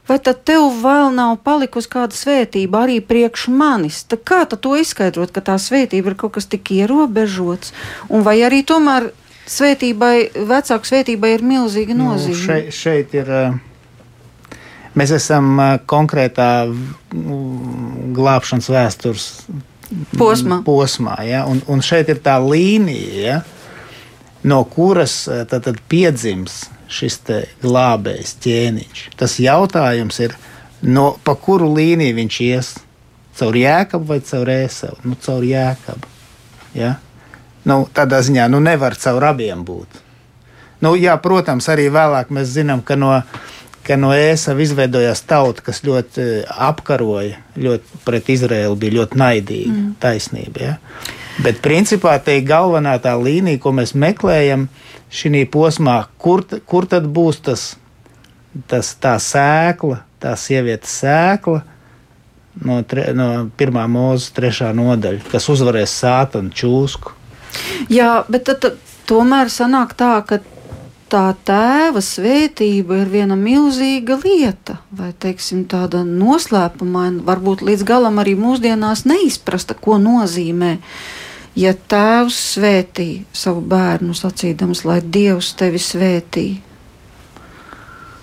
vai 0.09 0.16
tad 0.22 0.40
tev 0.48 0.70
vēl 0.80 1.11
nav 1.12 1.34
palikusi 1.44 1.90
kāda 1.92 2.16
svētība 2.16 2.86
arī 2.86 3.02
priekš 3.04 3.48
manis? 3.52 4.00
Tad 4.09 4.24
kā 4.24 4.40
tad 4.48 4.62
to 4.64 4.72
izskaidrot, 4.80 5.34
ka 5.36 5.44
tā 5.44 5.59
svētība 5.61 6.14
ir 6.14 6.18
kaut 6.24 6.38
kas 6.38 6.48
tik 6.48 6.72
ierobežots, 6.78 7.74
un 8.09 8.24
vai 8.24 8.38
arī 8.46 8.62
tomēr 8.64 9.11
svētībai, 9.46 10.14
vecāku 10.48 10.88
svētībai 10.88 11.34
ir 11.36 11.44
milzīga 11.46 11.94
Nu, 11.94 12.14
nozīme? 12.14 12.40
šeit, 12.46 12.72
šeit 12.74 13.14
ir. 13.20 13.28
ā, 13.28 13.46
Mēs 14.96 15.11
esam 15.12 15.59
ā, 15.61 15.66
konkrētā 15.84 16.48
glābšanas 18.16 18.68
vēstures 18.72 19.26
Posmā. 20.18 20.61
posmā 20.66 21.16
ja? 21.26 21.45
un, 21.47 21.61
un 21.70 21.82
šeit 21.84 22.09
ir 22.11 22.18
tā 22.24 22.37
līnija, 22.43 23.20
ja? 23.22 23.37
no 24.47 24.62
kuras 24.70 25.24
ā, 25.30 25.45
tad, 25.49 25.66
tad 25.68 25.78
piedzims 25.91 26.64
šis 26.91 27.20
glābējs 27.62 28.37
ķēniņš. 28.43 29.05
Tas 29.18 29.39
jautājums 29.43 30.18
ir, 30.22 30.37
no, 30.82 31.16
pa 31.24 31.34
kuru 31.39 31.72
līniju 31.74 32.18
viņš 32.20 32.41
ies? 32.47 32.74
Caur 33.37 33.57
jēkabu 33.59 34.09
vai 34.09 34.20
caur 34.24 34.49
ēsavu? 34.49 35.03
Nu, 35.05 35.16
caur 35.20 35.45
jēkabu. 35.45 36.14
Ja? 36.78 36.95
Nu, 37.66 37.82
tādā 37.93 38.22
ziņā 38.24 38.47
nu, 38.53 38.62
nevar 38.62 38.97
caur 38.99 39.26
abiem 39.28 39.64
būt. 39.66 40.01
Nu, 40.84 40.95
jā, 40.97 41.16
protams, 41.20 41.68
arī 41.72 41.89
vēlāk 41.93 42.30
mēs 42.32 42.53
zinām, 42.55 42.82
ka 42.84 42.97
no, 43.01 43.11
ka 43.87 43.99
no 44.01 44.11
ēsava 44.14 44.64
izveidojās 44.64 45.22
tauta, 45.28 45.62
kas 45.68 45.82
ļoti 45.87 46.22
eh, 46.22 46.57
apkaroja, 46.68 47.39
ļoti 47.61 48.03
pret 48.07 48.32
Izraēlu 48.34 48.78
bija 48.80 48.99
ļoti 49.01 49.20
naidīga, 49.20 49.76
mm. 49.76 49.95
taisnība. 50.03 50.62
Ja? 50.62 50.74
Bet 51.45 51.61
principā 51.64 52.16
te 52.24 52.39
ir 52.39 52.47
galvenā 52.49 52.97
tā 53.03 53.14
līnija, 53.20 53.61
ko 53.62 53.74
mēs 53.76 53.95
meklējam 53.99 54.68
šī 55.12 55.45
posmā, 55.53 56.01
kur, 56.18 56.45
kur 56.66 56.89
tad 56.91 57.07
būs 57.12 57.43
tas, 57.47 57.66
tas 58.70 58.95
tā 59.01 59.16
sēkla, 59.22 60.01
tā 60.22 60.34
sievietes 60.41 60.99
sēkla. 61.03 61.62
No, 62.57 62.80
tre, 62.89 63.11
no 63.12 63.51
pirmā 63.53 63.82
mūža, 63.93 64.30
trešā 64.32 64.70
nodaļa, 64.72 65.26
kas 65.28 65.45
uzvarēs 65.53 65.93
sātanu 65.93 66.55
čūsku. 66.57 67.12
Jā, 67.93 68.24
bet 68.32 68.49
tad, 68.49 68.78
tomēr 69.09 69.53
sanāk 69.53 69.93
tā, 69.99 70.14
ka 70.24 70.41
tā 71.12 71.34
tēva 71.46 72.00
svētība 72.02 73.00
ir 73.02 73.11
viena 73.12 73.36
milzīga 73.38 74.16
lieta, 74.24 74.78
vai 74.90 75.12
teiksim, 75.22 75.64
tāda 75.70 76.02
noslēpumaina, 76.07 77.22
varbūt 77.26 77.62
līdz 77.66 77.84
galam 77.86 78.18
arī 78.22 78.34
mūsdienās 78.38 79.04
neizprasta, 79.07 79.74
ko 79.78 79.98
nozīmē. 80.02 80.76
Ja 81.57 81.72
tēvs 81.72 82.36
svētī 82.57 83.24
savu 83.32 83.62
bērnu, 83.64 84.12
sacīdams, 84.18 84.82
lai 84.84 84.98
Dievs 85.00 85.54
tevi 85.57 85.78
svētī, 85.80 86.46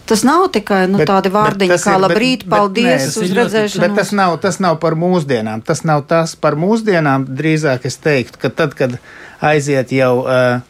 tas 0.05 0.21
nav 0.27 0.49
tikai 0.53 0.84
nu, 0.91 0.99
Bet- 1.01 1.07
tādi 1.09 1.31
bet 1.31 1.38
vārdiņi, 1.39 1.69
kā 1.79 1.95
ir- 1.95 2.01
bet- 2.01 2.03
labrīt, 2.03 2.43
bet 2.45 2.49
paldies, 2.49 3.07
nē, 3.07 3.23
uz 3.23 3.31
redzēšanu. 3.39 3.81
Bet 3.88 3.95
tas 3.95 4.11
nav, 4.11 4.38
tas 4.43 4.59
nav 4.59 4.77
par 4.79 4.93
mūsdienām. 4.93 5.63
Tas 5.65 5.81
nav 5.84 6.03
tas 6.07 6.36
par 6.36 6.53
mūsdienām. 6.55 7.25
Drīzāk 7.25 7.86
es 7.86 7.97
teiktu, 7.97 8.38
ka 8.38 8.49
tad, 8.49 8.75
kad 8.75 8.99
aiziet 9.41 9.89
jau, 9.91 10.27
uh, 10.27 10.61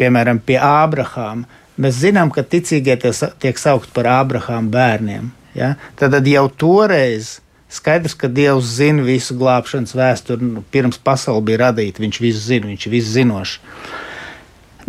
piemēram, 0.00 0.40
pie 0.44 0.58
Ābrahāma, 0.62 1.48
mēs 1.80 2.00
zinām, 2.02 2.32
ka 2.34 2.44
ticīgie 2.44 2.96
tiek 3.00 3.60
saukt 3.60 3.92
par 3.96 4.08
Ābrahāma 4.20 4.72
bērniem. 4.72 5.30
Ja? 5.56 5.74
Tad, 5.98 6.14
tad 6.16 6.28
jau 6.28 6.46
toreiz 6.60 7.38
skaidrs, 7.70 8.16
ka 8.18 8.28
Dievs 8.28 8.76
zina 8.78 9.04
visu 9.06 9.36
glābšanas 9.38 9.94
vēsturi. 9.96 10.52
Nu, 10.56 10.64
pirms 10.74 11.00
pasaule 11.02 11.44
bija 11.46 11.66
radīta, 11.68 12.02
viņš 12.02 12.22
visu 12.22 12.42
zina, 12.44 12.70
viņš 12.70 12.86
ir 12.86 12.96
viszinošs. 12.96 13.58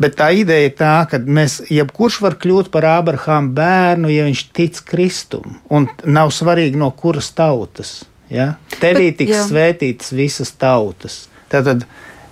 Bet 0.02 0.16
tā 0.18 0.32
ideja 0.34 0.70
ir 0.70 0.78
tā, 0.80 0.94
ka 1.10 1.20
mēs, 1.22 1.60
jebkurš 1.70 2.22
var 2.24 2.38
kļūt 2.42 2.72
par 2.74 2.88
Ābrahāma 2.90 3.52
bērnu, 3.58 4.10
ja 4.10 4.26
viņš 4.26 4.46
tic 4.56 4.80
Kristum. 4.88 5.60
Un 5.70 5.90
nav 6.08 6.32
svarīgi, 6.34 6.80
no 6.80 6.90
kuras 6.98 7.30
tautas. 7.38 8.00
Ja? 8.32 8.56
Tevī 8.80 9.12
tiks 9.18 9.50
svētītas 9.52 10.14
visas 10.16 10.54
tautas. 10.58 11.26
Tātad 11.52 11.84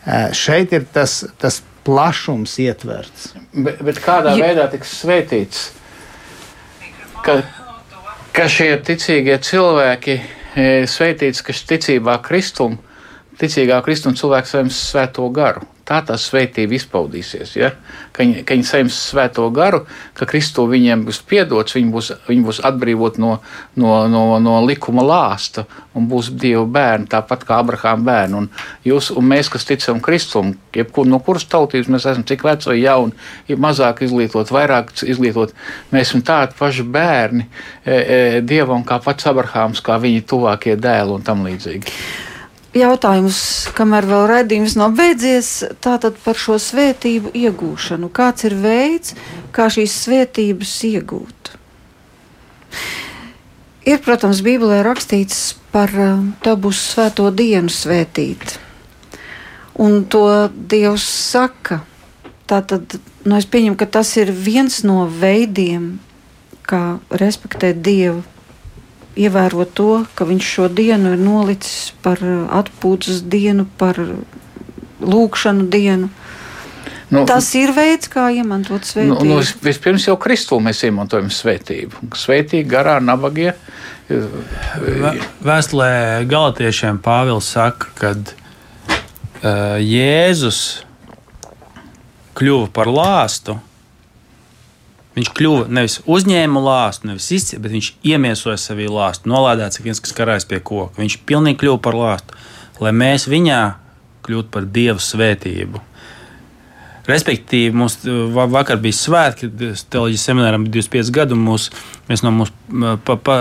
ē, 0.08 0.30
šeit 0.34 0.74
ir 0.74 0.88
tas, 0.94 1.22
tas 1.38 1.60
plašums 1.90 2.54
ietverts. 2.62 3.32
Bet, 3.54 3.82
bet 3.86 4.02
kādā 4.04 4.36
Ja- 4.38 4.46
veidā 4.46 4.68
tiks 4.72 4.92
svētīts? 5.02 5.64
Ka, 7.26 7.42
ka 8.34 8.46
šie 8.48 8.76
ticīgie 8.86 9.40
cilvēki 9.44 10.20
e, 10.56 10.68
svētīts, 10.88 11.42
ka 11.44 11.54
ticībā 11.74 12.20
Kristum, 12.24 12.78
ticīgā 13.42 13.82
Kristum 13.86 14.16
cilvēks 14.16 14.54
saņems 14.56 14.80
svēto 14.92 15.26
garu. 15.34 15.66
Tā 15.90 16.04
tā 16.06 16.14
svētība 16.22 16.76
izpaudīsies. 16.78 17.56
Ja? 17.58 17.72
Ka 18.14 18.22
viņi, 18.22 18.44
ka 18.46 18.54
viņi 18.54 18.68
saņems 18.70 18.98
svēto 19.10 19.48
garu, 19.54 19.80
ka 20.14 20.28
Kristu 20.30 20.68
viņiem 20.70 21.08
būs 21.08 21.24
piedots, 21.26 21.74
viņi 21.74 21.90
būs, 21.96 22.12
viņi 22.28 22.46
būs 22.46 22.60
atbrīvot 22.70 23.18
no, 23.18 23.40
no, 23.80 23.96
no, 24.12 24.24
no 24.44 24.60
likuma 24.68 25.02
lāsta 25.02 25.66
un 25.98 26.06
būs 26.12 26.30
Dieva 26.38 26.68
bērni, 26.70 27.10
tāpat 27.10 27.48
kā 27.48 27.58
Abrahāma 27.64 28.06
bērni. 28.06 28.44
Un, 28.44 28.52
jūs, 28.86 29.10
un 29.18 29.26
mēs, 29.32 29.50
kas 29.50 29.66
ticam 29.66 29.98
Kristum, 30.06 30.54
jebkur 30.78 31.10
no 31.10 31.18
kuras 31.26 31.50
tautības 31.50 31.90
mēs 31.90 32.06
esam, 32.06 32.26
cik 32.30 32.46
veci 32.46 32.70
vai 32.70 32.78
jauni, 32.84 33.18
ir 33.50 33.62
mazāk 33.62 34.06
izglītot, 34.06 34.54
vairāk 34.54 34.94
izglītot, 35.10 35.58
mēs 35.90 36.12
esam 36.12 36.26
tādi 36.28 36.58
paši 36.60 36.86
bērni 36.86 37.48
e, 37.50 37.94
e, 37.98 38.24
Dievam, 38.46 38.86
kā 38.86 39.02
pats 39.02 39.30
Abrahāms, 39.34 39.82
kā 39.82 39.98
viņa 40.02 40.26
tuvākie 40.30 40.78
dēli 40.78 41.18
un 41.18 41.26
tam 41.26 41.48
līdzīgi. 41.50 41.98
Jautājums, 42.70 43.66
kamēr 43.74 44.06
vēl 44.06 44.28
raidījums 44.30 44.76
nav 44.78 44.94
beidzies, 44.94 45.64
tātad 45.82 46.20
par 46.22 46.38
šo 46.38 46.60
svētību 46.62 47.32
iegūšanu. 47.34 48.12
Kāds 48.14 48.46
ir 48.46 48.54
veids, 48.62 49.16
kā 49.56 49.72
šīs 49.74 49.96
svētības 50.04 50.74
iegūt? 50.92 51.50
Ir, 53.90 53.98
protams, 54.06 54.44
Bībelē 54.46 54.84
rakstīts 54.86 55.56
par 55.74 55.90
to 56.46 56.56
būs 56.62 56.84
svēto 56.92 57.32
dienu 57.34 57.74
svētīt. 57.74 58.60
Un 59.82 60.04
to 60.06 60.28
Dievs 60.54 61.10
saka. 61.10 61.82
Tātad 62.46 63.00
nu, 63.26 63.34
es 63.40 63.50
pieņemu, 63.50 63.80
ka 63.82 63.90
tas 63.90 64.14
ir 64.22 64.30
viens 64.30 64.84
no 64.86 65.08
veidiem, 65.10 65.96
kā 66.70 67.00
respektēt 67.10 67.82
Dievu 67.82 68.22
ievērot 69.18 69.74
to, 69.74 70.06
ka 70.16 70.26
viņš 70.30 70.44
šo 70.56 70.68
dienu 70.70 71.14
ir 71.16 71.20
nolicis 71.24 71.92
par 72.04 72.20
uh, 72.24 72.46
atpūtas 72.62 73.22
dienu, 73.26 73.66
par 73.78 73.98
lūkšanu 75.02 75.70
dienu. 75.72 76.10
Nu, 77.10 77.24
Tas 77.26 77.48
ir 77.58 77.72
veids, 77.74 78.06
kā 78.14 78.28
iemantot 78.30 78.84
Nu, 78.84 78.86
svētību. 78.86 79.26
nu, 79.26 79.38
vis- 79.40 79.56
vispirms 79.66 80.04
jau 80.06 80.14
Kristū 80.22 80.60
mēs 80.62 80.84
iemantojam 80.86 81.32
svētību. 81.34 82.12
Svētīgi, 82.14 82.68
garā, 82.70 83.00
nabagie. 83.02 83.56
Vē- 84.10 85.16
Vēstulē 85.46 85.90
Galatiešiem 86.30 87.00
Pāvils 87.02 87.50
saka, 87.50 87.88
ka 87.98 88.12
uh, 88.14 89.80
Jēzus 89.82 90.84
kļuva 92.38 92.70
par 92.74 92.88
lāstu. 92.94 93.58
Viņš 95.20 95.30
kļuva 95.36 95.66
nevis 95.76 95.98
uzņēma 96.08 96.62
lāstu, 96.64 97.10
nevis 97.10 97.28
izcēla, 97.36 97.64
bet 97.66 97.74
viņš 97.76 97.88
iemiesoja 98.08 98.56
sevī 98.62 98.86
lāstu. 98.88 99.28
Nolādēts 99.28 99.82
viens, 99.84 100.00
kas 100.00 100.16
karājas 100.16 100.48
pie 100.48 100.62
koka. 100.64 100.96
Viņš 101.02 101.18
pilnīgi 101.28 101.60
kļuva 101.60 101.82
par 101.84 101.98
lāstu, 102.00 102.38
lai 102.80 102.94
mēs 102.96 103.28
viņā 103.28 103.60
kļūtu 104.24 104.54
par 104.54 104.68
dievu 104.78 105.04
svētību. 105.04 105.82
Respektīvi, 107.10 107.74
mums 107.74 107.98
va- 108.36 108.48
vakar 108.54 108.78
bija 108.80 108.96
svētki, 108.96 109.50
televīzijas 109.90 110.28
semināram 110.30 110.64
bija 110.64 110.84
25 110.86 111.12
gadi, 111.12 111.34
un 111.34 111.44
mūs, 111.48 111.68
mēs 112.08 112.24
no 112.24 112.32
mūsu 112.32 112.96
pa, 113.04 113.18
pa, 113.18 113.38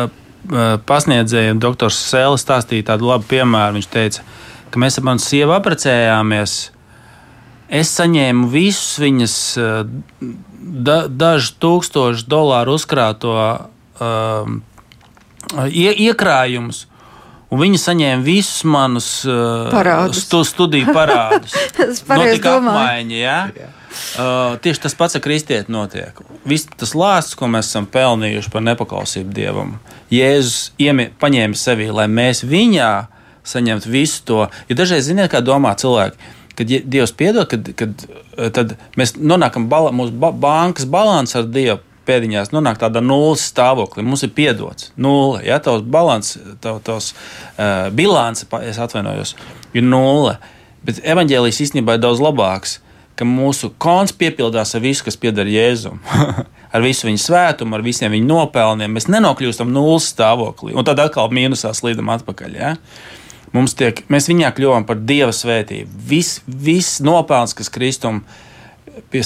pasniedzējiem, 0.89 1.61
doktors 1.61 1.99
Sēlis, 2.11 2.43
stāstīja 2.47 2.89
tādu 2.91 3.11
labu 3.11 3.29
piemēru. 3.29 3.76
Viņš 3.79 3.91
teica, 3.93 4.26
ka 4.72 4.81
mēs 4.81 4.99
ar 4.99 5.05
manu 5.05 5.22
sievu 5.22 5.55
apprecējāmies. 5.55 6.57
Es 7.68 7.93
saņēmu 8.01 8.49
visus 8.49 8.97
viņas 9.03 9.35
eh, 9.61 9.83
da, 10.59 11.07
dažu 11.09 11.55
tūkstošu 11.63 12.27
dolāru 12.29 12.77
uzkrāto 12.79 13.35
um, 14.03 14.61
ie, 15.71 15.91
iekrājumus. 16.09 16.87
Un 17.49 17.63
viņi 17.63 17.79
saņēma 17.81 18.25
visus 18.27 18.61
manus 18.69 19.09
uh, 19.25 19.71
Parādus. 19.73 20.27
stu, 20.27 20.43
studiju 20.45 20.93
parādus. 20.93 21.55
Notika 22.21 22.59
domāju. 22.59 22.75
apmaiņa, 22.75 23.17
ja? 23.17 23.39
Uh, 23.89 24.59
tieši 24.61 24.83
tas 24.85 24.97
pats 24.99 25.17
ar 25.17 25.23
kristieti 25.25 25.73
notiek. 25.73 26.21
Viss 26.49 26.69
tas 26.77 26.93
lāsts, 26.93 27.39
ko 27.39 27.49
mēs 27.49 27.71
esam 27.71 27.89
pelnījuši 27.89 28.53
par 28.53 28.67
nepaklausību 28.67 29.33
dievam, 29.33 29.79
Jēzus 30.13 30.75
iemie, 30.81 31.09
paņēma 31.21 31.57
sevi, 31.57 31.89
lai 31.93 32.05
mēs 32.13 32.45
viņā 32.45 32.93
saņemtu 33.49 33.91
visu 33.93 34.23
to. 34.29 34.43
Jo 34.69 34.77
dažreiz, 34.77 35.09
ziniet, 35.09 35.31
kā 35.33 35.41
domā 35.45 35.73
cilvēki, 35.81 36.21
kad 36.59 36.71
Dievs 36.71 37.13
piedod, 37.17 37.47
kad, 37.51 37.71
kad 37.79 38.07
tad 38.55 38.75
mēs 38.99 39.15
nonākam 39.19 39.69
bala, 39.71 39.93
mūsu 39.95 40.17
ba 40.19 40.33
bankas 40.35 40.89
balans 40.89 41.37
ar 41.39 41.47
Dievu. 41.47 41.83
Pēdiņās 42.09 42.55
nonāk 42.55 42.79
tādā 42.81 43.03
nulles 43.05 43.43
stāvoklī. 43.51 44.01
Mums 44.01 44.23
ir 44.25 44.31
piedots 44.33 44.87
nulle. 44.97 45.43
Ja 45.45 45.59
tavs 45.61 45.83
balans, 45.85 46.39
tav, 46.65 46.79
tavs 46.81 47.11
uh, 47.13 47.91
bilance, 47.93 48.47
es 48.65 48.79
atvainojos, 48.81 49.35
ir 49.77 49.85
nulle. 49.85 50.39
Bet 50.89 51.03
evanģēlijas 51.05 51.61
īstenībā 51.67 51.99
ir 51.99 52.01
daudz 52.07 52.23
labāks, 52.25 52.79
ka 53.19 53.29
mūsu 53.29 53.75
konts 53.77 54.17
piepildās 54.17 54.73
ar 54.73 54.85
visu, 54.87 55.05
kas 55.05 55.21
pieder 55.21 55.53
Jēzum. 55.53 56.01
ar 56.73 56.85
visu 56.85 57.09
viņa 57.09 57.23
svētumu, 57.23 57.77
ar 57.77 57.85
visiem 57.85 58.13
viņa 58.15 58.29
nopelniem. 58.29 58.95
Mēs 58.95 59.09
nenokļūstam 59.13 59.71
nulles 59.73 60.09
stāvoklī, 60.13 60.75
un 60.77 60.87
tad 60.87 61.01
atkal 61.03 61.31
mīnusā 61.35 61.73
slīdam 61.77 62.11
atpakaļ. 62.15 62.59
Ja? 62.59 62.75
Mums 63.59 63.75
tiek, 63.75 64.05
mēs 64.13 64.29
viņā 64.31 64.53
kļuvām 64.55 64.85
par 64.87 65.01
dieva 65.03 65.33
svētību. 65.35 65.89
Viss 66.07 66.43
vis 66.47 66.99
nopelns, 67.03 67.57
kas 67.59 67.73
Kristum 67.75 68.23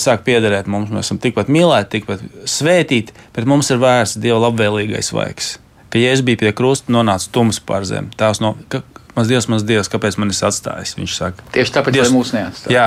sāk 0.00 0.24
piederēt 0.24 0.70
mums, 0.70 0.92
mēs 0.92 1.10
esam 1.10 1.20
tikpat 1.20 1.50
mīlēti, 1.52 1.98
tikpat 1.98 2.24
svētīti, 2.48 3.12
bet 3.36 3.48
mums 3.48 3.68
ir 3.72 3.82
vērsts 3.82 4.20
dieva 4.22 4.40
labvēlīgais 4.46 5.12
vaigs. 5.12 5.58
Ka, 5.92 6.00
ja 6.00 6.14
es 6.16 6.24
biju 6.24 6.40
pie 6.40 6.54
krusta, 6.56 6.92
nonāca 6.94 7.28
tums 7.32 7.60
pār 7.60 7.84
zemi. 7.84 8.08
Tās 8.16 8.40
no, 8.40 8.54
ka, 8.72 8.80
mans 9.16 9.28
dievs, 9.28 9.48
mans 9.52 9.64
dievs, 9.68 9.90
kāpēc 9.92 10.16
man 10.20 10.32
ir 10.32 10.44
atstājis? 10.48 10.94
Viņš 10.96 11.16
saka, 11.18 11.48
tieši 11.52 11.74
tāpēc, 11.74 11.98
dievs, 11.98 12.08
lai 12.08 12.16
mūs 12.16 12.32
neatstāj. 12.36 12.72
Jā, 12.72 12.86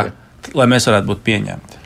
lai 0.58 0.70
mēs 0.72 0.90
varētu 0.90 1.12
būt 1.12 1.22
pieņemti. 1.28 1.84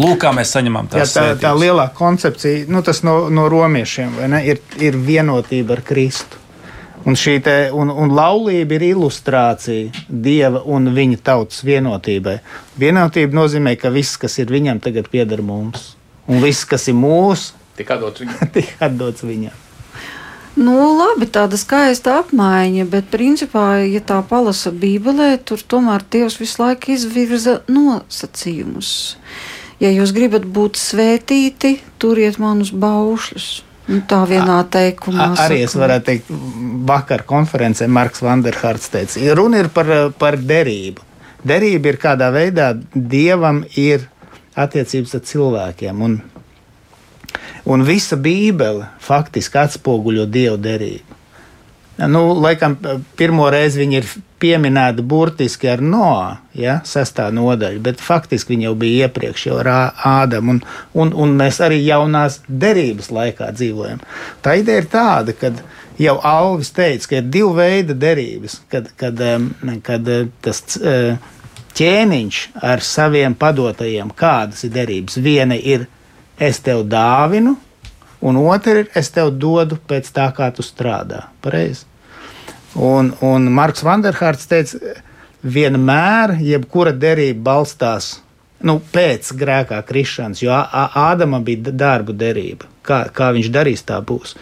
Lūk, 0.00 0.18
kā 0.24 0.32
mēs 0.36 0.52
saņemam 0.54 0.88
tās 0.92 1.12
jā, 1.12 1.24
tā, 1.32 1.40
tā 1.40 1.50
lielā 1.56 1.86
koncepcija, 1.96 2.66
nu, 2.72 2.80
tas 2.84 3.02
no, 3.04 3.16
no 3.32 3.48
romiešiem, 3.52 4.20
ne, 4.32 4.40
ir, 4.48 4.60
ir 4.80 4.96
vienotība 4.96 5.76
ar 5.76 5.82
Kristu. 5.84 6.41
Un 7.02 7.16
šī 7.18 7.38
te, 7.42 7.54
un, 7.74 7.90
un 7.90 8.12
laulība 8.14 8.76
ir 8.76 8.84
ilustrācija 8.92 10.04
dieva 10.06 10.62
un 10.70 10.92
viņa 10.94 11.18
tautas 11.26 11.64
vienotībai. 11.66 12.36
Vienotība 12.78 13.34
nozīmē, 13.40 13.74
ka 13.80 13.90
viss, 13.90 14.20
kas 14.20 14.38
ir 14.38 14.52
viņam, 14.54 14.78
tagad 14.84 15.10
pieder 15.10 15.42
mums. 15.42 15.96
Un 16.30 16.38
viss, 16.44 16.68
kas 16.68 16.86
ir 16.92 16.96
mūsu, 16.98 17.56
tik 17.78 17.90
atdots 17.90 18.22
viņam. 18.22 18.48
tik 18.56 18.70
atdots 18.78 19.26
viņam. 19.26 19.58
Nu, 20.52 20.76
labi, 20.98 21.24
tāda 21.32 21.56
skaista 21.56 22.18
apmaiņa, 22.20 22.84
bet 22.92 23.08
principā, 23.08 23.80
ja 23.88 24.02
tā 24.04 24.18
palasa 24.28 24.68
Bībelē, 24.68 25.38
tur 25.48 25.62
tomēr 25.64 26.04
Dievs 26.12 26.36
visu 26.36 26.60
laiku 26.60 26.92
izvirza 26.92 27.62
nosacījumus. 27.72 28.92
Ja 29.80 29.90
jūs 29.90 30.12
gribat 30.14 30.44
būt 30.44 30.76
svētīti, 30.76 31.78
turiet 31.98 32.36
manus 32.38 32.70
baušļus. 32.70 33.48
Nu, 33.88 33.98
tā 34.06 34.20
vienā 34.30 34.60
teikumā. 34.70 35.32
A, 35.32 35.46
arī 35.46 35.62
es 35.66 35.74
varētu 35.74 36.06
teikt, 36.06 36.28
vakar 36.86 37.24
konferencē 37.26 37.88
Marks 37.90 38.22
Vanderhārts 38.22 38.92
teica, 38.92 39.18
ja 39.22 39.34
runa 39.38 39.62
ir 39.64 39.70
par, 39.74 39.90
par 40.18 40.38
derību. 40.38 41.02
Derība 41.42 41.90
ir 41.90 41.98
kādā 41.98 42.28
veidā 42.30 42.68
dievam 42.94 43.64
ir 43.74 44.06
attiecības 44.54 45.16
ar 45.18 45.24
cilvēkiem. 45.26 46.04
Un, 46.06 46.20
un 47.66 47.86
visa 47.88 48.18
Bībele 48.20 48.86
faktiski 49.02 49.58
atspoguļo 49.64 50.28
dievu 50.30 50.60
derību. 50.62 51.11
Nu, 51.96 52.22
laikam, 52.40 52.78
pirmo 53.16 53.50
reizi 53.52 53.82
viņi 53.82 53.98
ir 53.98 54.06
pieminēti 54.42 55.04
burtiski 55.06 55.68
ar 55.70 55.82
Noā, 55.84 56.30
ja, 56.58 56.78
sestā 56.88 57.28
nodaļa, 57.34 57.82
bet 57.84 58.00
faktiski 58.02 58.54
viņi 58.54 58.66
jau 58.66 58.72
bija 58.80 59.06
iepriekš 59.06 59.44
jau 59.46 59.58
ar 59.60 59.70
Ādamu, 60.08 60.56
un, 60.56 60.62
un, 60.98 61.12
un 61.12 61.36
mēs 61.38 61.60
arī 61.62 61.82
jaunās 61.84 62.40
derības 62.48 63.12
laikā 63.14 63.52
dzīvojam. 63.54 64.00
Tā 64.42 64.56
ideja 64.62 64.82
ir 64.82 64.88
tāda, 64.90 65.36
ka 65.36 65.52
jau 66.00 66.16
Alvis 66.26 66.72
teica, 66.74 67.10
ka 67.10 67.20
ir 67.20 67.28
divi 67.36 67.52
veidi 67.60 67.98
derības, 68.06 68.58
kad, 68.72 68.88
kad, 68.98 69.20
kad 69.86 70.10
tas 70.42 70.64
ķēniņš 71.78 72.40
ar 72.72 72.84
saviem 72.84 73.36
padotajiem, 73.38 74.10
kādas 74.16 74.64
ir 74.66 74.72
derības. 74.74 75.20
Viena 75.22 75.56
ir 75.56 75.86
es 76.40 76.58
tev 76.64 76.86
dāvinu, 76.90 77.54
un 78.22 78.38
otra 78.40 78.82
ir 78.82 78.90
es 78.98 79.10
tev 79.14 79.32
dodu 79.34 79.78
pēc 79.88 80.10
tā, 80.14 80.28
kā 80.36 80.50
tu 80.54 80.64
strādā. 80.66 81.26
Pareizi. 81.44 81.84
Un, 82.72 83.12
un 83.20 83.50
Marks 83.52 83.84
Vanderhārts 83.84 84.48
teica, 84.48 84.78
vienmēr 85.42 86.38
jebkura 86.40 86.94
derība 86.96 87.42
balstās 87.50 88.14
nu, 88.66 88.78
pēc 88.94 89.32
grēkā 89.38 89.80
krišanas, 89.86 90.42
jo 90.42 90.54
Ādama 90.54 91.42
bija 91.44 91.72
darbu 91.72 92.14
derība. 92.16 92.68
Kā, 92.82 93.04
kā 93.14 93.30
viņš 93.34 93.48
darīs, 93.54 93.84
tā 93.86 94.00
būs. 94.02 94.34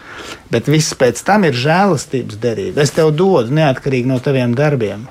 Bet 0.53 0.69
viss 0.71 0.95
pēc 0.97 1.19
tam 1.25 1.45
ir 1.45 1.57
žēlastības 1.57 2.39
derība. 2.41 2.81
Es 2.81 2.93
tev 2.95 3.11
dodu 3.13 3.53
neatkarīgi 3.53 4.09
no 4.09 4.17
taviem 4.23 4.55
darbiem. 4.57 5.05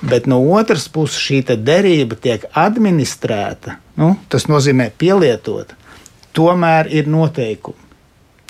Bet 0.00 0.26
no 0.28 0.40
otras 0.56 0.86
puses 0.88 1.20
šī 1.20 1.42
derība 1.56 2.16
tiek 2.16 2.44
administrēta. 2.56 3.76
Nu, 4.00 4.14
tas 4.32 4.48
nozīmē 4.48 4.90
pielietot. 4.96 5.72
Tomēr 6.36 6.88
ir 6.92 7.08
noteikumi. 7.08 7.89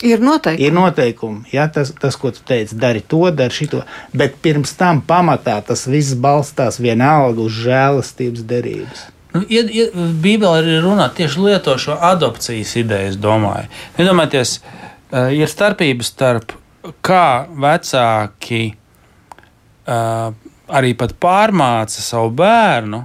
Ir 0.02 0.20
noteikumi. 0.24 0.66
Ir 0.66 0.72
noteikumi. 0.72 1.40
Ja, 1.52 1.66
tas, 1.68 1.92
tas, 2.00 2.16
ko 2.16 2.30
tu 2.32 2.40
teici, 2.46 2.76
dari 2.80 3.02
to, 3.04 3.26
dari 3.36 3.52
šito. 3.52 3.82
Bet 4.16 4.38
pirms 4.40 4.72
tam 4.78 5.02
pamatā 5.04 5.58
tas 5.66 5.84
viss 5.90 6.16
balstās 6.16 6.80
vienalga 6.80 7.44
uz 7.44 7.58
žēlastības 7.66 8.46
derības. 8.48 9.02
Nu, 9.34 9.44
ja, 9.52 9.62
ja, 9.70 9.90
Bībelē 9.94 10.64
ir 10.64 10.80
runa 10.82 11.10
tieši 11.14 11.44
lieto 11.44 11.76
šo 11.78 11.98
adopcijas 12.00 12.72
ideju, 12.80 13.12
es 13.12 13.20
domāju. 13.20 13.68
Iedomājieties, 14.00 14.56
uh, 14.58 15.28
ir 15.36 15.52
starpības 15.52 16.10
starp 16.14 16.56
kā 17.04 17.46
vecāki 17.52 18.64
uh, 18.72 20.32
arī 20.70 20.96
pat 20.98 21.14
pārmāca 21.20 22.02
savu 22.02 22.32
bērnu 22.40 23.04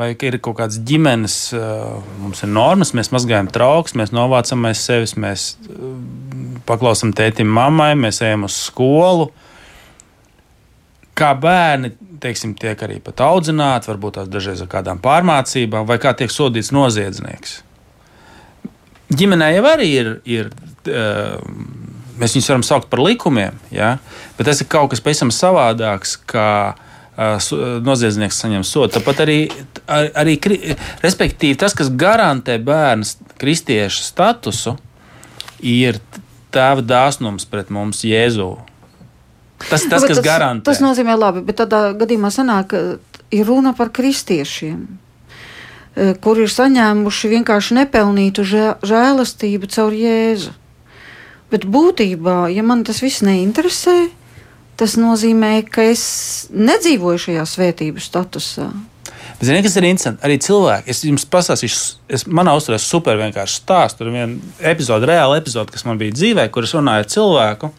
vai 0.00 0.14
ir 0.16 0.38
kaut 0.40 0.56
kādas 0.60 0.80
ģimenes, 0.86 1.36
mums 2.22 2.40
ir 2.44 2.50
normas, 2.52 2.94
mēs 2.96 3.12
mazgājam 3.12 3.50
trauks, 3.52 3.96
mēs 3.98 4.14
novācam 4.16 4.64
aiz 4.68 4.80
sevis, 4.86 5.12
mēs 5.20 5.52
paklausām 6.68 7.12
tētim, 7.16 7.50
mammai, 7.52 7.92
mēs 8.00 8.22
ejam 8.24 8.46
uz 8.48 8.56
skolu. 8.56 9.28
Kā 11.18 11.34
bērni 11.36 11.92
teiksim, 12.20 12.54
tiek 12.56 12.80
arī 12.84 12.98
pat 13.04 13.20
audzināti, 13.24 13.90
varbūt 13.90 14.18
tās 14.18 14.30
dažreiz 14.32 14.62
ar 14.64 14.70
kādām 14.72 15.00
pārmācībām, 15.04 15.84
vai 15.88 15.98
kā 16.00 16.14
tiek 16.16 16.32
sodīts 16.32 16.72
noziedznieks. 16.76 17.58
Ģimenē 19.10 19.50
jau 19.56 19.64
arī 19.68 19.88
ir, 19.90 20.12
ir 20.24 20.52
mēs 22.20 22.36
viņus 22.36 22.52
varam 22.52 22.64
saukt 22.64 22.88
par 22.92 23.02
likumiem, 23.04 23.56
ja? 23.74 23.96
bet 24.38 24.48
tas 24.48 24.62
ir 24.62 24.68
kaut 24.70 24.92
kas 24.94 25.02
pavisam 25.04 25.32
savādāks. 25.34 26.14
Kā, 26.30 26.46
uh, 26.70 26.89
noziedznieks 27.16 28.38
saņem 28.42 28.64
sodu. 28.64 28.94
Tāpat 28.96 29.24
arī, 29.26 29.38
arī 29.88 30.38
respektīvi, 31.02 31.58
tas, 31.60 31.74
kas 31.76 31.90
garantē 31.90 32.58
bērnu 32.62 33.06
kristiešu 33.40 34.06
statusu, 34.06 34.76
ir 35.60 36.00
tēva 36.54 36.84
dāsnums 36.84 37.46
pret 37.50 37.70
mums, 37.74 38.04
Jēzu. 38.06 38.54
Tas, 39.68 39.84
tas, 39.84 40.06
kas 40.06 40.16
tas, 40.16 40.24
garantē. 40.24 40.70
Tas 40.70 40.80
nozīmē 40.80 41.18
labi, 41.18 41.44
bet 41.44 41.60
tādā 41.60 41.90
gadījumā 42.00 42.32
sanāk, 42.32 42.72
ir 43.30 43.46
runa 43.46 43.74
par 43.76 43.92
kristiešiem 43.92 44.82
kur 46.22 46.38
ir 46.40 46.50
saņēmuši 46.50 47.30
vienkārši 47.34 47.76
nepelnītu 47.80 48.44
žēlastību 48.46 49.70
caur 49.74 49.96
Jēzu. 49.96 50.54
Bet 51.50 51.66
būtībā, 51.66 52.44
ja 52.54 52.62
man 52.62 52.84
tas 52.86 53.00
viss 53.02 53.24
neinteresē, 53.26 53.96
tas 54.80 54.96
nozīmē, 55.00 55.60
ka 55.68 55.84
es 55.92 56.04
nedzīvoju 56.50 57.26
šajā 57.26 57.44
svētību 57.48 58.02
statusā. 58.02 58.70
Ziniet, 59.40 59.64
kas 59.64 59.76
ir 59.80 59.86
interesanti? 59.88 60.20
Arī 60.26 60.36
cilvēki, 60.44 60.92
es 60.92 61.00
jums 61.06 61.24
pastāstīšu, 61.32 61.84
es 62.12 62.26
manā 62.28 62.52
uzturē 62.58 62.76
super 62.80 63.16
vienkārši 63.20 63.62
stāstu. 63.62 64.02
Tur 64.02 64.10
ir 64.10 64.16
viena 64.18 64.52
epizode, 64.72 65.08
reāla 65.08 65.38
epizode, 65.40 65.72
kas 65.72 65.86
man 65.88 66.00
bija 66.00 66.12
dzīvē, 66.12 66.44
kur 66.52 66.68
es 66.68 66.74
runāju 66.76 67.06
ar 67.06 67.08
cilvēku. 67.14 67.70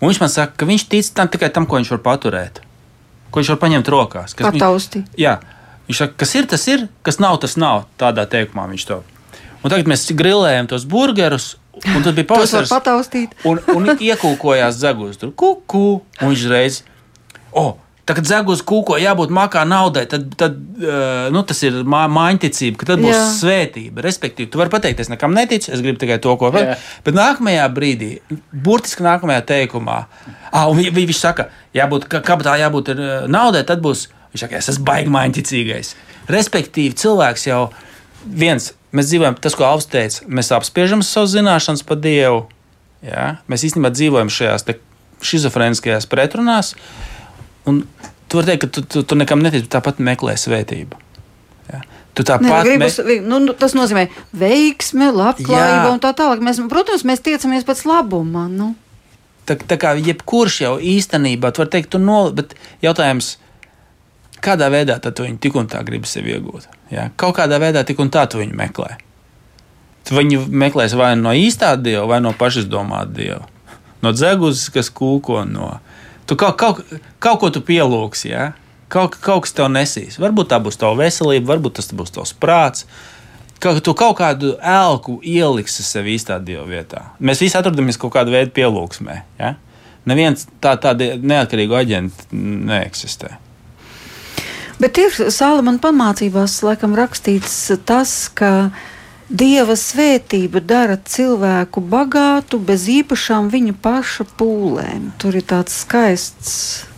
Un 0.00 0.08
viņš 0.08 0.20
man 0.22 0.32
saka, 0.32 0.56
ka 0.56 0.68
viņš 0.68 0.86
tic 0.88 1.12
tam 1.16 1.28
tikai 1.28 1.50
tam, 1.52 1.68
ko 1.68 1.76
viņš 1.76 1.92
var 1.98 2.02
paturēt, 2.06 2.62
ko 3.28 3.42
viņš 3.42 3.52
var 3.52 3.60
paņemt 3.66 3.92
rokās. 3.92 4.36
Patausti. 4.40 5.04
Viņš, 5.04 5.20
jā, 5.20 5.36
viņš 5.88 6.02
saka, 6.04 6.16
kas 6.24 6.36
ir, 6.40 6.48
tas 6.48 6.64
ir, 6.72 6.86
kas 7.04 7.20
nav, 7.20 7.36
tas 7.44 7.58
nav. 7.60 7.84
Tādā 8.00 8.24
teikumā 8.32 8.64
viņš 8.72 8.88
to. 8.88 9.02
Un 9.60 9.68
tagad 9.68 9.90
mēs 9.92 10.08
grilējam 10.16 10.70
tos 10.72 10.88
burgerus, 10.88 11.58
Un 11.88 12.02
tad 12.04 12.16
bija 12.18 12.28
pataustīt. 12.74 13.36
un, 13.48 13.60
un 13.74 13.92
iekūkojās 14.10 14.80
zegus. 14.80 15.20
Tur 15.20 15.32
kuku. 15.36 16.00
Un 16.20 16.32
viņš 16.32 16.48
reiz. 16.52 16.82
Oh, 17.50 17.76
Tagad 18.10 18.26
zegus 18.26 18.62
kūko 18.66 18.96
jābūt 18.98 19.30
makā 19.30 19.60
naudai, 19.68 20.02
tad, 20.10 20.24
tad 20.40 20.56
uh, 20.82 21.28
nu, 21.30 21.44
tas 21.46 21.60
ir 21.62 21.76
mā, 21.86 22.06
mājiņticība, 22.10 22.80
ka 22.80 22.88
tad 22.88 23.02
būs 23.04 23.12
Jā. 23.12 23.26
svētība. 23.36 24.02
Respektīvi, 24.02 24.48
tu 24.50 24.58
vari 24.58 24.72
pateikt, 24.72 25.02
es 25.04 25.10
nekam 25.12 25.36
neticu, 25.36 25.70
es 25.70 25.82
gribu 25.84 26.00
tikai 26.02 26.16
to, 26.22 26.32
ko 26.40 26.50
vēl. 26.50 26.72
Bet 27.06 27.14
nākamajā 27.14 27.68
brīdī, 27.76 28.08
burtiski 28.50 29.06
nākamajā 29.06 29.44
teikumā, 29.52 29.98
ah, 30.50 30.66
vi, 30.74 30.88
vi, 30.88 31.04
viņš 31.12 31.20
saka, 31.20 31.46
jābūt, 31.76 32.08
ka 32.10 32.22
kabatā 32.26 32.56
jābūt 32.64 32.90
uh, 32.96 33.04
naudai, 33.30 33.62
tad 33.68 33.84
būs, 33.84 34.08
viņš 34.32 34.46
saka, 34.46 34.58
es 34.58 34.72
esmu 34.74 34.88
baigi 34.90 35.14
mājiņticīgais. 35.14 35.94
Respektīvi, 36.34 36.98
cilvēks 36.98 37.46
jau 37.52 37.62
viens 38.24 38.72
Mēs 38.90 39.06
dzīvojam, 39.06 39.36
tas, 39.38 39.54
ko 39.54 39.66
Alvis 39.68 39.86
teica, 39.90 40.24
mēs 40.26 40.50
apspiežam 40.54 41.02
savas 41.06 41.30
zināšanas 41.36 41.84
par 41.86 42.00
Dievu. 42.02 42.40
Jā? 43.06 43.36
Mēs 43.50 43.62
īstenībā 43.68 43.92
dzīvojam 43.94 44.32
šajās 44.34 44.66
schizofrēniskajās 45.20 46.08
pretrunās. 46.10 46.72
Un 47.70 47.84
tu 48.26 48.40
vari 48.40 48.50
teikt, 48.50 48.64
ka 48.64 48.70
tu, 48.74 48.82
tu, 48.82 49.04
tu 49.06 49.18
nekam 49.18 49.44
netici, 49.44 49.68
tāpat 49.70 50.02
meklē 50.02 50.34
svētību. 50.40 50.98
Ja. 51.70 51.84
Tu 52.18 52.26
tāpat 52.26 52.66
gribas, 52.66 52.98
vi- 53.06 53.20
nu, 53.22 53.38
nu, 53.44 53.54
tas 53.54 53.76
nozīmē 53.78 54.08
veiksme, 54.34 55.12
labklājība 55.14 55.86
Jā. 55.86 55.92
un 55.94 56.02
tā 56.02 56.10
tālāk. 56.16 56.42
Mēs, 56.42 56.58
protams, 56.72 57.06
mēs 57.06 57.22
tiecamies 57.22 57.68
pēc 57.68 57.84
labuma. 57.86 58.48
Nu. 58.50 58.72
Tā, 59.46 59.54
tā 59.54 59.78
kā 59.78 59.94
jebkurš 59.94 60.60
jau 60.64 60.74
īstenībā, 60.82 61.54
tu 61.54 61.62
vari 61.62 61.76
teikt, 61.78 61.94
tu 61.94 62.02
nol, 62.02 62.34
bet 62.34 62.56
jautājums, 62.82 63.36
kādā 64.44 64.70
veidā 64.72 64.98
tad 65.02 65.16
tu 65.16 65.26
viņu 65.26 65.40
tik 65.42 65.56
un 65.60 65.68
tā 65.70 65.82
gribi 65.86 66.08
sev 66.08 66.28
iegūt? 66.30 66.68
Ja? 66.92 67.08
Kaut 67.20 67.36
kādā 67.38 67.60
veidā 67.62 67.84
tik 67.86 68.00
un 68.02 68.12
tā 68.12 68.26
tu 68.30 68.40
viņu 68.40 68.56
meklē. 68.58 68.96
Viņu 70.10 70.46
meklēsi 70.48 70.98
vai 70.98 71.12
no 71.18 71.34
īstā 71.36 71.76
dieva, 71.78 72.06
vai 72.10 72.18
no 72.24 72.32
pašizdomāta 72.34 73.12
dieva. 73.14 73.44
No 74.02 74.14
dzeguzes, 74.16 74.70
kas 74.74 74.88
kūko 74.90 75.44
no. 75.46 75.76
Tu 76.26 76.36
kaut, 76.40 76.56
kaut, 76.58 76.80
kaut 77.22 77.40
ko 77.42 77.50
tu 77.54 77.62
pielūgsi, 77.66 78.30
ja? 78.32 78.50
kaut, 78.90 79.16
kaut 79.22 79.46
kas 79.46 79.54
tev 79.56 79.70
nesīs. 79.72 80.18
Varbūt 80.20 80.50
tā 80.50 80.60
būs 80.62 80.78
tava 80.80 80.98
veselība, 81.00 81.52
varbūt 81.54 81.78
tas 81.78 81.90
būs 81.96 82.14
tavs 82.14 82.34
prāts. 82.36 82.86
Ka 83.60 83.74
tu 83.84 83.92
kaut 83.96 84.16
kādu 84.18 84.54
elku 84.64 85.18
ieliksi 85.26 85.84
sev 85.84 86.08
īstā 86.08 86.38
dieva 86.42 86.64
vietā. 86.68 87.10
Mēs 87.20 87.42
visi 87.44 87.58
atrodamies 87.58 88.00
kaut 88.00 88.14
kādā 88.16 88.32
veidā 88.32 88.54
pielūgsmē. 88.56 89.18
Ja? 89.40 89.54
Neviens 90.08 90.46
tā, 90.64 90.74
tāda 90.80 91.12
neatkarīga 91.20 91.82
aģenta 91.82 92.30
neeksistē. 92.32 93.36
Bet 94.80 94.96
ir 95.00 95.12
Salamana 95.32 95.80
pamācībās, 95.82 96.60
laikam, 96.64 96.96
rakstīts 96.96 97.56
tas, 97.84 98.14
ka 98.32 98.70
Dieva 99.30 99.76
svētība 99.78 100.58
dara 100.58 100.96
cilvēku 100.98 101.82
bagātu 101.86 102.58
bez 102.58 102.88
īpašām 102.90 103.46
viņa 103.52 103.76
paša 103.78 104.26
pūlēm. 104.40 105.12
Tur 105.22 105.36
ir 105.38 105.44
tāds 105.46 105.76
skaists 105.84 106.88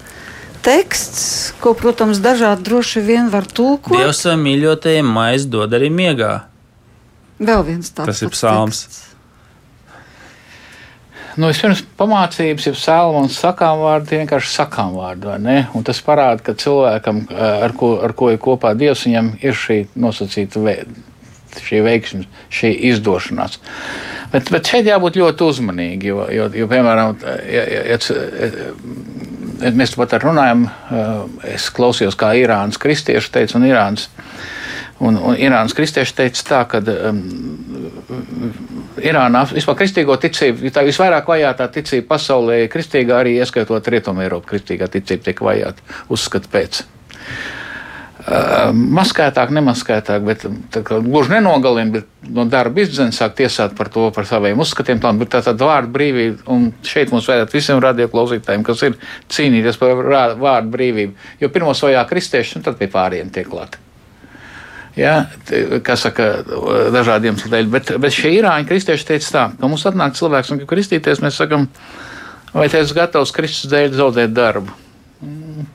teksts, 0.63 1.53
ko, 1.61 1.75
protams, 1.77 2.23
dažādi 2.23 2.65
droši 2.67 3.03
vien 3.05 3.29
var 3.33 3.45
tulkot. 3.51 3.99
Dievs 3.99 4.23
savam 4.25 4.47
mīļotajiem 4.47 5.09
maizi 5.13 5.51
dod 5.53 5.75
arī 5.75 5.91
miegā. 5.93 6.33
Vēl 7.43 7.65
viens 7.67 7.91
tāds 7.91 8.13
Tas 8.13 8.23
ir 8.23 8.31
psalms. 8.33 8.85
teksts. 8.87 9.12
Nu, 11.33 11.49
vispirms 11.49 11.81
pamācības, 11.97 12.67
jau 12.69 12.75
Sēlmons 12.77 13.39
sakām 13.41 13.81
vārdi, 13.81 14.19
vienkārši 14.21 14.51
sakām 14.53 14.93
vārdi? 14.99 15.31
Un 15.73 15.87
tas 15.87 16.03
parāda, 16.05 16.45
ka 16.45 16.57
cilvēkam, 16.61 17.23
ar 17.33 17.73
ko, 17.79 17.95
ar 18.05 18.13
ko 18.17 18.29
ir 18.35 18.41
kopā 18.43 18.75
Dievs, 18.77 19.07
viņam 19.09 19.33
ir 19.41 19.57
šī 19.57 19.79
nosacīta 19.97 20.61
vē, 20.61 20.77
šī 21.65 21.81
veiksme, 21.87 22.27
šī 22.53 22.73
izdošanās. 22.91 23.57
Bet, 24.33 24.53
bet 24.53 24.69
šeit 24.69 24.89
jābūt 24.89 25.17
ļoti 25.21 25.49
uzmanīgi, 25.49 26.13
jo, 26.13 26.27
jo, 26.33 26.51
jo 26.57 26.69
piemēram, 26.69 27.17
ja, 27.49 27.65
ja, 27.69 27.83
ja, 27.97 29.73
mēs 29.77 29.97
pat 29.97 30.19
runājam, 30.21 30.67
es 31.49 31.69
klausījos, 31.73 32.17
kā 32.21 32.33
Irānas 32.41 32.81
kristieši 32.81 33.33
teica, 33.39 33.57
un 33.61 33.69
Irānas. 33.69 34.09
Un, 35.03 35.17
un 35.19 35.35
Irānas 35.35 35.75
kristieši 35.75 36.15
teica, 36.15 36.43
tā, 36.47 36.61
ka 36.71 36.79
um, 37.11 37.23
Irānā 39.03 39.43
vispār 39.51 39.81
kristīgo 39.81 40.15
ticību, 40.21 40.71
tā 40.75 40.85
visvairāk 40.87 41.27
vajātā 41.33 41.67
ticība 41.75 42.13
pasaulē, 42.15 42.61
kristīgā 42.71 43.19
arī 43.23 43.35
ieskaitot 43.41 43.91
Rietumu 43.91 44.23
Eiropu, 44.23 44.53
kristīgā 44.53 44.87
ticība 44.93 45.27
tiek 45.27 45.43
vajāta 45.43 45.99
uzskat 46.13 46.47
pēc. 46.53 46.85
Uh, 48.23 48.71
maskētāk, 48.71 49.51
nemaskētāk, 49.51 50.23
bet 50.23 50.45
kā, 50.71 51.01
gluži 51.03 51.33
nenogalina, 51.33 51.97
bet 51.97 52.29
no 52.31 52.45
darba 52.47 52.85
izdzēna 52.85 53.11
sāk 53.17 53.35
tiesāt 53.41 53.75
par 53.75 53.91
to, 53.91 54.07
par 54.15 54.29
saviem 54.31 54.63
uzskatiem. 54.63 55.03
Tā 55.03 55.11
ir 55.19 55.31
tāda 55.33 55.57
vārdu 55.59 55.91
brīvība, 55.97 56.45
un 56.55 56.69
šeit 56.87 57.11
mums 57.11 57.27
vajadzētu 57.27 57.59
visiem 57.59 57.83
radioklausītājiem, 57.83 58.63
kas 58.69 58.87
ir 58.87 59.01
cīnīties 59.27 59.83
par 59.83 60.05
vārdu 60.39 60.77
brīvību. 60.77 61.33
Jo 61.43 61.51
pirmos 61.51 61.83
vajā 61.83 62.07
kristieši, 62.13 62.61
un 62.61 62.69
tad 62.69 62.79
pie 62.79 62.93
pāriem 62.93 63.35
tiek 63.35 63.51
klāti. 63.51 63.83
Ja, 64.97 65.27
te- 65.49 65.81
kas 65.85 66.05
saka, 66.05 66.29
dažādiem 66.93 67.39
dēļ. 67.41 67.69
Bet, 67.73 67.93
bet 68.03 68.13
šie 68.13 68.35
īrāņi 68.39 68.69
kristieši 68.69 69.09
teica 69.09 69.31
tā, 69.33 69.45
ka 69.57 69.71
mums 69.71 69.87
atnāk 69.89 70.19
cilvēks 70.19 70.53
un 70.53 70.61
grib 70.61 70.69
kristīties, 70.75 71.23
mēs 71.25 71.39
sakam, 71.41 71.69
vai 72.53 72.69
tu 72.69 72.77
esi 72.81 72.97
gatavs 72.97 73.33
Kristus 73.33 73.71
dēļ 73.73 73.97
zaudēt 73.97 74.35
darbu? 74.37 74.75
Mm. 75.25 75.71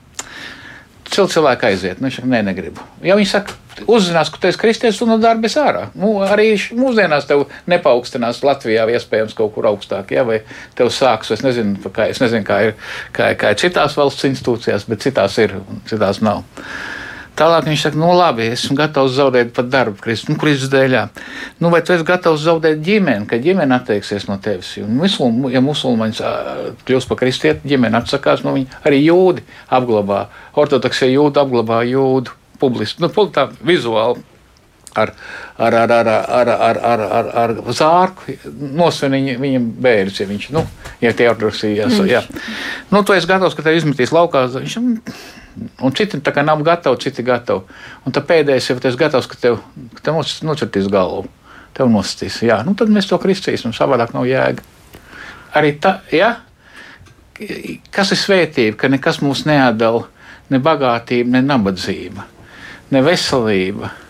Cil 1.07 1.30
cilvēki 1.32 1.70
aiziet, 1.70 2.01
nu, 2.01 2.09
viņš 2.09 2.20
saka, 2.20 2.30
nē, 2.30 2.43
negribu. 2.45 2.84
Ja 3.01 3.15
viņi 3.18 3.30
saka, 3.32 3.55
uzzinās, 3.89 4.30
ka 4.30 4.41
tu 4.41 4.49
esi 4.49 4.59
kristietis, 4.59 4.99
tu 4.99 5.07
no 5.09 5.15
darba 5.22 5.47
esi 5.49 5.57
ārā. 5.61 5.88
Nu, 5.97 6.18
arī 6.26 6.49
mūsdienās 6.76 7.26
tev 7.30 7.45
nepaukstinās 7.72 8.43
Latvijā, 8.45 8.86
iespējams, 8.91 9.34
kaut 9.38 9.55
kur 9.55 9.70
augstāk, 9.72 10.11
ja, 10.13 10.26
vai 10.28 10.41
tev 10.78 10.91
sāks, 10.93 11.32
es 11.34 11.41
nezinu, 11.45 11.80
kā, 11.95 12.09
es 12.11 12.22
nezinu, 12.22 12.45
kā 12.45 12.59
ir, 12.68 12.76
kā, 13.15 13.32
kā 13.39 13.55
ir 13.55 13.61
citās 13.63 13.97
valsts 13.97 14.28
institūcijās, 14.30 14.86
bet 14.91 15.07
citās 15.07 15.39
ir, 15.41 15.55
un 15.63 15.82
citās 15.89 16.22
nav. 16.22 16.43
Tālāk 17.38 17.68
viņš 17.70 17.84
saka, 17.86 18.00
nu 18.02 18.10
labi, 18.18 18.48
esmu 18.56 18.74
gatavs 18.80 19.14
zaudēt 19.14 19.52
pat 19.54 19.68
darbu, 19.70 20.00
Kristus, 20.02 20.32
nu, 20.32 20.40
Kristus 20.42 20.72
dēļ. 20.74 20.96
Nu, 21.62 21.70
vai 21.74 21.84
tu 21.86 21.94
esi 21.94 22.06
gatavs 22.08 22.42
zaudēt 22.42 22.82
ģimeni, 22.86 23.28
ka 23.30 23.38
ģimene 23.42 23.78
atteiksies 23.78 24.26
no 24.30 24.40
tevis? 24.42 24.72
Jo, 24.80 24.88
musulm, 24.90 25.46
ja 25.54 25.62
musulmaņš 25.62 26.22
ā, 26.26 26.32
kļūst 26.88 27.12
par 27.12 27.22
kristieti, 27.22 27.70
ģimene 27.70 28.02
atsakās 28.02 28.42
no 28.46 28.56
viņa. 28.58 28.82
Arī 28.90 29.04
jūdi 29.04 29.46
apglabā, 29.78 30.24
ortodoksie 30.58 31.12
jūdi 31.12 31.44
apglabā 31.44 31.84
jūdu 31.86 32.34
publiski, 32.58 33.06
nu, 33.06 33.14
tā 33.34 33.50
vizuāli. 33.62 34.26
Ar, 34.98 35.12
ar, 35.62 35.76
ar, 35.78 35.92
ar, 35.94 36.08
ar, 36.10 36.50
ar, 36.50 36.78
ar, 36.82 37.02
ar, 37.06 37.28
ar 37.38 37.52
zārku 37.70 38.34
nosvin 38.50 39.14
viņa, 39.14 39.36
viņam 39.44 39.68
bērns, 39.86 40.22
ja 40.24 40.26
viņš, 40.26 40.48
nu, 40.56 40.64
ja 41.04 41.12
tie 41.14 41.28
ortodoksijas, 41.30 42.00
jā. 42.10 42.24
Nu, 42.90 43.04
tu 43.06 43.14
esi 43.14 43.30
gatavs, 43.30 43.54
ka 43.54 43.62
tev 43.68 43.78
izmetīs 43.78 44.16
laukā, 44.16 44.48
viņš, 44.56 44.80
Un 45.82 45.93
citi 45.97 46.20
tā 46.24 46.34
kā 46.36 46.43
nav 46.45 46.62
gatavi, 46.66 46.99
citi 47.01 47.26
gatavi. 47.26 47.78
Un 48.05 48.16
tad 48.16 48.28
pēdējais 48.30 48.70
jau 48.70 48.78
ir 48.78 48.97
gatavs, 48.99 49.30
ka 49.30 49.39
tev, 49.41 49.62
ka 49.97 50.05
tev 50.05 50.20
nocirtīs 50.45 50.89
galvu. 50.91 51.28
Tev 51.78 51.89
nocirtīs. 51.93 52.41
Jā, 52.45 52.60
nu 52.66 52.76
tad 52.78 52.91
mēs 52.93 53.10
to 53.10 53.18
kristīsim, 53.22 53.74
savādāk 53.76 54.14
nav 54.16 54.28
jēga. 54.30 54.66
Arī 55.58 55.78
tā, 55.82 55.99
ja? 56.14 56.36
kas 57.93 58.14
ir 58.14 58.20
svētība, 58.22 58.78
ka 58.82 58.89
nekas 58.91 59.22
mūs 59.22 59.43
neatdala, 59.47 60.08
ne 60.49 60.60
bagātība, 60.64 61.36
ne 61.36 61.43
nabadzība, 61.45 62.28
ne 62.91 63.05
veselība. 63.05 63.93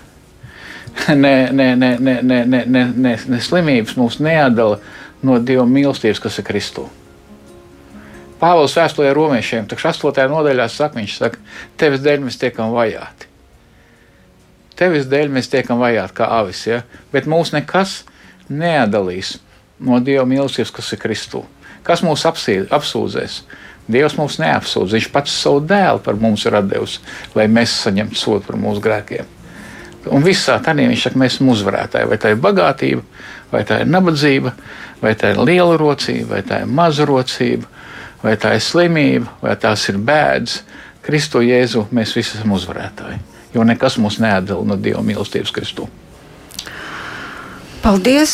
Ne, 1.13 1.51
ne, 1.53 1.75
ne, 1.77 1.91
ne, 2.01 2.13
ne, 2.25 2.37
ne, 2.49 2.63
ne, 2.65 3.11
ne 3.29 3.37
slimības 3.45 3.93
mūs 3.99 4.15
neatdala 4.17 4.79
no 5.21 5.35
Dieva 5.37 5.61
mīlestības, 5.69 6.17
kas 6.23 6.39
ir 6.41 6.47
Kristus. 6.47 6.96
Pāvils 8.37 8.75
vēstulē 8.77 9.13
romiešiem, 9.17 9.65
tas 9.69 9.85
8. 9.97 10.27
nodaļā 10.29 10.67
saka, 10.69 10.99
viņš 10.99 11.17
saka, 11.17 11.41
tevis 11.79 12.03
dēļ 12.05 12.27
mēs 12.27 12.37
tiekam 12.41 12.73
vajāti. 12.75 13.29
Tevis 14.77 15.07
dēļ 15.09 15.31
mēs 15.33 15.49
tiekam 15.49 15.81
vajāti 15.81 16.19
kā 16.19 16.27
avis, 16.37 16.61
ja? 16.69 16.83
bet 17.13 17.25
mūs 17.25 17.49
nekas 17.55 18.03
neatdalīs 18.49 19.39
no 19.81 19.97
Dieva 20.01 20.25
mīlestības, 20.29 20.73
kas 20.73 20.91
ir 20.93 21.01
Kristū. 21.01 21.41
Kas 21.87 22.03
mūs 22.05 22.25
apsī- 22.29 22.67
apsūdzēs? 22.69 23.41
Dievs 23.87 24.17
mūs 24.19 24.37
neapsūdz. 24.43 24.97
Viņš 24.97 25.09
pats 25.13 25.31
savu 25.31 25.61
dēlu 25.63 26.01
par 26.03 26.17
mums 26.19 26.43
ir 26.45 26.57
devis, 26.67 26.99
lai 27.35 27.47
mēs 27.47 27.73
saņemtu 27.85 28.19
sodu 28.19 28.43
par 28.43 28.59
mūsu 28.59 28.83
grēkiem. 28.83 29.25
Un 30.11 30.23
visā 30.23 30.57
tādā 30.63 30.85
viņš 30.87 31.07
saka, 31.07 31.19
mēs 31.19 31.37
esam 31.37 31.51
uzvarētāji. 31.53 32.09
Vai 32.11 32.17
tā 32.19 32.33
ir 32.33 32.41
bagātība, 32.43 33.03
vai 33.51 33.63
tā 33.67 33.81
ir 33.83 33.89
nabadzība, 33.91 34.53
vai 35.01 35.13
tā 35.15 35.31
ir 35.33 35.41
liela 35.41 35.77
rocība, 35.79 36.35
vai 36.35 36.43
tā 36.47 36.61
ir 36.63 36.69
maza 36.71 37.07
rocība, 37.07 37.67
vai 38.23 38.35
tā 38.39 38.55
ir 38.57 38.63
slimība, 38.63 39.31
vai 39.41 39.55
tās 39.59 39.87
ir 39.91 39.99
bēdas. 40.01 40.61
Kristu 41.05 41.39
Jēzu 41.45 41.85
mēs 41.95 42.15
visi 42.17 42.35
esam 42.35 42.55
uzvarētāji. 42.57 43.21
Jo 43.55 43.63
nekas 43.63 43.95
mūs 44.01 44.19
neatdala 44.19 44.65
no 44.67 44.75
Dieva 44.75 45.01
mīlestības 45.05 45.53
Kristū. 45.55 45.87
Paldies, 47.81 48.33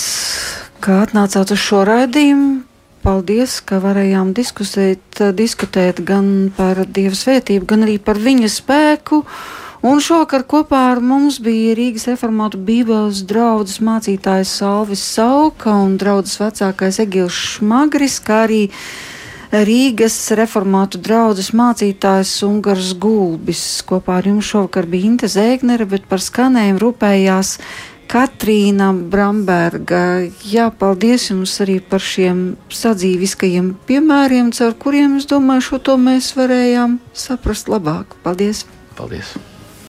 ka 0.82 1.04
atnācāt 1.04 1.54
uz 1.54 1.62
šo 1.62 1.84
raidījumu. 1.86 2.64
Paldies, 3.04 3.58
ka 3.68 3.82
varējām 3.84 4.32
diskusēt, 4.34 5.20
diskutēt 5.36 6.00
gan 6.08 6.48
par 6.56 6.86
Dieva 6.88 7.18
svētību, 7.20 7.68
gan 7.68 7.84
arī 7.86 7.98
par 8.00 8.16
viņa 8.16 8.50
spēku. 8.50 9.20
Un 9.84 10.00
šovakar 10.00 10.46
kopā 10.48 10.86
ar 10.94 11.02
mums 11.04 11.42
bija 11.44 11.76
Rīgas 11.76 12.08
reformātu 12.08 12.62
Bībeles 12.64 13.26
draugs 13.28 13.82
mācītājs 13.84 14.54
Salvis 14.62 15.04
Sauka 15.04 15.76
un 15.76 15.98
draugs 16.00 16.38
vecākais 16.40 17.02
Egils 17.04 17.36
Šmagris, 17.36 18.22
kā 18.24 18.46
arī 18.46 18.62
Rīgas 19.54 20.16
reformātu 20.34 20.98
draugs 20.98 21.52
mācītājs 21.54 22.32
Ungars 22.48 22.96
Gulbis. 22.98 23.84
Kopā 23.86 24.16
ar 24.18 24.30
jums 24.32 24.50
šovakar 24.50 24.88
bija 24.90 25.12
Inte 25.12 25.30
Zēgnere, 25.30 25.86
bet 25.86 26.08
par 26.10 26.24
skanējumu 26.26 26.82
rūpējās 26.82 27.54
Katrīna 28.10 28.90
Bramberga. 29.14 30.26
Jā, 30.50 30.72
paldies 30.74 31.30
jums 31.30 31.54
arī 31.62 31.78
par 31.86 32.02
šiem 32.02 32.44
sadzīviskajiem 32.74 33.76
piemēriem, 33.86 34.50
caur 34.58 34.74
kuriem, 34.82 35.20
es 35.22 35.30
domāju, 35.30 35.70
šo 35.70 35.84
to 35.86 36.02
mēs 36.02 36.34
varējām 36.40 36.98
saprast 37.14 37.70
labāk. 37.70 38.18
Paldies! 38.26 38.66
Paldies! 38.98 39.36